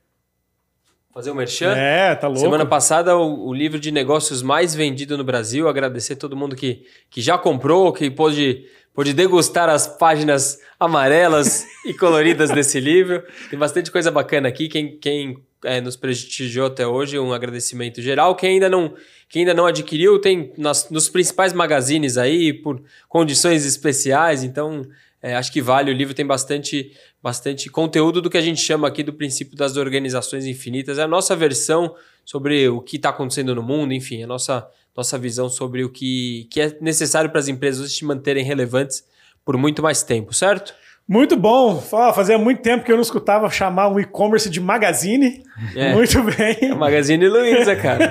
Fazer 1.13 1.31
o 1.31 1.35
merchan. 1.35 1.75
É, 1.77 2.15
tá 2.15 2.27
louco. 2.27 2.41
Semana 2.41 2.65
passada, 2.65 3.17
o, 3.17 3.49
o 3.49 3.53
livro 3.53 3.79
de 3.79 3.91
negócios 3.91 4.41
mais 4.43 4.75
vendido 4.75 5.19
no 5.19 5.23
Brasil. 5.23 5.69
Agradecer 5.69 6.17
todo 6.17 6.37
mundo 6.37 6.57
que, 6.57 6.87
que 7.11 7.21
já 7.21 7.37
comprou, 7.37 7.93
que 7.93 8.11
pôde, 8.11 8.65
pôde 8.95 9.13
degustar 9.13 9.69
as 9.69 9.87
páginas 9.87 10.59
amarelas 10.81 11.67
e 11.85 11.93
coloridas 11.93 12.51
desse 12.51 12.81
livro. 12.81 13.23
Tem 13.51 13.59
bastante 13.59 13.91
coisa 13.91 14.11
bacana 14.11 14.49
aqui. 14.49 14.69
Quem, 14.69 14.97
quem 14.97 15.37
é, 15.65 15.81
nos 15.81 15.97
prestigiou 15.97 16.67
até 16.67 16.87
hoje, 16.87 17.19
um 17.19 17.33
agradecimento 17.33 18.01
geral. 18.01 18.35
Quem 18.35 18.55
ainda 18.55 18.69
não, 18.69 18.95
quem 19.29 19.43
ainda 19.43 19.55
não 19.55 19.67
adquiriu, 19.67 20.19
tem 20.19 20.53
nas, 20.57 20.89
nos 20.91 21.09
principais 21.09 21.53
magazines 21.53 22.17
aí, 22.17 22.53
por 22.53 22.83
condições 23.09 23.65
especiais. 23.67 24.43
Então, 24.43 24.87
é, 25.23 25.37
acho 25.37 25.53
que 25.53 25.63
vale. 25.63 25.91
O 25.91 25.95
livro 25.95 26.15
tem 26.15 26.27
bastante, 26.27 26.93
bastante 27.23 27.71
conteúdo 27.71 28.21
do 28.21 28.29
que 28.29 28.37
a 28.37 28.41
gente 28.43 28.61
chama 28.61 28.89
aqui 28.89 29.03
do 29.03 29.13
princípio 29.13 29.57
das 29.57 29.77
organizações 29.77 30.45
infinitas. 30.47 30.99
É 30.99 31.03
a 31.03 31.09
nossa 31.09 31.37
versão 31.37 31.95
sobre 32.25 32.69
o 32.69 32.81
que 32.81 32.97
está 32.97 33.11
acontecendo 33.11 33.55
no 33.55 33.63
mundo, 33.63 33.93
enfim, 33.93 34.23
a 34.23 34.27
nossa, 34.27 34.67
nossa 34.97 35.17
visão 35.19 35.49
sobre 35.49 35.85
o 35.85 35.89
que, 35.91 36.47
que 36.51 36.61
é 36.61 36.77
necessário 36.81 37.31
para 37.31 37.39
as 37.41 37.49
empresas 37.49 37.95
se 37.95 38.05
manterem 38.05 38.45
relevantes 38.45 39.05
por 39.45 39.57
muito 39.57 39.83
mais 39.83 40.03
tempo, 40.03 40.33
certo? 40.33 40.75
Muito 41.09 41.37
bom. 41.37 41.81
Fazia 41.81 42.39
muito 42.39 42.63
tempo 42.63 42.85
que 42.85 42.93
eu 42.93 42.95
não 42.97 43.03
escutava 43.03 43.51
chamar 43.51 43.89
um 43.89 43.99
e-commerce 43.99 44.49
de 44.49 44.61
magazine. 44.61 45.43
É. 45.75 45.93
Muito 45.93 46.17
É 46.19 46.55
bem. 46.55 46.73
o 46.73 46.77
Magazine 46.77 47.29
Luiza, 47.29 47.75
cara. 47.75 48.05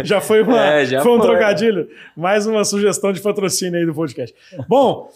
É. 0.00 0.04
Já 0.04 0.20
foi, 0.20 0.42
uma, 0.42 0.62
É, 0.62 0.84
já 0.84 1.02
foi 1.02 1.12
um 1.12 1.18
foi. 1.18 1.26
trocadilho. 1.26 1.88
Mais 2.14 2.46
uma 2.46 2.64
sugestão 2.64 3.12
de 3.14 3.20
patrocínio 3.22 3.80
aí 3.80 3.86
do 3.86 3.94
podcast. 3.94 4.34
Bom, 4.68 5.10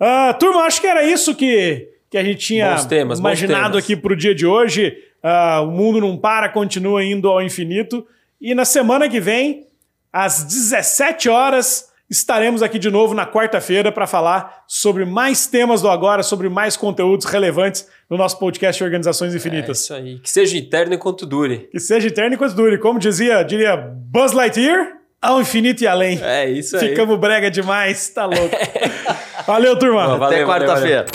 ah, 0.00 0.34
turma, 0.38 0.62
acho 0.62 0.80
que 0.80 0.88
era 0.88 1.04
isso 1.04 1.36
que, 1.36 1.88
que 2.10 2.16
a 2.18 2.24
gente 2.24 2.38
tinha 2.38 2.76
temas, 2.86 3.18
imaginado 3.18 3.76
aqui 3.76 3.96
para 3.96 4.12
o 4.12 4.16
dia 4.16 4.34
de 4.34 4.46
hoje. 4.46 4.96
Ah, 5.22 5.60
o 5.62 5.70
mundo 5.70 6.00
não 6.00 6.16
para, 6.16 6.48
continua 6.48 7.02
indo 7.04 7.28
ao 7.28 7.42
infinito. 7.42 8.06
E 8.40 8.54
na 8.54 8.64
semana 8.64 9.08
que 9.08 9.18
vem, 9.20 9.66
às 10.12 10.44
17 10.44 11.28
horas, 11.28 11.88
estaremos 12.08 12.62
aqui 12.62 12.78
de 12.78 12.90
novo 12.90 13.12
na 13.14 13.26
quarta-feira 13.26 13.90
para 13.90 14.06
falar 14.06 14.62
sobre 14.68 15.04
mais 15.04 15.46
temas 15.46 15.82
do 15.82 15.88
agora, 15.88 16.22
sobre 16.22 16.48
mais 16.48 16.76
conteúdos 16.76 17.26
relevantes 17.26 17.88
no 18.08 18.16
nosso 18.16 18.38
podcast 18.38 18.82
Organizações 18.84 19.34
É 19.34 19.36
Infinitas. 19.36 19.80
isso 19.80 19.94
aí. 19.94 20.18
Que 20.20 20.30
seja 20.30 20.56
eterno 20.58 20.94
enquanto 20.94 21.26
dure. 21.26 21.68
Que 21.72 21.80
seja 21.80 22.06
eterno 22.06 22.34
enquanto 22.34 22.54
dure. 22.54 22.78
Como 22.78 22.98
dizia, 22.98 23.42
diria 23.42 23.76
Buzz 23.76 24.32
Lightyear, 24.32 24.92
ao 25.20 25.40
infinito 25.40 25.82
e 25.82 25.88
além. 25.88 26.20
É 26.22 26.48
isso 26.48 26.76
aí. 26.76 26.90
Ficamos 26.90 27.18
brega 27.18 27.50
demais, 27.50 28.08
tá 28.10 28.26
louco. 28.26 28.56
Valeu, 29.46 29.76
turma. 29.78 30.02
Até 30.04 30.18
Valeu, 30.18 30.18
valeu, 30.18 30.46
quarta-feira. 30.46 31.06